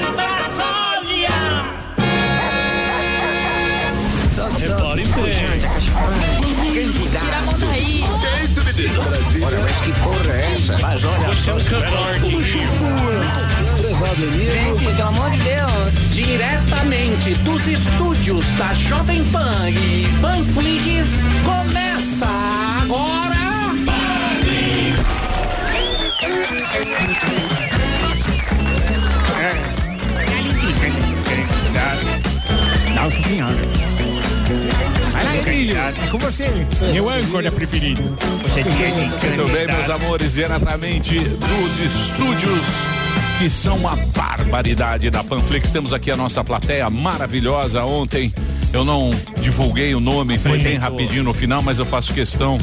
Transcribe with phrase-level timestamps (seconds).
[0.00, 1.70] Brasólia!
[4.58, 5.30] Repare bem.
[6.90, 8.04] Tira a mão daí.
[8.20, 9.00] Que é isso, menino?
[9.44, 10.78] Olha, mas que porra é essa?
[10.80, 12.14] Mas olha, você é um cantor,
[14.30, 15.92] Gente, pelo amor de Deus.
[16.10, 21.08] Diretamente dos estúdios da Jovem Pan e Panflix,
[21.44, 22.26] começa
[22.82, 23.40] agora.
[32.94, 33.56] Nossa senhora.
[35.12, 35.76] Vai lá, Emílio.
[35.76, 36.48] É com você.
[36.92, 38.16] Meu âncora preferido.
[38.42, 42.64] Você tinha Muito bem, meus amores, diretamente dos estúdios
[43.38, 45.70] que são uma barbaridade da Panflix.
[45.70, 47.82] Temos aqui a nossa plateia maravilhosa.
[47.84, 48.32] Ontem
[48.72, 49.10] eu não
[49.40, 52.58] divulguei o nome, foi bem rapidinho no final, mas eu faço questão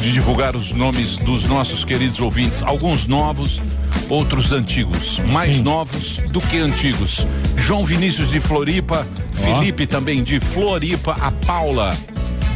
[0.00, 2.62] de divulgar os nomes dos nossos queridos ouvintes.
[2.62, 3.60] Alguns novos,
[4.08, 5.18] outros antigos.
[5.20, 7.26] Mais novos do que antigos.
[7.56, 11.96] João Vinícius de Floripa, Felipe também de Floripa, a Paula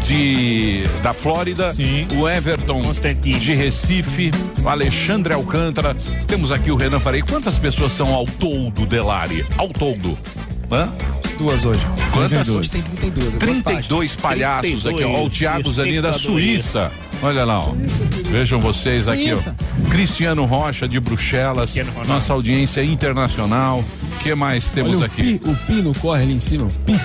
[0.04, 1.70] de da Flórida,
[2.16, 2.82] o Everton
[3.22, 4.30] de Recife,
[4.62, 5.96] o Alexandre Alcântara.
[6.26, 7.22] Temos aqui o Renan Farei.
[7.22, 9.44] Quantas pessoas são ao todo, Delari?
[9.56, 10.18] Ao todo?
[10.70, 10.88] Hã?
[11.38, 11.80] Duas hoje.
[12.12, 12.48] Quantas?
[12.48, 13.36] Hoje tem 32.
[13.36, 15.24] 32 palhaços aqui, ó.
[15.24, 16.90] O Thiago Zanin da Suíça.
[17.22, 17.72] Olha lá, ó.
[18.30, 19.90] Vejam vocês aqui, ó.
[19.90, 21.74] Cristiano Rocha de Bruxelas.
[22.06, 23.80] Nossa audiência internacional.
[23.80, 25.38] O que mais temos Olha o aqui?
[25.38, 26.64] Pi, o Pino corre ali em cima.
[26.64, 26.98] O Pi.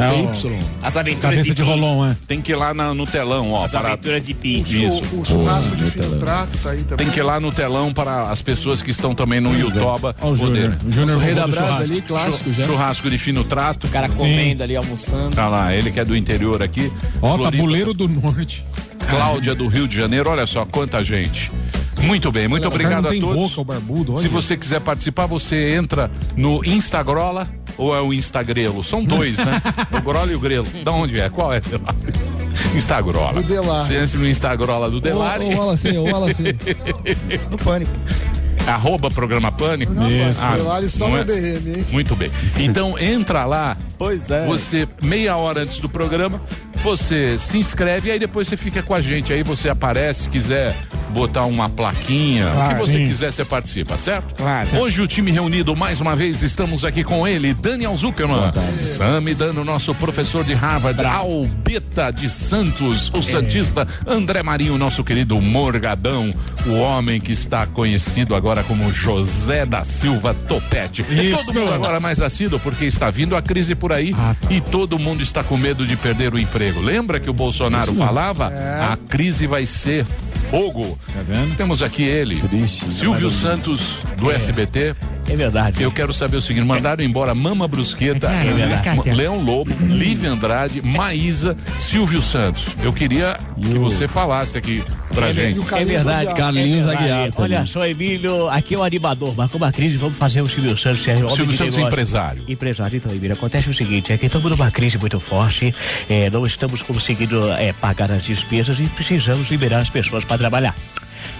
[0.00, 0.58] É o- Y.
[0.80, 2.16] As aventuras Cabeça de Rolon, é.
[2.28, 3.64] Tem que ir lá na- no telão, ó.
[3.64, 3.88] As Para...
[3.88, 4.60] aventuras de Pi.
[4.60, 5.02] Isso.
[5.12, 6.96] O churrasco de fino trato tá aí também.
[7.06, 10.30] Tem que ir lá no telão para as pessoas que estão também no Youtuba Ó
[10.30, 10.70] o Júnior.
[10.70, 10.88] poderem.
[10.88, 11.92] O Júnior rei da brasa churrasco.
[11.92, 12.64] ali, clássico já.
[12.64, 13.88] Churrasco de fino trato.
[13.88, 15.34] O cara comendo ali, almoçando.
[15.34, 16.92] Tá lá, ele que é do interior aqui.
[17.20, 18.64] Ó, Floripa, tabuleiro do norte.
[19.08, 21.50] Cláudia do Rio de Janeiro, olha só quanta gente.
[22.02, 23.50] Muito bem, muito O obrigado não a todos.
[23.50, 24.12] boca, o barbudo.
[24.12, 24.22] Olha.
[24.22, 28.84] Se você quiser participar, você entra no Instagrola ou é o Instagrelo?
[28.84, 29.60] São dois, né?
[29.92, 30.66] o Grola e o Grelo.
[30.84, 31.28] Da onde é?
[31.28, 31.60] Qual é?
[32.74, 33.34] Instagrola.
[33.34, 33.86] Do Delari.
[33.88, 35.54] Você entra no Instagrola do Delari.
[35.54, 36.44] ou assim, ou ela assim.
[37.50, 37.90] No pânico.
[38.66, 39.92] Arroba programa Pânico.
[40.04, 40.40] Isso.
[40.42, 41.24] Ah, Delari só é?
[41.24, 41.86] DM, hein?
[41.90, 42.30] Muito bem.
[42.58, 43.76] Então entra lá.
[43.96, 44.44] Pois é.
[44.46, 46.38] Você, meia hora antes do programa,
[46.82, 49.32] você se inscreve e aí depois você fica com a gente.
[49.32, 50.74] Aí você aparece, se quiser
[51.10, 53.06] botar uma plaquinha, o que Claro, você sim.
[53.06, 54.34] quiser, você participa, certo?
[54.34, 54.68] Claro.
[54.78, 59.64] Hoje o time reunido mais uma vez, estamos aqui com ele, Daniel Zuckerman, Sami Dano,
[59.64, 63.18] nosso professor de Harvard, Albeta de Santos, É.
[63.18, 66.32] o Santista, André Marinho, nosso querido Morgadão,
[66.66, 71.02] o homem que está conhecido agora como José da Silva Topete.
[71.02, 71.46] Isso.
[71.46, 74.48] Todo mundo agora mais assíduo porque está vindo a crise por aí Ah, tá.
[74.52, 76.67] e todo mundo está com medo de perder o emprego.
[76.76, 78.52] Lembra que o Bolsonaro falava?
[78.92, 80.04] A crise vai ser
[80.50, 80.98] fogo.
[81.06, 81.56] Tá?
[81.56, 84.94] Temos aqui ele, Triste, Silvio Santos do SBT.
[85.28, 85.82] É verdade.
[85.82, 89.10] Eu quero saber o seguinte: mandaram embora Mama Brusqueta, É verdade.
[89.12, 92.68] Leão Lobo, Lívia Andrade, Maísa, Silvio Santos.
[92.82, 94.82] Eu queria que você falasse aqui
[95.14, 95.60] pra gente.
[95.74, 96.34] É verdade.
[96.34, 96.94] Carlinhos é.
[96.94, 97.56] Aguiar também.
[97.58, 99.34] Olha só, Emílio, aqui é o animador.
[99.36, 101.06] Marcou uma crise, vamos fazer o Silvio Santos.
[101.06, 101.92] é homem Silvio Santos negócio.
[101.92, 102.44] empresário.
[102.48, 105.74] Empresário, então, Emílio, acontece o seguinte, é que estamos numa crise muito forte,
[106.08, 110.74] é, não estamos conseguindo é, pagar as despesas e precisamos liberar as pessoas para trabalhar.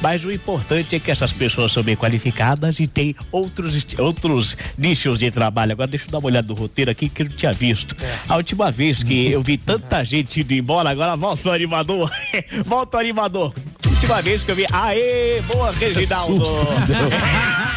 [0.01, 5.19] Mas o importante é que essas pessoas são bem qualificadas e têm outros, outros nichos
[5.19, 5.73] de trabalho.
[5.73, 7.97] Agora deixa eu dar uma olhada no roteiro aqui que eu não tinha visto.
[8.29, 12.11] A última vez que eu vi tanta gente indo embora, agora volta o animador.
[12.65, 13.53] volta o animador.
[13.87, 14.67] Última vez que eu vi.
[14.73, 16.45] Aê, boa, Reginaldo.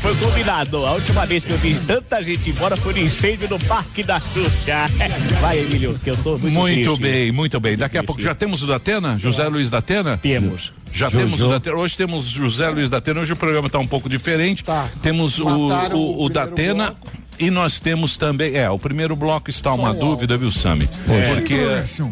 [0.00, 0.84] Foi combinado.
[0.86, 4.20] A última vez que eu vi tanta gente embora foi no incêndio no Parque da
[4.20, 4.86] Xuxa.
[5.40, 7.02] Vai, Emílio, que eu tô muito Muito triste.
[7.02, 7.76] bem, muito bem.
[7.76, 9.18] Daqui a pouco já temos o da Atena?
[9.18, 10.16] José Luiz da Atena?
[10.18, 10.72] Temos.
[10.92, 11.76] Já temos o da Atena.
[11.76, 13.20] Hoje temos José Luiz da Atena.
[13.20, 14.64] Hoje o programa está um pouco diferente.
[14.64, 14.88] Tá.
[15.02, 16.96] Temos o, Mataram o, o o da primeiro Atena.
[17.40, 20.86] E nós temos também, é, o primeiro bloco está uma um dúvida, viu, Sami?
[21.34, 21.56] Porque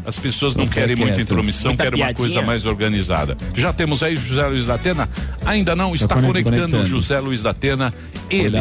[0.06, 3.37] as pessoas não querem muita intromissão, Muita querem uma coisa mais organizada.
[3.55, 5.06] Já temos aí José Luiz da Atena?
[5.44, 6.87] Ainda não, está conect- conectando o conectando.
[6.87, 7.92] José Luiz da Atena,
[8.30, 8.57] ele,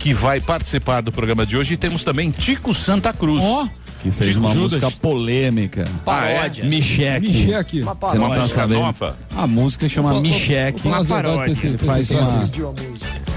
[0.00, 1.74] que vai participar do programa de hoje.
[1.74, 3.44] E temos também Tico Santa Cruz.
[3.44, 3.68] Ó.
[4.02, 4.72] Que fez uma Judas.
[4.82, 5.84] música polêmica.
[6.04, 6.64] Paródia.
[6.64, 7.28] Micheque.
[7.28, 7.82] Micheque.
[7.82, 8.80] Uma Você não tá sabendo?
[8.80, 9.16] nova?
[9.36, 10.88] A música chama Micheque.
[10.88, 11.54] Uma paródia.
[11.78, 12.50] Faz uma...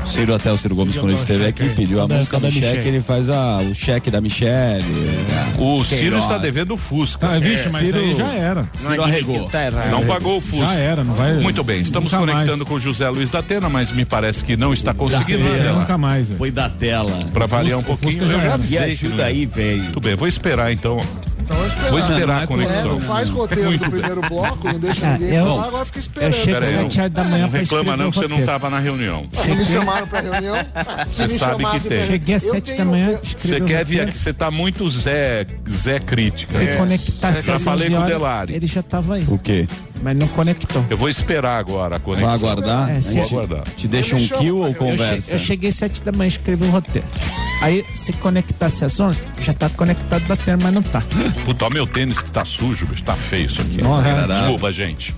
[0.05, 2.87] Ciro até o Ciro Gomes, quando ele esteve aqui, pediu a música Micheque, Micheque.
[2.87, 4.83] ele faz a, o cheque da Michelle.
[5.57, 5.61] é.
[5.61, 7.27] O Ciro está devendo o Fusca.
[7.27, 8.69] Tá, vixe, mas Ciro- aí já era.
[8.73, 9.49] Ciro arregou.
[9.49, 9.89] Tá errado.
[9.91, 10.67] Não pagou o Fusca.
[10.67, 11.33] Já era, não vai.
[11.35, 12.61] Muito bem, estamos conectando mais.
[12.63, 15.43] com o José Luiz da Atena, mas me parece que não está conseguindo.
[15.43, 15.73] Né?
[15.73, 16.29] Nunca mais.
[16.29, 17.11] Foi da tela.
[17.33, 18.77] Pra variar um pouquinho, Fusca já eu já avisei.
[18.95, 19.27] que não ajuda ia.
[19.29, 19.83] aí, velho.
[19.83, 20.99] Muito bem, vou esperar então
[21.45, 21.89] Então esperar.
[21.91, 22.79] Vou esperar a é conexão.
[22.79, 26.01] É, não faz roteiro do primeiro bloco, não deixa ninguém eu- falar, agora fica Eu
[26.01, 26.33] esperando.
[26.33, 28.45] chego Pera aí, às 7 horas da manhã Não reclama não que você não roteiro.
[28.51, 29.29] tava na reunião.
[29.47, 30.55] Não me chamaram pra reunião.
[30.73, 31.97] Ah, Você sabe que tem.
[31.99, 34.09] pra- Cheguei às Eu 7 da manhã, eu- Você quer vir roteiro.
[34.09, 36.51] aqui, você tá muito Zé, Zé crítica.
[36.53, 36.75] Se É.
[36.75, 38.53] conectasse Já às falei 11 com o horas, Delari.
[38.55, 39.67] ele já tava aí, O quê?
[40.01, 40.85] Mas não conectou.
[40.89, 42.29] Eu vou esperar agora a conexão.
[42.29, 42.89] Vai aguardar?
[42.89, 43.63] É, Vou aguardar.
[43.77, 45.31] Te deixa um kill ou conversa?
[45.33, 47.07] eu cheguei às 7 da manhã, escrevi o roteiro.
[47.61, 51.01] Aí, se conectasse às 11, já tá conectado da terra, mas não tá.
[51.45, 53.81] Puta, ó, meu tênis que tá sujo, bicho, tá feio isso aqui.
[53.81, 54.27] Nossa.
[54.27, 55.15] Desculpa, gente.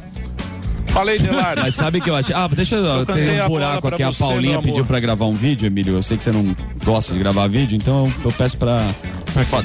[0.87, 1.61] Falei, Delari.
[1.61, 2.35] Mas sabe que eu achei.
[2.35, 2.83] Ah, deixa eu.
[2.83, 4.03] Eu Tem um buraco aqui.
[4.03, 5.95] A você, Paulinha pediu pra gravar um vídeo, Emílio.
[5.95, 8.81] Eu sei que você não gosta de gravar vídeo, então eu, eu peço pra,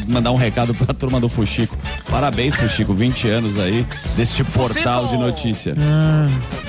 [0.09, 1.77] mandar um recado pra turma do Fuxico.
[2.11, 2.93] Parabéns, Fuxico.
[2.95, 3.87] 20 anos aí
[4.17, 5.75] desse portal de notícia.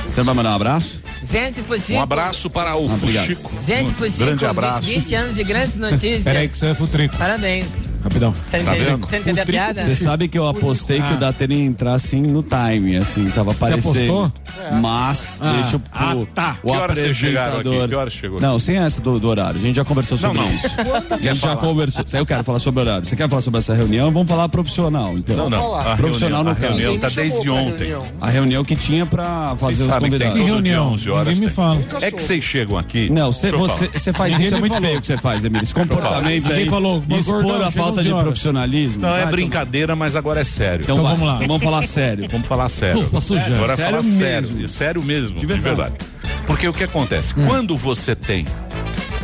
[0.06, 1.02] Você não vai mandar um abraço?
[1.30, 1.94] Gente, Fuxico.
[1.94, 3.28] Um abraço para o Obrigado.
[3.28, 3.52] Fuxico.
[3.66, 4.26] Gente, Um Fuxico.
[4.26, 4.88] Grande abraço.
[4.88, 6.24] 20 anos de grandes notícias.
[6.24, 7.16] Peraí que isso é futrico.
[7.18, 7.66] Parabéns.
[8.14, 8.34] Rapidão.
[8.34, 9.08] Você Tá entendeu, vendo?
[9.10, 9.84] você entendeu a piada?
[9.84, 13.52] Você sabe que eu apostei que o Datena ia entrar assim no time, assim, tava
[13.52, 13.90] aparecendo.
[13.90, 14.32] apostou?
[14.82, 16.58] Mas deixa o, Ah, o- tá.
[16.64, 17.88] o Que apresentador.
[17.90, 19.60] Que horas chegou Não, sem essa do, do horário.
[19.60, 20.54] A gente já conversou sobre Não, não.
[20.54, 20.68] isso.
[21.12, 22.06] A gente já conversou.
[22.14, 23.06] Eu quero falar sobre horário.
[23.06, 24.12] Você quer falar sobre essa reunião?
[24.12, 25.36] Vamos falar profissional, então.
[25.36, 25.76] Não, não.
[25.76, 27.78] A Profissional reunião, no a reunião tá desde ontem.
[27.88, 28.06] reunião.
[28.22, 30.36] A reunião que tinha pra fazer os que convidados.
[30.36, 30.92] dia reunião?
[30.94, 31.28] 11 horas.
[31.28, 31.82] Ninguém me fala.
[32.02, 33.10] É que vocês chegam aqui.
[33.10, 34.88] Não, você, você, você faz isso, é muito falou.
[34.88, 35.64] feio o que você faz, Emílio.
[35.64, 39.02] Esse comportamento aí, falou, "Mas expor a falta 11 de horas." profissionalismo.
[39.02, 40.84] Não, é brincadeira, mas agora é sério.
[40.84, 41.40] Então, Então vamos lá.
[41.46, 42.28] Vamos falar sério.
[42.30, 43.08] Vamos falar sério.
[43.10, 43.18] Pô.
[43.18, 44.18] Agora é Sério falar mesmo.
[44.20, 44.68] sério.
[44.68, 45.76] Sério mesmo, de verdade.
[45.76, 45.96] verdade.
[46.46, 47.34] Porque o que acontece?
[47.34, 48.46] Quando você tem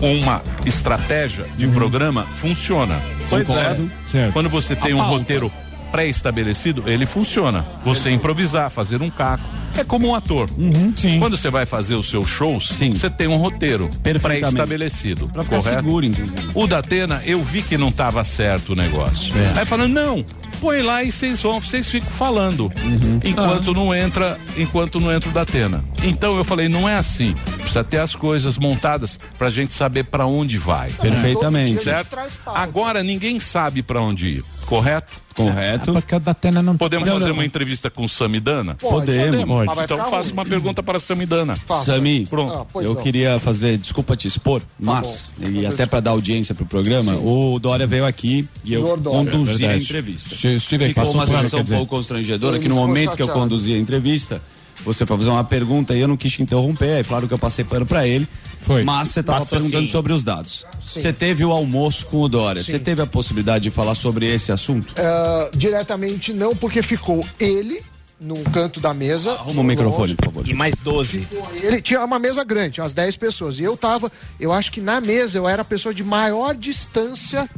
[0.02, 3.00] uma estratégia de programa, funciona.
[3.30, 3.92] Pois Concordo.
[4.06, 4.08] é.
[4.08, 4.34] Certo.
[4.34, 5.12] Quando você tem um pauta.
[5.18, 5.52] roteiro
[5.92, 7.66] pré-estabelecido, ele funciona.
[7.84, 9.44] Você improvisar, fazer um caco.
[9.78, 10.50] É como um ator.
[10.58, 10.94] Uhum.
[11.20, 12.94] Quando você vai fazer os seus shows, Sim.
[12.94, 13.90] você tem um roteiro
[14.22, 15.28] pré-estabelecido.
[15.28, 15.78] Pra ficar correto?
[15.78, 16.52] seguro, inclusive.
[16.54, 19.34] O da Atena, eu vi que não estava certo o negócio.
[19.38, 19.60] É.
[19.60, 20.26] Aí falando, não,
[20.60, 22.72] põe lá e vocês vão, vocês ficam falando.
[22.84, 23.20] Uhum.
[23.24, 25.84] Enquanto não entra, enquanto não entra o da Atena.
[26.04, 27.36] Então eu falei, não é assim.
[27.70, 30.90] Precisa ter as coisas montadas pra gente saber pra onde vai.
[30.92, 31.78] Perfeitamente.
[31.78, 32.18] A Certo?
[32.48, 35.14] Agora ninguém sabe pra onde ir, correto?
[35.36, 35.94] Correto.
[35.94, 37.36] Porque o Datena não Podemos não, fazer não.
[37.36, 38.76] uma entrevista com Samidana?
[38.76, 39.46] Podemos.
[39.66, 41.56] Mas vai Então faça uma pergunta para a Samidana.
[41.56, 41.94] Faça.
[41.94, 42.54] Sami, Pronto.
[42.76, 43.02] Ah, eu não.
[43.02, 47.88] queria fazer, desculpa te expor, mas, e até para dar audiência pro programa, o Dória
[47.88, 49.32] veio aqui e eu Senhor Dória.
[49.32, 49.84] conduzi a Verdade.
[49.86, 50.34] entrevista.
[50.34, 53.28] Estive- estive aqui, Ficou passou uma situação um pouco constrangedora que no momento que eu
[53.28, 53.40] chateado.
[53.40, 54.42] conduzi a entrevista,
[54.84, 57.40] você foi fazer uma pergunta e eu não quis te interromper, é claro que eu
[57.40, 58.28] passei pano para ele,
[58.62, 58.84] Foi.
[58.84, 59.92] mas você estava perguntando sim.
[59.92, 60.66] sobre os dados.
[60.82, 64.52] Você teve o almoço com o Dória, você teve a possibilidade de falar sobre esse
[64.52, 64.94] assunto?
[64.98, 67.82] Ah, diretamente não, porque ficou ele
[68.20, 69.32] num canto da mesa.
[69.32, 70.48] Arruma o microfone, por favor.
[70.48, 71.20] E mais 12.
[71.20, 73.60] Ficou Ele tinha uma mesa grande, umas 10 pessoas.
[73.60, 77.50] E eu tava, eu acho que na mesa eu era a pessoa de maior distância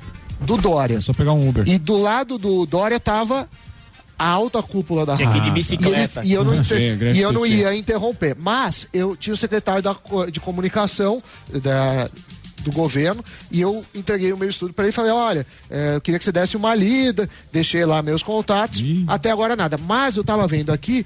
[0.41, 0.97] do Dória.
[0.97, 1.67] É só pegar um Uber.
[1.67, 3.47] E do lado do Dória tava
[4.21, 5.53] a alta cúpula da Tinha que ir de rádio.
[5.53, 6.19] bicicleta.
[6.19, 8.35] E, eles- e eu não, inter- Sim, e eu não ia interromper.
[8.39, 9.95] Mas eu tinha o secretário da
[10.31, 11.21] de comunicação
[11.63, 12.09] da-
[12.63, 16.01] do governo e eu entreguei o meu estudo para ele e falei: olha, eh, eu
[16.01, 18.83] queria que você desse uma lida, deixei lá meus contatos.
[19.07, 19.77] Até agora nada.
[19.87, 21.03] Mas eu tava vendo aqui.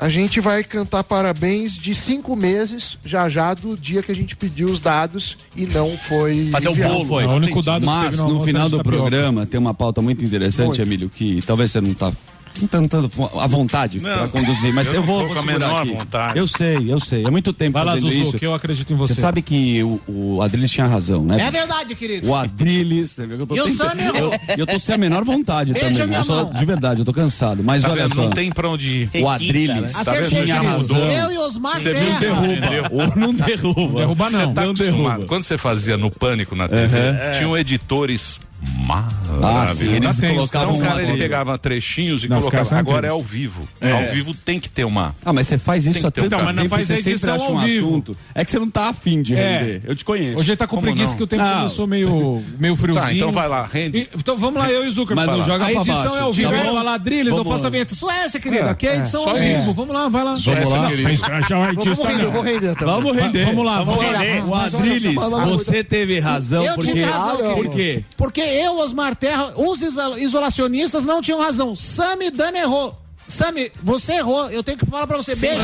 [0.00, 4.36] A gente vai cantar parabéns de cinco meses, já já, do dia que a gente
[4.36, 6.46] pediu os dados e não foi.
[6.52, 6.94] Fazer o enviado.
[6.94, 7.04] bolo.
[7.06, 7.24] Foi.
[7.24, 10.66] É o único dado que Mas no final do programa tem uma pauta muito interessante,
[10.68, 10.82] Muito.
[10.82, 12.12] Emílio, que talvez você não tá
[12.60, 15.82] não tá tanto à vontade para conduzir, mas eu eu, vou, vou com a menor
[15.82, 15.94] aqui.
[15.94, 16.38] vontade.
[16.38, 17.24] Eu sei, eu sei.
[17.24, 18.38] É muito tempo Vai lá, fazendo Zuzu, isso.
[18.38, 19.14] que eu acredito em você.
[19.14, 21.40] Você sabe que o, o Adriles tinha razão, né?
[21.46, 22.28] É verdade, querido.
[22.28, 24.32] O Adriles, você viu que eu tô E o Sam errou.
[24.32, 26.06] eu, eu tô sem a menor vontade Beija também.
[26.08, 26.52] minha Eu sou- mão.
[26.52, 27.62] de verdade, eu tô cansado.
[27.62, 28.14] Mas Tá olha vendo?
[28.14, 29.22] só, Não tem pra onde ir.
[29.22, 30.98] o Adriles Tá Acertei, tinha razão.
[30.98, 32.18] Eu e Osmar Você viu?
[32.18, 32.88] Derruba.
[32.92, 33.98] Ou não derruba.
[34.00, 34.40] Derrubar não.
[34.40, 35.02] Você tá Não acostumado.
[35.08, 35.26] derruba.
[35.26, 36.96] Quando você fazia no Pânico na TV,
[37.36, 39.82] tinham editores Ah, sim, maravilhosos.
[39.82, 42.76] eles tem, colocavam Então, o cara, ele pegava trechinhos e Não, colocava.
[42.78, 43.62] Agora é ao vivo.
[43.80, 45.14] Ao vivo tem que ter uma.
[45.24, 46.86] Ah, mas você faz isso há ter um tanto Então, mas não tempo faz a
[46.88, 47.86] você sempre edição ao um vivo.
[47.88, 48.16] assunto.
[48.34, 49.58] É que você não tá afim de É.
[49.58, 49.82] render.
[49.84, 50.38] Eu te conheço.
[50.38, 51.16] Hoje ele tá com Como preguiça não?
[51.16, 51.56] que o tempo Não.
[51.58, 53.06] começou meio, meio friozinho.
[53.06, 53.98] Tá, então vai lá, rende.
[53.98, 55.14] E- então vamos lá, eu e o Zucker.
[55.14, 56.16] Mas não joga A edição baixo.
[56.16, 56.50] é ao vivo.
[56.50, 57.94] Tá Vai lá, Drilis, eu Vamos faço a vinheta.
[57.94, 58.66] Suécia, querido.
[58.66, 59.72] É, Aqui é a edição ao vivo.
[59.72, 60.34] Vamos lá, vai lá.
[60.34, 60.56] Essa, lá.
[60.58, 62.30] Vamos render, não.
[62.32, 62.94] vou render também.
[62.94, 63.44] Vamos render.
[63.46, 64.18] Vamos lá, Vamos vamos lá.
[64.18, 64.44] render.
[64.48, 66.92] O Adriles, você teve razão Eu porque.
[66.92, 68.04] tive razão, Por quê?
[68.16, 71.74] Porque eu, Osmar Terra, os iso- isolacionistas não tinham razão.
[71.76, 72.96] Sami Dan errou.
[73.26, 74.48] Sami, você errou.
[74.50, 75.34] Eu tenho que falar pra você.
[75.36, 75.62] Beijo.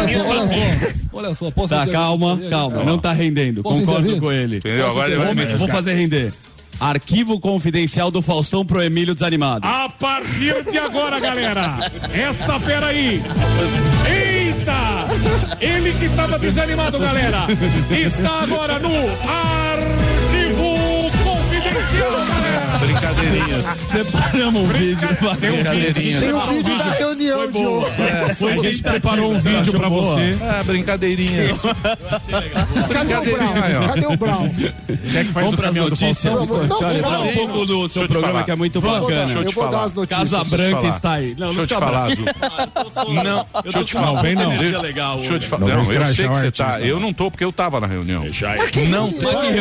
[1.13, 2.83] Olha só, posso Tá, calma, calma.
[2.85, 3.63] Não tá rendendo.
[3.63, 4.21] Posso Concordo intervir?
[4.21, 4.57] com ele.
[4.59, 4.87] Entendeu?
[4.89, 6.33] Agora ele vai Vou, vou fazer render.
[6.81, 9.67] Arquivo confidencial do Faustão pro Emílio Desanimado.
[9.67, 13.23] A partir de agora, galera, essa fera aí.
[14.07, 15.07] Eita!
[15.61, 17.47] Ele que tava desanimado, galera,
[17.91, 18.89] está agora no
[19.29, 20.75] arquivo
[21.23, 22.64] confidencial, galera.
[22.85, 23.65] Brincadeirinhas.
[23.65, 25.09] Separamos um vídeo.
[25.41, 26.25] Brincadeirinhas.
[26.25, 27.87] Tem um vídeo da reunião de hoje.
[28.39, 30.37] Foi a gente preparou um vídeo pra você.
[30.43, 31.61] Ah, brincadeirinhas.
[32.93, 33.55] Cadê o Brown?
[33.89, 34.51] Cadê o Brown?
[35.13, 35.97] Quer que faz Vamos o caminhão do?
[35.97, 39.27] Não, vamos fala um pouco do seu programa que é muito bacana.
[39.27, 39.85] Deixa eu vou dar falar.
[39.85, 40.31] as notícias.
[40.31, 41.35] Casa Branca está aí.
[41.39, 42.25] Não, Deixa não eu te fica falar, bravo.
[43.01, 43.15] Azul.
[43.15, 44.13] Não, deixa eu te falar.
[44.13, 44.51] Não, vem não.
[44.51, 45.61] Deixa eu te falar.
[45.61, 46.81] Não, Não, eu sei que você tá.
[46.81, 48.25] Eu não tô porque eu tava na reunião.
[48.25, 48.57] Não tem.
[48.59, 49.11] Mas que reunião?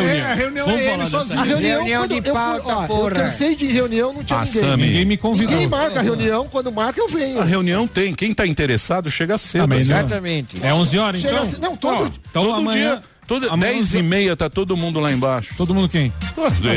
[0.09, 1.39] É, a reunião Vamos é falar ele dessa sozinho.
[1.39, 3.12] A reunião, Reunião de pauta, porra.
[3.13, 4.77] Cansei de reunião, não tinha Ah, ninguém.
[4.77, 5.51] Ninguém me convidou.
[5.51, 7.39] Ninguém marca a reunião, quando marca eu venho.
[7.41, 8.13] A reunião tem.
[8.13, 9.61] Quem tá interessado chega cedo.
[9.61, 9.97] Também não.
[9.97, 10.57] Exatamente.
[10.65, 11.43] É 11 horas, Chega então?
[11.47, 12.95] assim- não, todo- Então Todo amanhã...
[12.95, 13.03] dia.
[13.25, 15.53] Todo, amanhã 10 e meia tá todo mundo lá embaixo.
[15.55, 16.11] Todo mundo quem?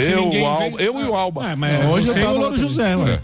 [0.09, 1.51] eu, ninguém o Al- vem- eu e o Alba.
[1.51, 3.21] É, mas Hoje eu e o tava Louro José, ué.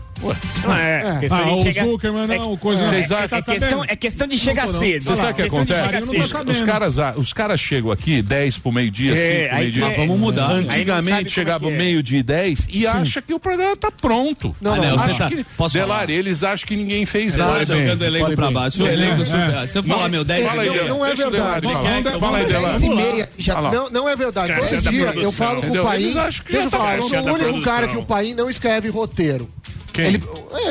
[0.65, 1.19] Não é.
[1.21, 3.17] questão Ah, de o chegar- Zuckerman não, coisa Vocês não.
[3.19, 5.05] acham- É questão, é questão de chegar cedo.
[5.05, 6.01] Você sabe o que acontece?
[6.01, 6.51] não sabendo.
[6.53, 9.87] Os caras, ah, os caras chegam aqui 10 pro meio-dia, 5 É, pro meio-dia.
[9.87, 10.49] Mas vamos mudar.
[10.49, 11.77] Não Antigamente chegava é é.
[11.77, 14.55] meio-dia e 10 e acha que o programa tá pronto.
[14.61, 15.87] Não, Ah, não, acho você tá- que, posso falar?
[15.87, 17.67] Delari, eles acham que ninguém fez Tá nada.
[17.67, 18.83] jogando o elenco pra baixo.
[18.83, 19.25] O É, elenco é.
[19.25, 19.69] super.
[19.69, 21.31] Se eu falar meu 10 Fala aí, Não, não é verdade.
[21.33, 21.83] Delari falar.
[21.83, 22.79] Vamos- Fala aí, vamos- Delari.
[22.81, 23.73] 10 meia, já, Olha lá.
[23.73, 24.53] não, não é verdade.
[24.55, 26.13] Dois dias eu falo com o Paim.
[26.13, 28.89] Deixa eu tá falar, eu sou o da único cara que o Paim não escreve
[28.89, 29.49] roteiro.
[29.93, 30.07] Quem?
[30.07, 30.23] Ele,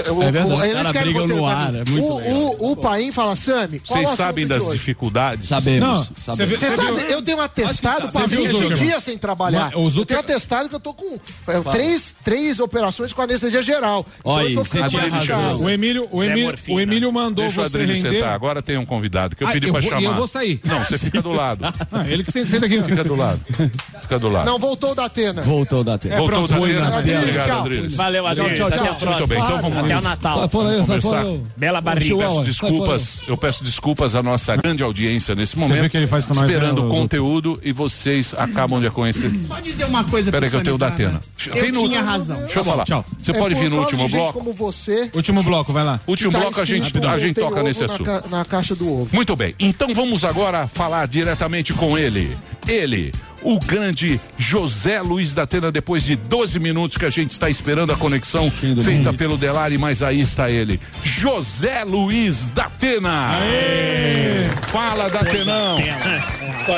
[0.05, 2.33] é, o, É verdade, o- caras escreve brigam no ar, é muito o, legal.
[2.59, 4.77] o, o Paim fala, Sami, o Vocês assunto sabem das hoje?
[4.77, 5.47] dificuldades?
[5.49, 5.87] Sabemos.
[5.89, 6.59] Não, sabemos.
[6.59, 8.73] você Você sabe, viu- eu tenho um atestado o 20 Zuckerman?
[8.77, 9.65] dias sem trabalhar.
[9.65, 13.21] Mas o Eu Zucker- tenho atestado que eu tô com é, três, três operações com
[13.21, 14.05] anestesia geral.
[14.19, 15.25] Então Olha eu tô aí, você ficando tinha razão.
[15.27, 15.63] casa.
[15.63, 18.17] O Emílio, o Emílio, o Emílio mandou Deixa o você Adriano render.
[18.19, 18.33] sentar.
[18.33, 20.01] Agora tem um convidado que eu Ah, pedi e chamar.
[20.03, 20.59] eu vou sair.
[20.65, 21.61] Não, você fica do lado.
[21.91, 22.81] Ah, ele que senta aqui.
[22.83, 23.41] Fica do lado.
[24.01, 24.45] Fica do lado.
[24.45, 25.41] Não, voltou da Atena.
[25.41, 26.15] Voltou da tela.
[26.17, 26.89] Voltou da foi tela.
[26.89, 27.19] na tela.
[27.21, 27.51] Obrigado.
[27.61, 27.95] Adriles.
[27.95, 28.55] Valeu, Adriano.
[28.55, 28.85] tchau, Até tchau.
[28.85, 29.10] a próxima.
[29.11, 30.01] Muito bem, então vamos Até o.
[30.01, 30.49] Natal.
[30.49, 31.01] Conversar.
[31.01, 31.41] fora aí.
[31.57, 32.05] Bela barriga.
[32.05, 32.43] Chihuahua.
[32.43, 35.81] Peço desculpas, eu peço desculpas à nossa grande audiência nesse momento.
[35.81, 39.31] vê que ele faz com nós, Esperando né, os conteúdo e vocês acabam de conhecer.
[39.47, 41.19] Só dizer uma coisa Peraí que eu tenho o da Atena.
[41.53, 42.37] Eu tinha razão.
[42.37, 42.83] Deixa eu falar.
[42.85, 43.05] tchau.
[43.21, 44.33] Você É pode vir no último bloco?
[44.33, 45.09] como você.
[45.13, 45.99] Último bloco, vai lá.
[46.07, 48.09] Último tá bloco a gente, a gente toca nesse assunto.
[48.29, 49.09] na caixa do ovo.
[49.13, 52.35] Muito bem, então vamos agora falar diretamente com ele.
[52.67, 53.11] Ele,
[53.41, 57.91] o grande José Luiz da Atena, depois de 12 minutos que a gente está esperando
[57.91, 60.79] a conexão feita pelo Delari, mas aí está ele.
[61.03, 63.39] José Luiz da Atena.
[64.67, 65.77] Fala, Datenão.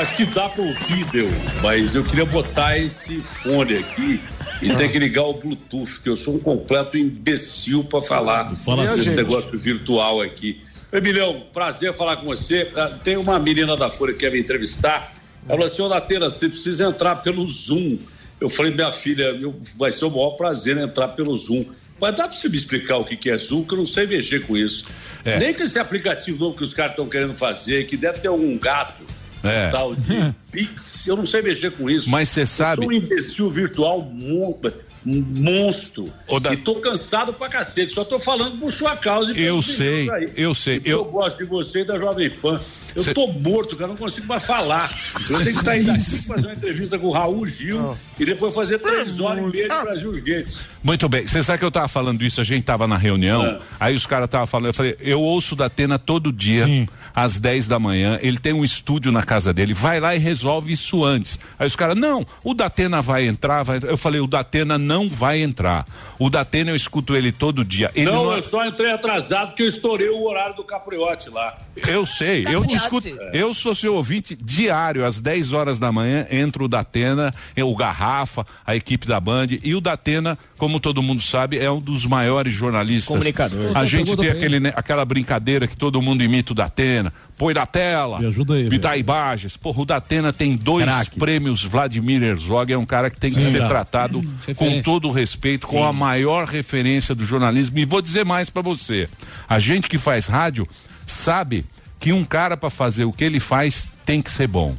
[0.00, 1.30] Acho que dá para ouvir, deu,
[1.62, 4.20] mas eu queria botar esse fone aqui
[4.62, 8.82] e ter que ligar o Bluetooth, que eu sou um completo imbecil para falar Fala
[8.86, 9.16] desse assim.
[9.16, 10.60] negócio virtual aqui.
[10.92, 12.70] Emilhão, prazer falar com você.
[12.76, 15.12] Ah, Tem uma menina da Folha que quer me entrevistar.
[15.46, 17.98] Ela falou assim, ô Datena, você precisa entrar pelo Zoom.
[18.40, 21.64] Eu falei, minha filha, eu- vai ser o maior prazer entrar pelo Zoom.
[22.00, 24.06] Mas dá para você me explicar o que que é Zoom, que eu não sei
[24.06, 24.84] mexer com isso.
[25.24, 25.38] É.
[25.38, 28.58] Nem que esse aplicativo novo que os caras estão querendo fazer, que deve ter um
[28.58, 29.02] gato,
[29.42, 29.68] É.
[29.70, 32.10] tal de Pix, eu não sei mexer com isso.
[32.10, 36.12] Mas você Eu sabe- sou um imbecil virtual um monstro.
[36.42, 37.92] Da- E tô cansado pra cacete.
[37.92, 39.32] Só tô falando por sua causa.
[39.38, 40.80] e Eu sei, eu sei.
[40.84, 40.98] Eu...
[40.98, 42.60] Eu- gosto de você e da Jovem Pan.
[42.94, 44.90] Eu Cê- tô morto, cara, não consigo mais falar.
[45.28, 48.78] Eu tenho que sair daqui fazer uma entrevista com o Raul Gil e depois fazer
[48.78, 50.58] três horas e meia de Brasil Urgente.
[50.82, 53.60] Muito bem, você sabe que eu tava falando isso, a gente tava na reunião, Ah.
[53.80, 56.86] aí os caras tava falando, eu falei, eu ouço da Atena todo dia, Sim.
[57.14, 60.72] às 10 da manhã, ele tem um estúdio na casa dele, vai lá e resolve
[60.72, 61.38] isso antes.
[61.58, 63.90] Aí os caras, não, o Datena vai entrar, vai entrar.
[63.90, 65.84] eu falei, o Datena não vai entrar.
[66.18, 67.90] O Datena eu escuto ele todo dia.
[67.94, 71.56] Ele não, não- eu só entrei atrasado porque eu estourei o horário do Capriote lá.
[71.88, 73.08] Eu sei, eu te escuto.
[73.32, 78.44] Eu sou seu ouvinte diário, às 10 horas da manhã, entra o Datena, o Garrafa,
[78.66, 79.48] a equipe da Band.
[79.62, 83.06] E o Datena, como todo mundo sabe, é um dos maiores jornalistas.
[83.08, 83.76] Comunicador.
[83.76, 87.12] A gente pergunta tem aquele, né, aquela brincadeira que todo mundo imita o Datena.
[87.36, 88.20] Põe na tela.
[88.20, 89.56] Me ajuda aí, Me dá imagens.
[89.56, 91.18] Porra, o Datena tem dois Craque.
[91.18, 92.72] prêmios Vladimir Herzog.
[92.72, 94.82] É um cara que tem que ser tratado com Referência.
[94.84, 97.78] todo o respeito, com a maior referência do jornalismo.
[97.78, 99.08] E vou dizer mais pra você.
[99.48, 100.68] A gente que faz rádio
[101.06, 101.64] sabe
[102.04, 104.76] que um cara pra fazer o que ele faz tem que ser bom.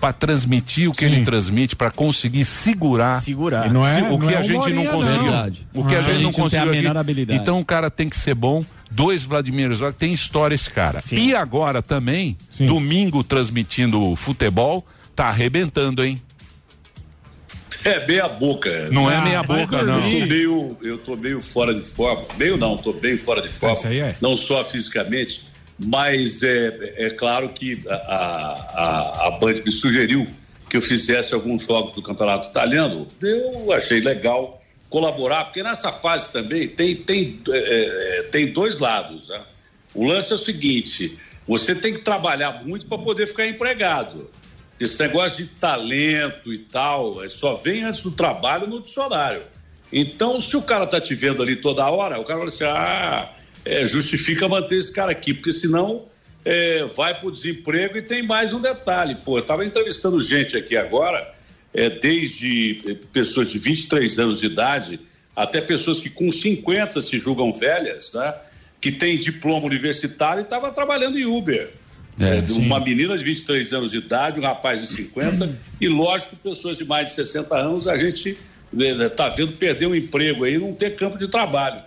[0.00, 1.12] Pra transmitir o que Sim.
[1.12, 3.66] ele transmite, pra conseguir segurar Segurar.
[3.66, 5.32] E não é- se- o não que é a uma gente não conseguiu.
[5.74, 6.98] O que a gente a não gente não tem a conseguiu menor aqui.
[6.98, 7.40] habilidade.
[7.40, 8.64] Então o cara tem que ser bom.
[8.92, 11.02] Dois Vladimir Herzog, tem história esse cara.
[11.10, 12.66] E agora também, Sim.
[12.66, 16.22] domingo transmitindo futebol, tá arrebentando, hein?
[17.84, 18.88] É meia boca.
[18.90, 20.04] Não é Ah, meia vai boca, não.
[20.08, 22.22] Eu tô meio, eu tô meio fora de forma.
[22.36, 23.74] Meio não, tô bem fora de forma.
[23.76, 24.16] Isso aí é.
[24.20, 25.47] Não só fisicamente,
[25.78, 30.26] mas é, é claro que a, a, a Band me sugeriu
[30.68, 33.06] que eu fizesse alguns jogos do Campeonato Italiano.
[33.22, 39.28] Eu achei legal colaborar, porque nessa fase também tem, tem, é, é, tem dois lados.
[39.28, 39.40] Né?
[39.94, 44.28] O lance é o seguinte: você tem que trabalhar muito para poder ficar empregado.
[44.78, 49.42] Esse negócio de talento e tal, é, só vem antes do trabalho no dicionário.
[49.92, 53.32] Então, se o cara tá te vendo ali toda hora, o cara fala assim: ah,
[53.64, 56.06] é, justifica manter esse cara aqui, porque senão
[56.44, 59.16] é, vai pro desemprego e tem mais um detalhe.
[59.16, 61.34] Pô, eu tava entrevistando gente aqui agora,
[61.74, 65.00] é, desde é, pessoas de 23 anos de idade
[65.36, 68.34] até pessoas que com 50 se julgam velhas, né?
[68.80, 71.70] Que tem diploma universitário e estava trabalhando em Uber.
[72.18, 75.48] É, É, uma menina de 23 anos de idade, um rapaz de 50,
[75.80, 78.36] e lógico, pessoas de mais de 60 anos, a gente
[78.76, 81.80] está vendo perder um emprego aí, não ter campo de trabalho.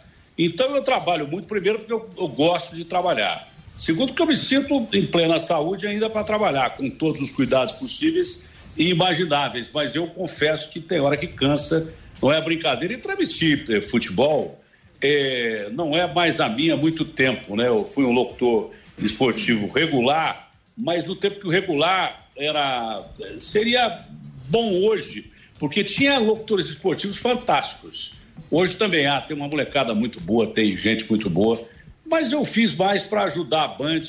[0.44, 3.48] Então eu trabalho muito, primeiro, porque eu, eu gosto de trabalhar.
[3.78, 7.74] Segundo, que eu me sinto em plena saúde ainda para trabalhar, com todos os cuidados
[7.74, 9.70] possíveis e imagináveis.
[9.72, 12.96] Mas eu confesso que tem hora que cansa, não é brincadeira.
[12.96, 14.60] E transmitir eh, futebol
[15.00, 17.68] eh, não é mais a minha há muito tempo, né?
[17.68, 23.04] Eu fui um locutor esportivo regular, mas no tempo que o regular era
[23.38, 24.08] seria
[24.50, 28.21] bom hoje, porque tinha locutores esportivos fantásticos.
[28.50, 31.62] Hoje também há, tem uma molecada muito boa, tem gente muito boa,
[32.06, 34.02] mas eu fiz mais para ajudar a Band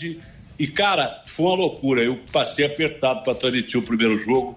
[0.58, 2.02] e cara, foi uma loucura.
[2.02, 4.56] Eu passei apertado para transmitir o primeiro jogo,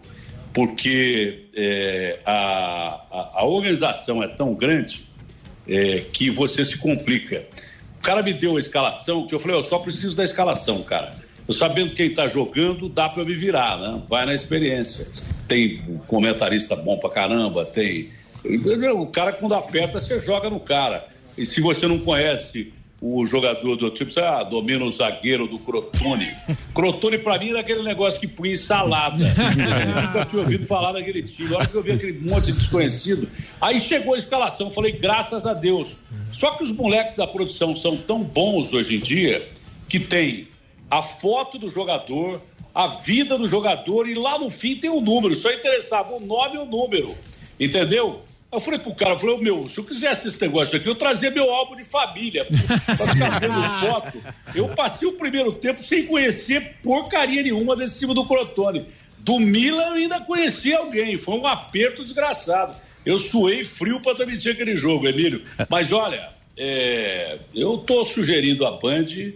[0.53, 5.05] porque é, a, a, a organização é tão grande
[5.67, 7.43] é, que você se complica.
[7.97, 11.11] O cara me deu a escalação que eu falei, eu só preciso da escalação, cara.
[11.47, 14.01] Eu sabendo quem tá jogando, dá para me virar, né?
[14.07, 15.07] Vai na experiência.
[15.47, 15.77] Tem
[16.07, 18.09] comentarista bom pra caramba, tem.
[18.95, 21.07] O cara, quando aperta, você joga no cara.
[21.37, 22.71] E se você não conhece
[23.01, 26.27] o jogador do tipo, você ah, domina o zagueiro do Crotone.
[26.73, 29.23] Crotone, pra mim, era aquele negócio que punha em salada.
[29.23, 31.53] Eu nunca tinha ouvido falar daquele time.
[31.53, 33.27] A hora que eu vi aquele monte de desconhecido.
[33.59, 35.97] Aí chegou a escalação, falei, graças a Deus.
[36.31, 39.45] Só que os moleques da produção são tão bons hoje em dia
[39.87, 40.47] que tem
[40.89, 42.41] a foto do jogador,
[42.73, 45.35] a vida do jogador e lá no fim tem o um número.
[45.35, 47.13] Só interessava o nome e o número.
[47.59, 48.24] Entendeu?
[48.55, 51.29] Eu falei pro cara, eu falei, meu, se eu quisesse esse negócio aqui, eu trazia
[51.29, 54.23] meu álbum de família pra ficar vendo foto.
[54.55, 58.85] Eu passei o primeiro tempo sem conhecer porcaria nenhuma desse time do Crotone.
[59.19, 62.77] Do Milan eu ainda conheci alguém, foi um aperto desgraçado.
[63.05, 65.43] Eu suei frio para transmitir aquele jogo, Emílio.
[65.69, 69.33] Mas olha, é, eu tô sugerindo a Band,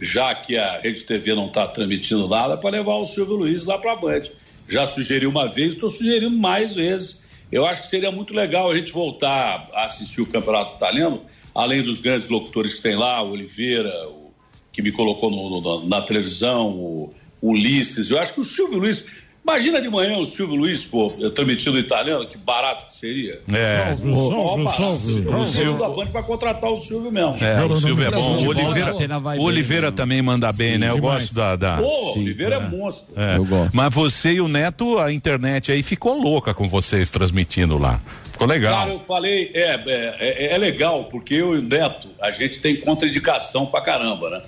[0.00, 3.78] já que a Rede TV não está transmitindo nada, para levar o Silvio Luiz lá
[3.78, 4.22] para a Band.
[4.68, 7.28] Já sugeri uma vez, estou sugerindo mais vezes.
[7.50, 11.20] Eu acho que seria muito legal a gente voltar a assistir o Campeonato Italiano,
[11.54, 14.30] além dos grandes locutores que tem lá, o Oliveira, o,
[14.72, 18.10] que me colocou no, no, na televisão, o, Ulisses.
[18.10, 19.06] Eu acho que o Silvio Luiz.
[19.42, 23.40] Imagina de manhã o Silvio Luiz, pô, transmitindo o italiano, que barato que seria.
[23.52, 23.94] É.
[23.94, 27.36] Eu sou da Band para contratar o Silvio mesmo.
[27.42, 28.36] É, o Silvio é bom.
[28.36, 29.96] O Oliveira, tá o Oliveira né?
[29.96, 30.90] também manda bem, Sim, né?
[30.90, 31.24] Eu demais.
[31.24, 31.56] gosto da.
[31.56, 31.76] da...
[31.78, 33.20] Pô, Sim, Oliveira é, monstro.
[33.20, 33.36] É.
[33.38, 33.70] Eu gosto.
[33.74, 37.98] Mas você e o Neto, a internet aí ficou louca com vocês transmitindo lá.
[38.30, 38.78] Ficou legal.
[38.78, 42.60] Cara, eu falei, é, é, é, é legal, porque eu e o Neto, a gente
[42.60, 44.42] tem contraindicação pra caramba, né?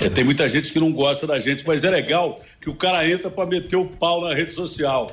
[0.00, 3.06] É, tem muita gente que não gosta da gente, mas é legal que o cara
[3.06, 5.12] entra pra meter o pau na rede social.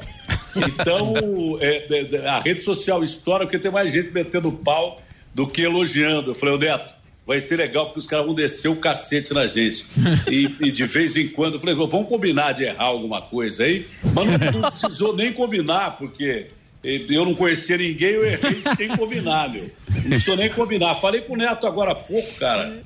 [0.56, 1.14] Então,
[1.60, 5.02] é, é, a rede social estoura porque tem mais gente metendo pau
[5.36, 6.32] do que elogiando.
[6.32, 6.96] Eu falei, ô Neto,
[7.28, 9.86] vai ser legal porque os caras vão descer o cacete na gente.
[10.30, 13.86] E, e de vez em quando, eu falei, vamos combinar de errar alguma coisa aí,
[14.02, 16.48] mas não, não precisou nem combinar, porque
[16.86, 19.70] eh, eu não conhecia ninguém, eu errei sem combinar, meu.
[19.90, 20.96] Não precisou nem combinar.
[20.96, 22.82] Falei com o Neto agora há pouco, cara.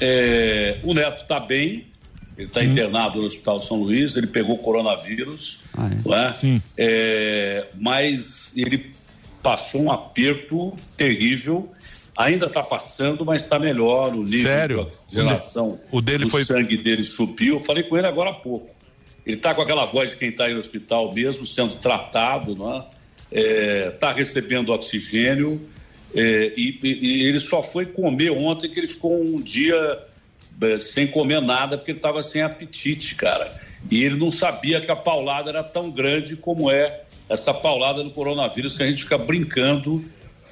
[0.00, 1.91] É, o Neto tá bem,
[2.36, 6.08] ele está internado no Hospital São Luís, ele pegou coronavírus, Ah, é?
[6.08, 6.34] não é?
[6.34, 6.62] Sim.
[6.78, 8.90] É, mas ele
[9.42, 11.70] passou um aperto terrível,
[12.16, 14.76] ainda está passando, mas está melhor, o nível Sério?
[14.76, 18.34] de oxigenação O dele do foi- sangue dele subiu, eu falei com ele agora há
[18.34, 18.74] pouco.
[19.26, 22.74] Ele está com aquela voz de quem está aí no hospital mesmo, sendo tratado, não
[22.76, 22.84] é?
[23.88, 25.60] Está recebendo oxigênio
[26.14, 29.98] é, e, e- ele só foi comer ontem que ele ficou um dia é,
[30.80, 33.50] sem comer nada porque ele estava sem apetite, cara.
[33.90, 38.10] E ele não sabia que a paulada era tão grande como é essa paulada do
[38.10, 40.02] coronavírus que a gente fica brincando.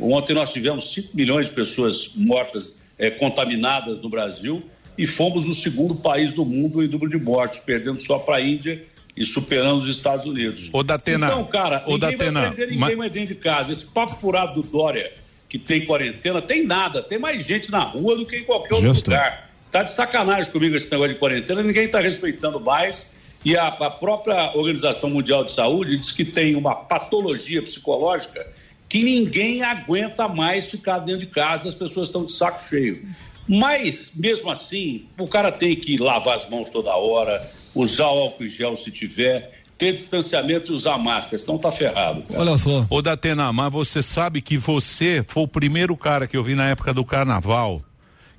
[0.00, 4.62] Ontem nós tivemos 5 milhões de pessoas mortas, é, contaminadas no Brasil
[4.98, 8.40] e fomos o segundo país do mundo em número de mortes, perdendo só para a
[8.40, 8.82] Índia
[9.16, 10.68] e superando os Estados Unidos.
[10.72, 13.72] Ô, Datena, Então, cara, ô, ninguém Datena, vai prender ninguém mas- mais dentro de casa.
[13.72, 15.12] Esse papo furado do Dória,
[15.48, 17.02] que tem quarentena, tem nada.
[17.02, 19.10] Tem mais gente na rua do que em qualquer outro Justo.
[19.10, 19.49] lugar.
[19.70, 23.14] Tá de sacanagem comigo esse negócio de quarentena, ninguém está respeitando mais.
[23.44, 28.46] E a, a própria Organização Mundial de Saúde diz que tem uma patologia psicológica
[28.88, 33.06] que ninguém aguenta mais ficar dentro de casa, as pessoas estão de saco cheio.
[33.46, 38.50] Mas, mesmo assim, o cara tem que lavar as mãos toda hora, usar álcool em
[38.50, 42.22] gel se tiver, ter distanciamento e usar máscara, senão tá ferrado.
[42.22, 42.40] cara.
[42.40, 42.84] Olha só.
[42.90, 46.68] Ô Datena, mas você sabe que você foi o primeiro cara que eu vi na
[46.68, 47.80] época do carnaval.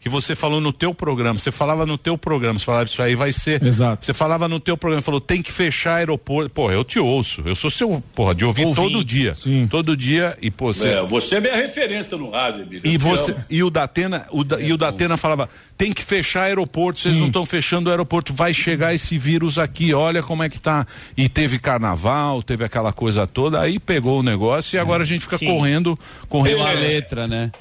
[0.01, 3.13] Que você falou no teu programa, você falava no teu programa, você falava isso aí
[3.13, 3.61] vai ser.
[3.63, 4.03] Exato.
[4.03, 6.49] Você falava no teu programa, falou tem que fechar aeroporto.
[6.49, 9.33] Pô, eu te ouço, eu sou seu, porra, de ouvir todo dia.
[9.69, 10.87] Todo dia e pô, você.
[10.89, 12.81] É, você é minha referência no rádio, Emílio.
[12.83, 16.99] E você e o Datena, o da- e o Datena falava, tem que fechar aeroporto,
[16.99, 20.59] vocês não estão fechando o aeroporto, vai chegar esse vírus aqui, olha como é que
[20.59, 20.87] tá.
[21.15, 25.21] E teve carnaval, teve aquela coisa toda, aí pegou o negócio e agora a gente
[25.21, 25.45] fica Sim.
[25.45, 26.57] correndo, correndo.
[26.57, 26.75] Pela É.
[26.75, 27.51] letra, né?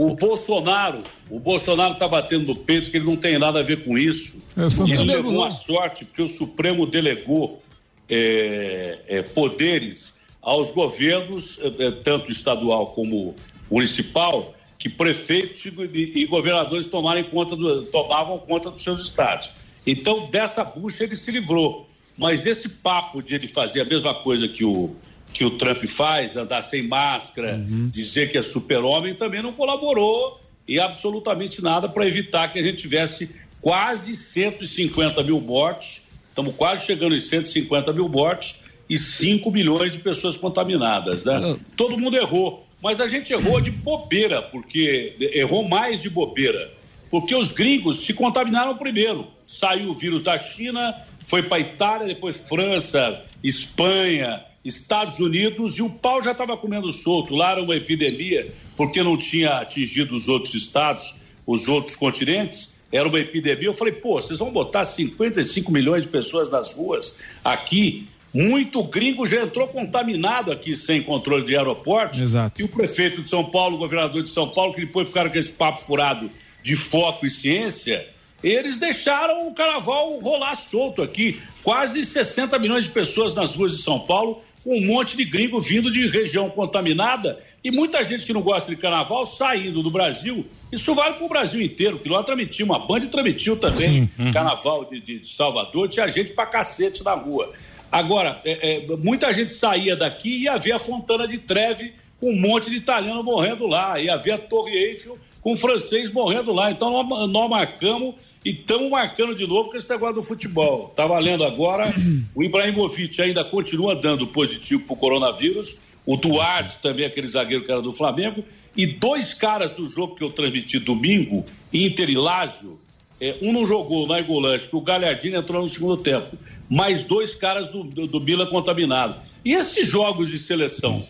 [0.00, 3.84] O Bolsonaro, o Bolsonaro tá batendo no peito que ele não tem nada a ver
[3.84, 4.42] com isso.
[4.56, 7.62] E ele também, levou uma sorte porque o Supremo delegou
[8.08, 13.34] é, é, poderes aos governos, é, é, tanto estadual como
[13.70, 19.50] municipal, que prefeitos e, e governadores tomarem conta do- tomavam conta dos seus estados.
[19.86, 21.86] Então, dessa bucha ele se livrou.
[22.16, 24.94] Mas esse papo de ele fazer a mesma coisa que o,
[25.32, 27.58] que o Trump faz, andar sem máscara,
[27.92, 32.78] dizer que é super-homem, também não colaborou em absolutamente nada para evitar que a gente
[32.78, 36.02] tivesse quase 150 mil mortos.
[36.28, 38.56] Estamos quase chegando em 150 mil mortos
[38.88, 41.24] e 5 milhões de pessoas contaminadas.
[41.24, 41.56] Né?
[41.76, 46.72] Todo mundo errou, mas a gente errou de bobeira, porque errou mais de bobeira,
[47.10, 49.26] porque os gringos se contaminaram primeiro.
[49.46, 55.88] Saiu o vírus da China, foi para Itália, depois França, Espanha, Estados Unidos e o
[55.88, 57.34] pau já estava comendo solto.
[57.34, 61.14] Lá era uma epidemia, porque não tinha atingido os outros estados,
[61.46, 62.74] os outros continentes.
[62.92, 63.68] Era uma epidemia.
[63.68, 68.06] Eu falei, pô, vocês vão botar 55 milhões de pessoas nas ruas aqui.
[68.32, 72.20] Muito gringo já entrou contaminado aqui sem controle de aeroportos.
[72.20, 72.60] Exato.
[72.60, 75.38] E o prefeito de São Paulo, o governador de São Paulo, que depois ficaram com
[75.38, 76.30] esse papo furado
[76.62, 78.06] de foco e ciência,
[78.42, 81.40] eles deixaram o carnaval rolar solto aqui.
[81.62, 85.90] Quase 60 milhões de pessoas nas ruas de São Paulo, um monte de gringo vindo
[85.90, 90.46] de região contaminada e muita gente que não gosta de carnaval saindo do Brasil.
[90.70, 95.00] Isso vale para o Brasil inteiro, que lá transmitiu, uma banda transmitiu também carnaval de,
[95.00, 97.52] de- Salvador, tinha gente pra cacete na rua.
[97.90, 102.30] Agora, é, é, muita gente saía daqui e ia ver a Fontana de Treve com
[102.30, 106.70] um monte de italiano morrendo lá, ia ver a Torre Eiffel com francês morrendo lá.
[106.70, 110.92] Então nós, nós marcamos e estamos marcando de novo com esse negócio do futebol.
[110.96, 111.92] Tá valendo agora,
[112.34, 117.82] o Ibrahimovic ainda continua dando positivo pro coronavírus, o Duarte também, aquele zagueiro que era
[117.82, 118.44] do Flamengo,
[118.76, 122.78] e dois caras do jogo que eu transmiti domingo, Inter e Lazio,
[123.20, 126.38] é, um não jogou na Igolante, que o Galhardini entrou no segundo tempo.
[126.70, 129.16] Mais dois caras do, do, do Milan contaminados.
[129.44, 131.04] E esses jogos de seleção?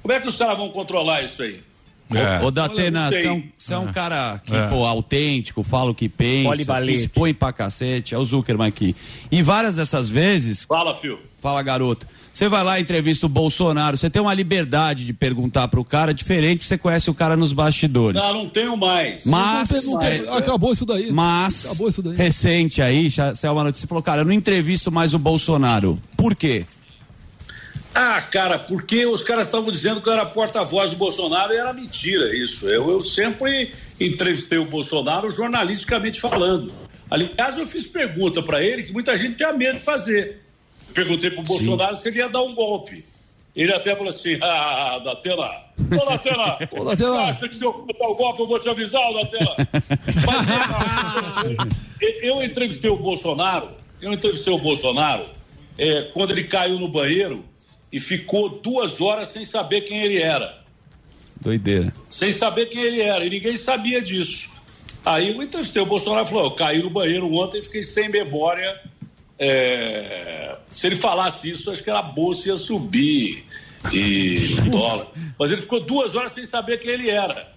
[0.00, 1.60] Como é que os caras vão controlar isso aí?
[2.14, 2.44] É.
[2.44, 4.66] Ô Datena, não você é um, é um cara que, É.
[4.68, 8.96] pô, autêntico, fala o que pensa, se expõe pra cacete, é o Zuckerman aqui.
[9.30, 11.18] E várias dessas vezes, Fala, Fio.
[11.42, 15.66] fala garoto, você vai lá e entrevista o Bolsonaro, você tem uma liberdade de perguntar
[15.68, 18.22] pro cara diferente, você conhece o cara nos bastidores.
[18.22, 19.24] Não, não tenho mais.
[19.26, 21.10] Mas, Não tem- Mas, acabou isso daí.
[21.12, 22.16] mas, Acabou isso daí.
[22.16, 25.98] recente aí, já saiu uma notícia, você falou, cara, eu não entrevisto mais o Bolsonaro.
[26.16, 26.64] Por quê?
[28.00, 31.72] Ah, cara, porque os caras estavam dizendo que eu era porta-voz do Bolsonaro e era
[31.72, 32.68] mentira isso.
[32.68, 36.72] Eu, eu sempre entrevistei o Bolsonaro jornalisticamente falando.
[37.10, 40.40] Aliás, eu fiz pergunta para ele que muita gente tinha medo de fazer.
[40.94, 43.04] Perguntei pro Bolsonaro se ele ia dar um golpe.
[43.56, 45.50] Ele até falou assim: ah, Datena,
[46.00, 47.20] ô Datena, Ô, Datena.
[47.22, 49.56] acha que se eu dar o golpe eu vou te avisar, Datena?
[50.24, 51.66] Mas
[52.00, 55.26] eu, eu entrevistei o Bolsonaro, eu entrevistei o Bolsonaro
[55.76, 57.47] é, quando ele caiu no banheiro
[57.92, 60.58] e ficou duas horas sem saber quem ele era.
[61.40, 61.92] Doideira.
[62.06, 64.50] Sem saber quem ele era, e ninguém sabia disso.
[65.04, 68.08] Aí eu entrevistei o Bolsonaro e falou: eu caí no banheiro ontem e fiquei sem
[68.08, 68.80] memória.
[69.38, 73.44] É, se ele falasse isso, acho que era a bolsa ia subir
[73.92, 74.36] e
[74.68, 75.06] dólar.
[75.38, 77.50] Mas ele ficou duas horas sem saber quem ele era.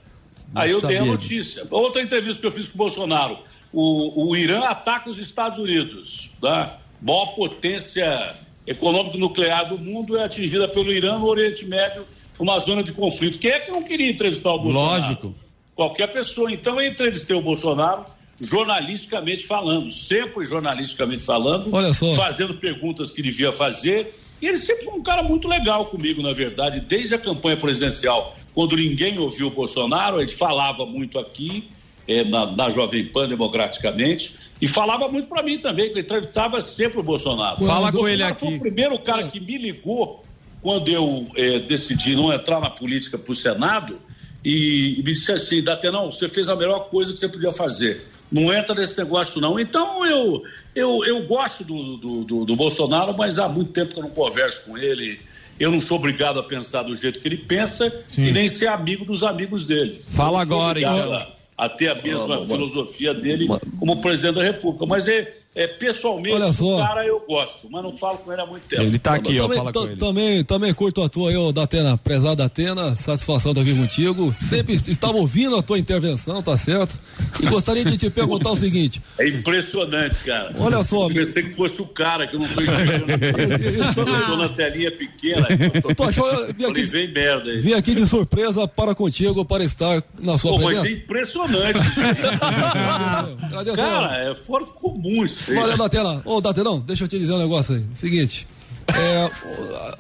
[0.54, 1.66] Aí eu dei a notícia.
[1.72, 3.40] Outra entrevista que eu fiz com o Bolsonaro:
[3.74, 6.30] o, o Irã ataca os Estados Unidos.
[6.40, 6.80] Tá?
[7.02, 8.38] Maior potência
[8.72, 12.06] econômica nuclear do mundo é atingida pelo Irã no Oriente Médio,
[12.40, 13.38] uma zona de conflito.
[13.38, 15.02] Quem é que não queria entrevistar o Bolsonaro?
[15.02, 15.36] Lógico.
[15.76, 16.52] Qualquer pessoa.
[16.52, 18.06] Então eu entrevistei o Bolsonaro
[18.40, 22.14] jornalisticamente falando, sempre jornalisticamente falando, Olha só.
[22.16, 24.18] fazendo perguntas que devia fazer.
[24.42, 28.36] E ele sempre foi um cara muito legal comigo, na verdade, desde a campanha presidencial,
[28.56, 31.70] quando ninguém ouviu o Bolsonaro, ele falava muito aqui,
[32.08, 36.62] eh, na, na Jovem Pan, democraticamente, e falava muito para mim também, que ele entrevistava
[36.62, 37.66] sempre o Bolsonaro.
[37.66, 38.58] Fala O com ele Bolsonaro Foi aqui.
[38.58, 40.24] o primeiro cara que me ligou
[40.62, 44.00] quando eu eh, decidi não entrar na política para o Senado
[44.46, 48.08] e, e me disse assim, Datenão, você fez a melhor coisa que você podia fazer.
[48.32, 49.60] Não entra nesse negócio, não.
[49.60, 50.42] Então eu,
[50.74, 54.10] Eu, eu gosto do, do, do, do Bolsonaro, mas há muito tempo que eu não
[54.12, 55.20] converso com ele.
[55.60, 58.24] Eu não sou obrigado a pensar do jeito que ele pensa Sim.
[58.26, 60.02] e nem ser amigo dos amigos dele.
[60.10, 61.41] Fala agora, obrigado então.
[61.62, 63.48] A, a ter a mesma filosofia dele
[63.80, 64.86] como presidente da República.
[64.88, 66.76] Mas é, é pessoalmente, Olha só.
[66.76, 69.00] o cara eu gosto, mas não falo com ele há muito tempo.
[69.00, 73.62] tá também, ta- Também, também curto a tua aí, ô Datena, prezado Datena, satisfação estar
[73.62, 74.34] aqui contigo.
[74.34, 76.98] Sempre est- estava ouvindo a tua intervenção, tá certo?
[77.42, 80.56] E gostaria de te perguntar o seguinte: É impressionante, cara.
[80.58, 83.12] Olha só, Eu pensei que fosse o cara, que eu não tô enxergando.
[83.12, 83.94] eu
[84.28, 85.48] tô na telinha pequena.
[85.96, 87.60] tu achou, eu vim Falei, aqui, vem merda aí.
[87.60, 91.04] vim aqui de surpresa para contigo, para estar na sua Pô, mas é presença.
[91.04, 91.80] impressionante.
[93.76, 97.38] cara, é fora do comum isso Olha, Datena, ô Datenão, deixa eu te dizer um
[97.40, 97.84] negócio aí.
[97.94, 98.48] Seguinte.
[98.88, 99.32] é,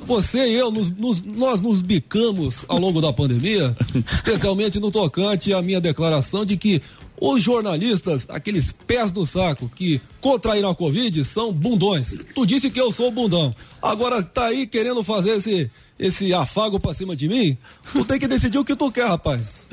[0.05, 3.75] você e eu, nos- nos- nós nos bicamos ao longo da pandemia,
[4.11, 6.81] especialmente no tocante à minha declaração de que
[7.23, 12.17] os jornalistas, aqueles pés no saco que contraíram a Covid, são bundões.
[12.33, 13.55] Tu disse que eu sou bundão.
[13.79, 17.55] Agora tá aí querendo fazer esse, esse afago pra cima de mim?
[17.93, 19.67] Tu tem que decidir o que tu quer, rapaz.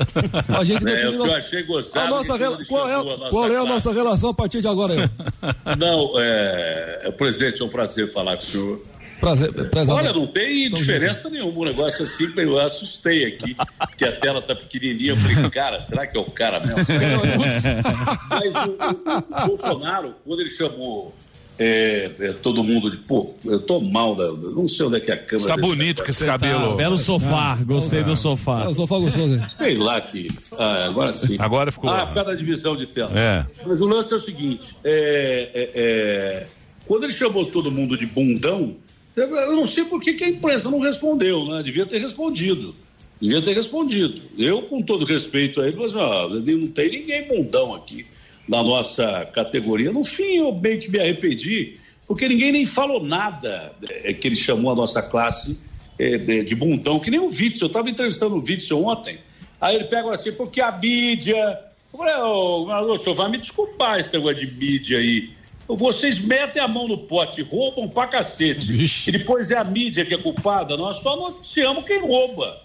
[0.48, 3.30] A gente É, que eu achei gostado a nossa rela- ele qual é, a nossa
[3.30, 5.76] qual é a nossa relação a partir de agora aí?
[5.78, 8.82] Não, é, presidente, é um prazer falar com o senhor.
[9.20, 9.50] Prazer.
[9.88, 11.60] Olha, não tem São diferença nenhuma.
[11.60, 13.56] Um negócio assim, eu assustei aqui,
[13.96, 15.10] que a tela tá pequenininha.
[15.12, 16.76] Eu falei, cara, será que é o cara mesmo?
[18.30, 21.14] Mas o, o- o Bolsonaro, quando ele chamou
[21.58, 25.10] é, é, todo mundo de, pô, eu tô mal, da, não sei onde é que
[25.10, 25.48] é a câmera.
[25.48, 26.76] Tá bonito com esse cabelo.
[26.76, 28.62] Belo sofá, gostei do sofá.
[28.64, 29.40] É, o sofá gostoso.
[29.56, 30.28] Sei lá que.
[30.56, 31.36] Ah, agora sim.
[31.40, 31.90] Agora ficou.
[31.90, 33.10] Ah, por causa da divisão de tela.
[33.18, 33.44] É.
[33.66, 36.46] Mas o lance é o seguinte: é, é, é,
[36.86, 38.76] quando ele chamou todo mundo de bundão,
[39.22, 41.62] eu não sei por que, a imprensa não respondeu, né?
[41.62, 42.74] Devia ter respondido.
[43.20, 44.22] Devia ter respondido.
[44.38, 48.06] Eu, com todo respeito a ele, mas ó, não tem ninguém bundão aqui
[48.48, 49.92] na nossa categoria.
[49.92, 51.76] No fim, eu bem que me arrependi,
[52.06, 55.58] porque ninguém nem falou nada é, que ele chamou a nossa classe
[55.98, 57.62] é, de, bundão, que nem o Witzel.
[57.62, 59.18] Eu estava entrevistando o Witzel ontem.
[59.60, 61.60] Aí ele pega assim, porque a mídia.
[61.92, 65.30] Eu falei, ô, governador, o senhor vai me desculpar esse negócio de mídia aí.
[65.76, 68.66] Vocês metem a mão no pote, roubam pra cacete.
[69.06, 70.76] E depois é a mídia que é culpada.
[70.76, 72.58] Nós só noticiamos quem rouba.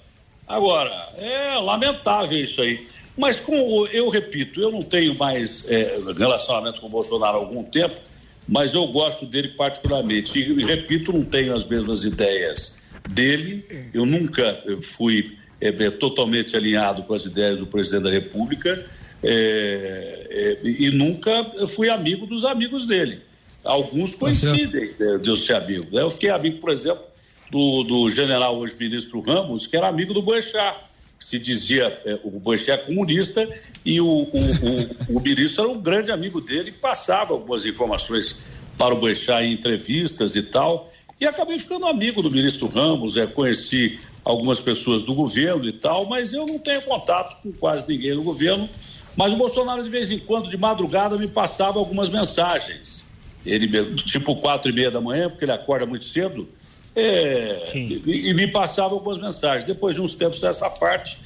[0.47, 2.87] Agora, é lamentável isso aí.
[3.17, 7.63] Mas com, eu repito, eu não tenho mais é, relacionamento com o Bolsonaro há algum
[7.63, 7.99] tempo,
[8.47, 10.39] mas eu gosto dele particularmente.
[10.39, 13.65] E, e repito, não tenho as mesmas ideias dele.
[13.93, 18.83] Eu nunca fui eh, totalmente alinhado com as ideias do presidente da República
[19.23, 23.21] eh, eh, e nunca fui amigo dos amigos dele.
[23.63, 25.87] Alguns coincidem eh, de eu ser amigo.
[25.91, 26.01] né?
[26.01, 27.03] Eu fiquei amigo, por exemplo,
[27.49, 30.77] do, do general, hoje ministro Ramos, que era amigo do Boechat,
[31.17, 33.47] que se dizia eh, o Boechat é comunista
[33.85, 38.43] e o, o, o, o ministro era um grande amigo dele passava algumas informações
[38.77, 40.91] para o Boechat em entrevistas e tal.
[41.21, 46.05] E acabei ficando amigo do ministro Ramos, é, conheci algumas pessoas do governo e tal,
[46.05, 48.69] mas eu não tenho contato com quase ninguém do governo.
[49.15, 53.05] Mas o Bolsonaro, de vez em quando, de madrugada, me passava algumas mensagens.
[53.45, 56.47] Ele, tipo quatro e meia da manhã, porque ele acorda muito cedo,
[56.95, 59.65] é, e, e me passava algumas mensagens.
[59.65, 61.17] Depois de uns tempos dessa parte,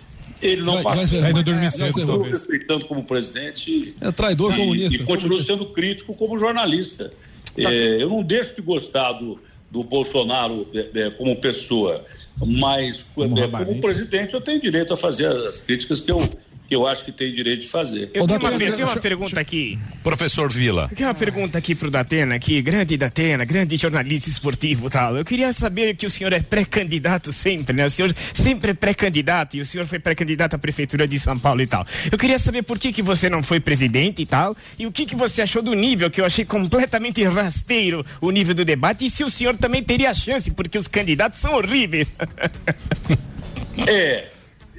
[0.41, 1.21] ele não Vai- passou.
[1.21, 2.31] vai Tá dormir cedo, talvez.
[2.39, 3.95] respeitando como presidente.
[4.01, 4.95] É traidor e, comunista.
[4.95, 7.11] E continuo sendo crítico como jornalista.
[7.57, 9.39] É, eu não deixo de gostar do,
[9.71, 12.03] do Bolsonaro é, é, como pessoa,
[12.45, 16.19] mas é, como presidente eu tenho direito a fazer as críticas que eu,
[16.69, 18.11] eu acho que tem direito de fazer.
[18.13, 19.79] Eu tenho, uma, eu tenho uma pergunta aqui.
[20.03, 20.87] Professor Vila.
[20.91, 25.17] Eu tenho uma pergunta aqui pro Datena, aqui, grande Datena, grande jornalista esportivo e tal.
[25.17, 27.85] Eu queria saber que o senhor é pré-candidato sempre, né?
[27.85, 31.61] O senhor sempre é pré-candidato e o senhor foi pré-candidato à prefeitura de São Paulo
[31.61, 31.85] e tal.
[32.11, 35.05] Eu queria saber por que, que você não foi presidente e tal e o que,
[35.05, 39.09] que você achou do nível, que eu achei completamente rasteiro o nível do debate e
[39.09, 42.13] se o senhor também teria chance, porque os candidatos são horríveis.
[43.87, 44.25] É,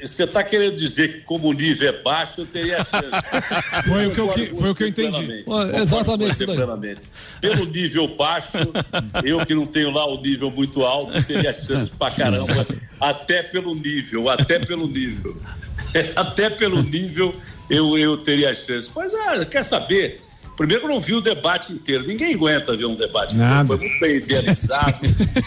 [0.01, 3.09] você está querendo dizer que como o nível é baixo, eu teria chance.
[3.89, 5.43] Foi o que eu que- foi o que eu entendi.
[5.45, 5.81] plenamente.
[5.83, 7.01] Exatamente plenamente.
[7.41, 8.49] Pelo nível baixo,
[9.25, 12.67] eu que não tenho lá o nível muito alto, teria chance pra caramba.
[13.01, 15.37] Até pelo nível, até pelo nível.
[16.17, 17.35] Até pelo nível
[17.71, 18.91] eu, eu teria chance.
[18.95, 20.21] Mas, ah, quer saber?
[20.57, 22.05] Primeiro eu não vi o debate inteiro.
[22.07, 23.75] Ninguém aguenta ver um debate Nada.
[23.75, 23.79] inteiro.
[23.79, 24.99] Foi muito bem idealizado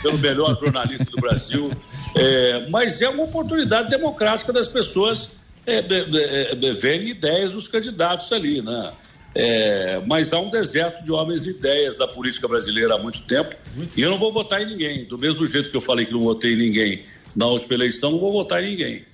[0.01, 1.69] pelo melhor jornalista do Brasil.
[2.15, 5.29] É, mas é uma oportunidade democrática das pessoas
[5.65, 8.91] é, de- verem ideias dos candidatos ali, né?
[9.33, 13.55] É, mas há um deserto de homens de ideias da política brasileira há muito tempo.
[13.95, 15.05] E eu não vou votar em ninguém.
[15.05, 18.19] Do mesmo jeito que eu falei que não votei em ninguém na última eleição, não
[18.19, 19.05] vou votar em ninguém.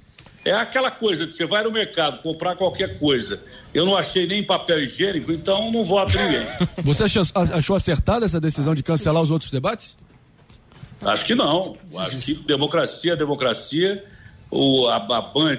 [0.44, 3.40] É aquela coisa de você vai no mercado comprar qualquer coisa.
[3.74, 6.48] Eu não achei nem papel higiênico, então não voto ninguém.
[6.86, 7.04] Você
[7.54, 9.98] achou acertada essa decisão de cancelar os outros debates?
[11.02, 11.76] Acho que não.
[11.98, 14.04] Acho que democracia é democracia.
[14.50, 15.58] O, a, a Band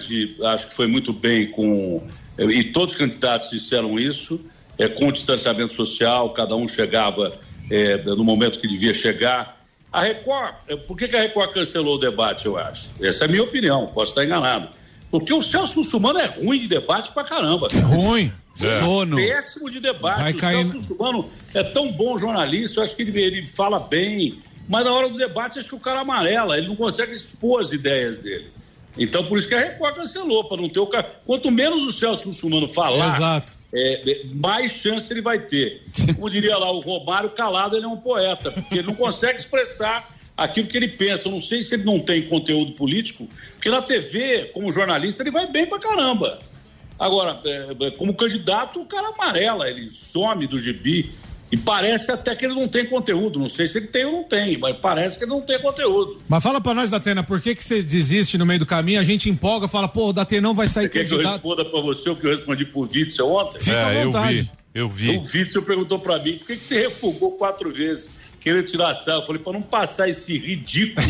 [0.53, 2.07] acho que foi muito bem com.
[2.39, 4.41] E todos os candidatos disseram isso,
[4.79, 7.33] é, com distanciamento social, cada um chegava
[7.71, 9.59] é, no momento que devia chegar.
[9.93, 12.93] A Record, é, por que, que a Record cancelou o debate, eu acho?
[13.03, 14.69] Essa é a minha opinião, posso estar enganado.
[15.11, 17.69] Porque o Celso Russumano é ruim de debate pra caramba.
[17.69, 17.87] cara.
[17.87, 18.31] Ruim.
[18.61, 18.81] É.
[18.81, 19.17] Sono.
[19.17, 20.21] Péssimo de debate.
[20.21, 23.81] Vai o cair Celso Russumano é tão bom jornalista, eu acho que ele, ele fala
[23.81, 24.39] bem,
[24.69, 27.73] mas na hora do debate acho que o cara amarela, ele não consegue expor as
[27.73, 28.51] ideias dele.
[28.99, 31.21] Então por isso que a Record cancelou, para não ter o cara.
[31.25, 35.83] Quanto menos o Celso Russumano falar, é, é, mais chance ele vai ter.
[36.15, 40.17] Como diria lá o Romário, calado ele é um poeta, porque ele não consegue expressar
[40.37, 41.29] aquilo que ele pensa.
[41.29, 45.31] Eu não sei se ele não tem conteúdo político, porque na TV, como jornalista, ele
[45.31, 46.39] vai bem pra caramba.
[46.99, 51.13] Agora, é, é, como candidato, o cara amarela, ele some do gibi.
[51.51, 53.39] E parece até que ele não tem conteúdo.
[53.39, 56.19] Não sei se ele tem ou não tem, mas parece que ele não tem conteúdo.
[56.29, 59.01] Mas fala pra nós, Datena, por que que você desiste no meio do caminho?
[59.01, 61.35] A gente empolga, fala, pô, o Datena não vai sair Você quer que eu candidato.
[61.49, 63.59] responda pra você o que eu respondi pro Witzel ontem?
[63.61, 64.43] Fica à É, eu vontade.
[64.43, 65.17] vi, eu vi.
[65.17, 69.23] O Witzel perguntou pra mim por que, que você refugou quatro vezes, querendo tirar sarro.
[69.23, 71.07] Eu falei, pra não passar esse ridículo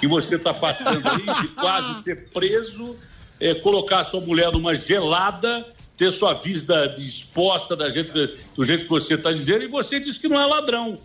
[0.00, 2.96] que você tá passando aí, de quase ser preso,
[3.38, 8.84] é, colocar a sua mulher numa gelada, ter sua vida exposta da gente, do jeito
[8.84, 10.98] que você está dizendo, e você diz que não é ladrão.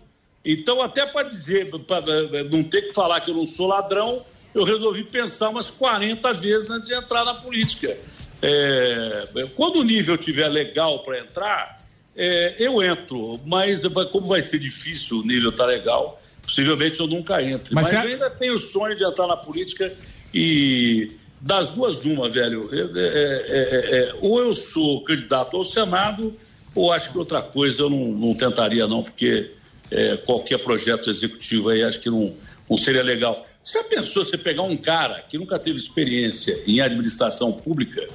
[0.44, 2.02] Então, até para dizer, para
[2.50, 4.24] não ter que falar que eu não sou ladrão,
[4.54, 7.96] eu resolvi pensar umas 40 vezes antes de entrar na política.
[8.40, 11.78] É, quando o nível tiver legal para entrar,
[12.16, 17.42] é, eu entro, mas como vai ser difícil o nível tá legal, possivelmente eu nunca
[17.42, 17.74] entre.
[17.74, 19.92] Mas Mas, eu ainda tenho o sonho de entrar na política
[20.32, 22.68] e das duas uma, velho.
[22.72, 26.34] É, é, é, é, ou eu sou candidato ao Senado,
[26.74, 29.50] ou acho que outra coisa eu não, não tentaria não, porque
[29.90, 32.34] é, qualquer projeto executivo aí acho que não,
[32.68, 33.46] não seria legal.
[33.62, 38.06] Você já pensou você pegar um cara que nunca teve experiência em administração pública,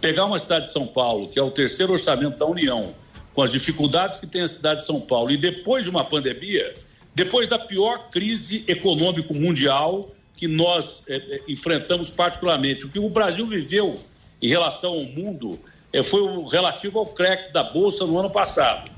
[0.00, 2.94] pegar uma cidade de São Paulo, que é o terceiro orçamento da União,
[3.34, 6.74] com as dificuldades que tem a cidade de São Paulo, e depois de uma pandemia,
[7.14, 10.10] depois da pior crise econômico mundial
[10.42, 13.96] que nós eh, eh, enfrentamos particularmente, o que o Brasil viveu
[14.42, 15.56] em relação ao mundo
[15.92, 18.90] eh, foi o relativo ao crack da Bolsa no ano passado.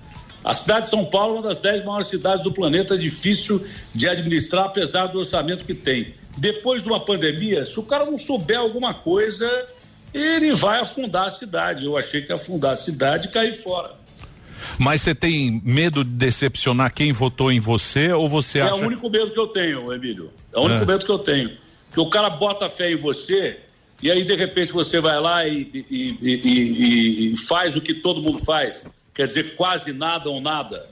[0.43, 3.63] A cidade de São Paulo é uma das dez maiores cidades do planeta, difícil
[3.95, 6.15] de administrar, apesar do orçamento que tem.
[6.39, 9.67] Depois de uma pandemia, se o cara não souber alguma coisa,
[10.15, 11.85] ele vai afundar a cidade.
[11.85, 13.93] Eu achei que afundar a cidade e cair fora.
[14.79, 18.87] Mas você tem medo de decepcionar quem votou em você ou você É acha o
[18.87, 20.31] único medo que eu tenho, Emílio.
[20.53, 20.87] É o único É.
[20.87, 21.51] medo que eu tenho.
[21.93, 23.59] Que o cara bota fé em você
[24.03, 28.21] e aí, de repente, você vai lá e, e- e- e- faz o que todo
[28.21, 28.85] mundo faz.
[29.15, 30.89] Quer dizer, quase nada ou nada.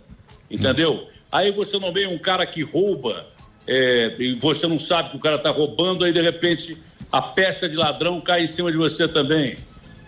[0.50, 1.08] Entendeu?
[1.30, 3.26] Aí você nomeia um cara que rouba
[3.66, 6.76] é, e você não sabe que o cara está roubando, aí, de repente,
[7.10, 9.56] a pecha de ladrão cai em cima de você também.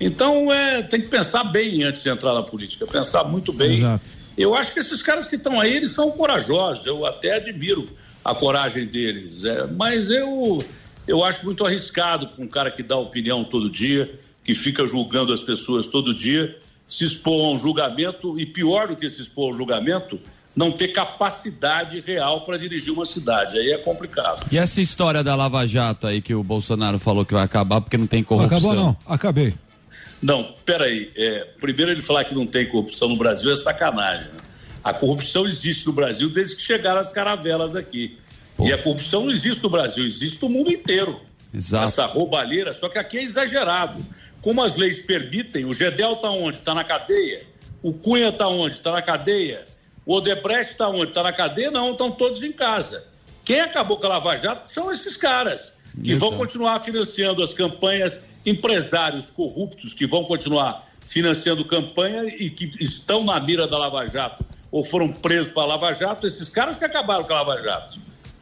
[0.04, 2.86] Então, é, tem que pensar bem antes de entrar na política.
[2.86, 3.70] Pensar muito bem.
[3.70, 4.10] Exato.
[4.36, 6.84] Eu acho que esses caras que estão aí, eles são corajosos.
[6.84, 7.88] Eu até admiro
[8.22, 9.44] a coragem deles.
[9.44, 10.62] é, mas eu,
[11.06, 15.32] eu acho muito arriscado para um cara que dá opinião todo dia, que fica julgando
[15.32, 19.50] as pessoas todo dia, se expor a um julgamento e, pior do que se expor
[19.50, 20.20] a um julgamento,
[20.54, 23.58] não ter capacidade real para dirigir uma cidade.
[23.58, 24.46] Aí é complicado.
[24.52, 27.96] E essa história da Lava Jato aí que o Bolsonaro falou que vai acabar porque
[27.96, 28.58] não tem corrupção?
[28.58, 29.54] Acabou não, acabei.
[30.24, 31.10] Não, peraí.
[31.14, 34.28] É, primeiro ele falar que não tem corrupção no Brasil é sacanagem.
[34.28, 34.40] né?
[34.82, 38.18] A corrupção existe no Brasil desde que chegaram as caravelas aqui.
[38.58, 41.20] E a corrupção não existe no Brasil, existe no mundo inteiro.
[41.52, 41.88] Exato.
[41.88, 44.02] Essa roubalheira, só que aqui é exagerado.
[44.40, 46.56] Como as leis permitem, o Gedel está onde?
[46.56, 47.42] Está na cadeia.
[47.82, 48.76] O Cunha está onde?
[48.76, 49.66] Está na cadeia.
[50.06, 51.08] O Odebrecht está onde?
[51.08, 51.70] Está na cadeia?
[51.70, 53.04] Não, estão todos em casa.
[53.44, 58.20] Quem acabou com a Lava Jato são esses caras que vão continuar financiando as campanhas,
[58.44, 64.44] empresários corruptos que vão continuar financiando campanha e que estão na mira da Lava Jato
[64.74, 68.00] ou foram presos para Lava Jato, esses caras que acabaram com a Lava Jato.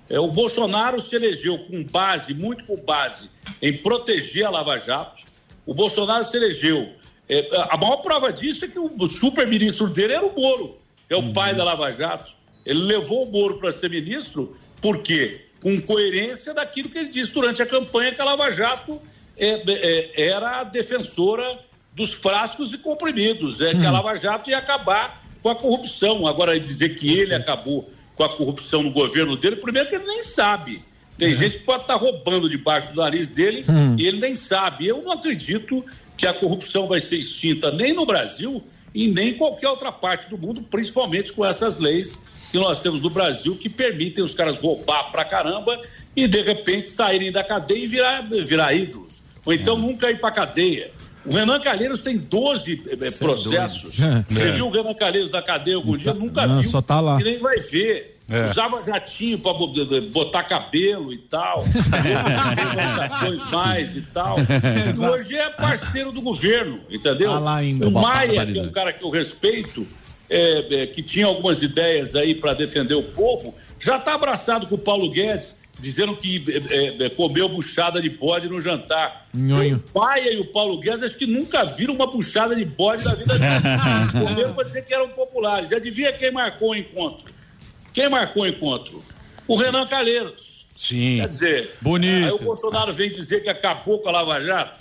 [0.09, 3.29] É, o Bolsonaro se elegeu com base, muito com base,
[3.61, 5.23] em proteger a Lava Jato.
[5.67, 6.95] O Bolsonaro se elegeu.
[7.29, 10.79] é, a maior prova disso é que o super-ministro dele era o Moro,
[11.11, 12.33] é o pai da Lava Jato.
[12.65, 15.47] Ele levou o Moro para ser ministro, por quê?
[15.61, 19.03] Com coerência daquilo que ele disse durante a campanha, que a Lava Jato
[19.37, 21.59] era a defensora
[21.95, 26.27] dos frascos e comprimidos, é que a Lava Jato ia acabar com a corrupção.
[26.27, 30.23] Agora, dizer que ele acabou com a corrupção no governo dele, primeiro que ele nem
[30.23, 30.83] sabe
[31.19, 33.95] Tem gente que pode estar roubando debaixo do nariz dele Hum.
[33.99, 34.87] e ele nem sabe.
[34.87, 35.85] Eu não acredito
[36.17, 38.63] que a corrupção vai ser extinta nem no Brasil
[38.95, 42.19] e nem em qualquer outra parte do mundo, principalmente com essas leis
[42.53, 45.81] que nós temos no Brasil que permitem os caras roubar pra caramba
[46.15, 49.23] e de repente saírem da cadeia e virar, virar ídolos.
[49.45, 50.91] Ou então nunca ir pra cadeia.
[51.25, 53.97] O Renan Calheiros tem 12 eh, processos.
[53.97, 54.27] doido.
[54.29, 54.51] Você É.
[54.53, 56.13] viu o Renan Calheiros da cadeia algum dia?
[56.13, 56.71] Nunca Não, viu.
[56.71, 57.19] só tá lá.
[57.21, 58.19] E nem vai ver.
[58.29, 58.47] É.
[58.47, 59.73] Usava jatinho pra bo-
[60.11, 61.65] botar cabelo e tal.
[63.51, 64.37] Mais e tal.
[64.39, 65.13] E Exato.
[65.15, 67.31] hoje é parceiro do governo, entendeu?
[67.33, 67.89] Tá lá ainda.
[67.89, 69.87] O Maia, que é um cara que eu respeito,
[70.33, 74.77] é, é, que tinha algumas ideias aí para defender o povo, já está abraçado com
[74.77, 79.27] o Paulo Guedes, dizendo que é, é, comeu buchada de bode no jantar.
[79.95, 83.15] O Maia e o Paulo Guedes acho que nunca viram uma buchada de bode na
[83.15, 84.13] vida deles.
[84.13, 85.69] Comeram para dizer que eram populares.
[85.69, 87.33] Já devia quem marcou o encontro.
[87.93, 89.03] Quem marcou o encontro?
[89.47, 90.52] O Renan Calheiros.
[90.83, 91.19] Sim.
[91.21, 92.25] Quer dizer, Bonito.
[92.27, 94.81] aí o Bolsonaro vem dizer que acabou com a Lava Jato.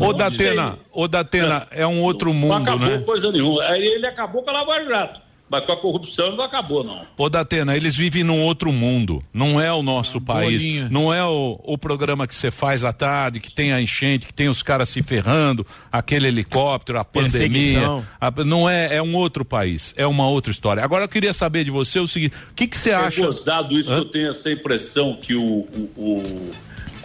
[0.00, 2.98] Ô, Datena, ô, Datena, é um outro Não mundo, acabou né?
[3.06, 3.62] coisa nenhuma.
[3.66, 5.20] Aí ele acabou com a Lava Jato.
[5.48, 7.02] Mas com a corrupção não acabou, não.
[7.16, 9.22] Ô, Datena, eles vivem num outro mundo.
[9.32, 10.60] Não é o nosso país.
[10.62, 10.88] bolinha.
[10.90, 14.34] Não é o, o programa que você faz à tarde, que tem a enchente, que
[14.34, 17.80] tem os caras se ferrando, aquele helicóptero, a pandemia.
[18.20, 19.94] A- não é, é um outro país.
[19.96, 20.82] É uma outra história.
[20.82, 23.20] Agora eu queria saber de você o seguinte: o que, que você acha?
[23.20, 26.50] É gozado isso, eu tenho essa impressão que o, o, o,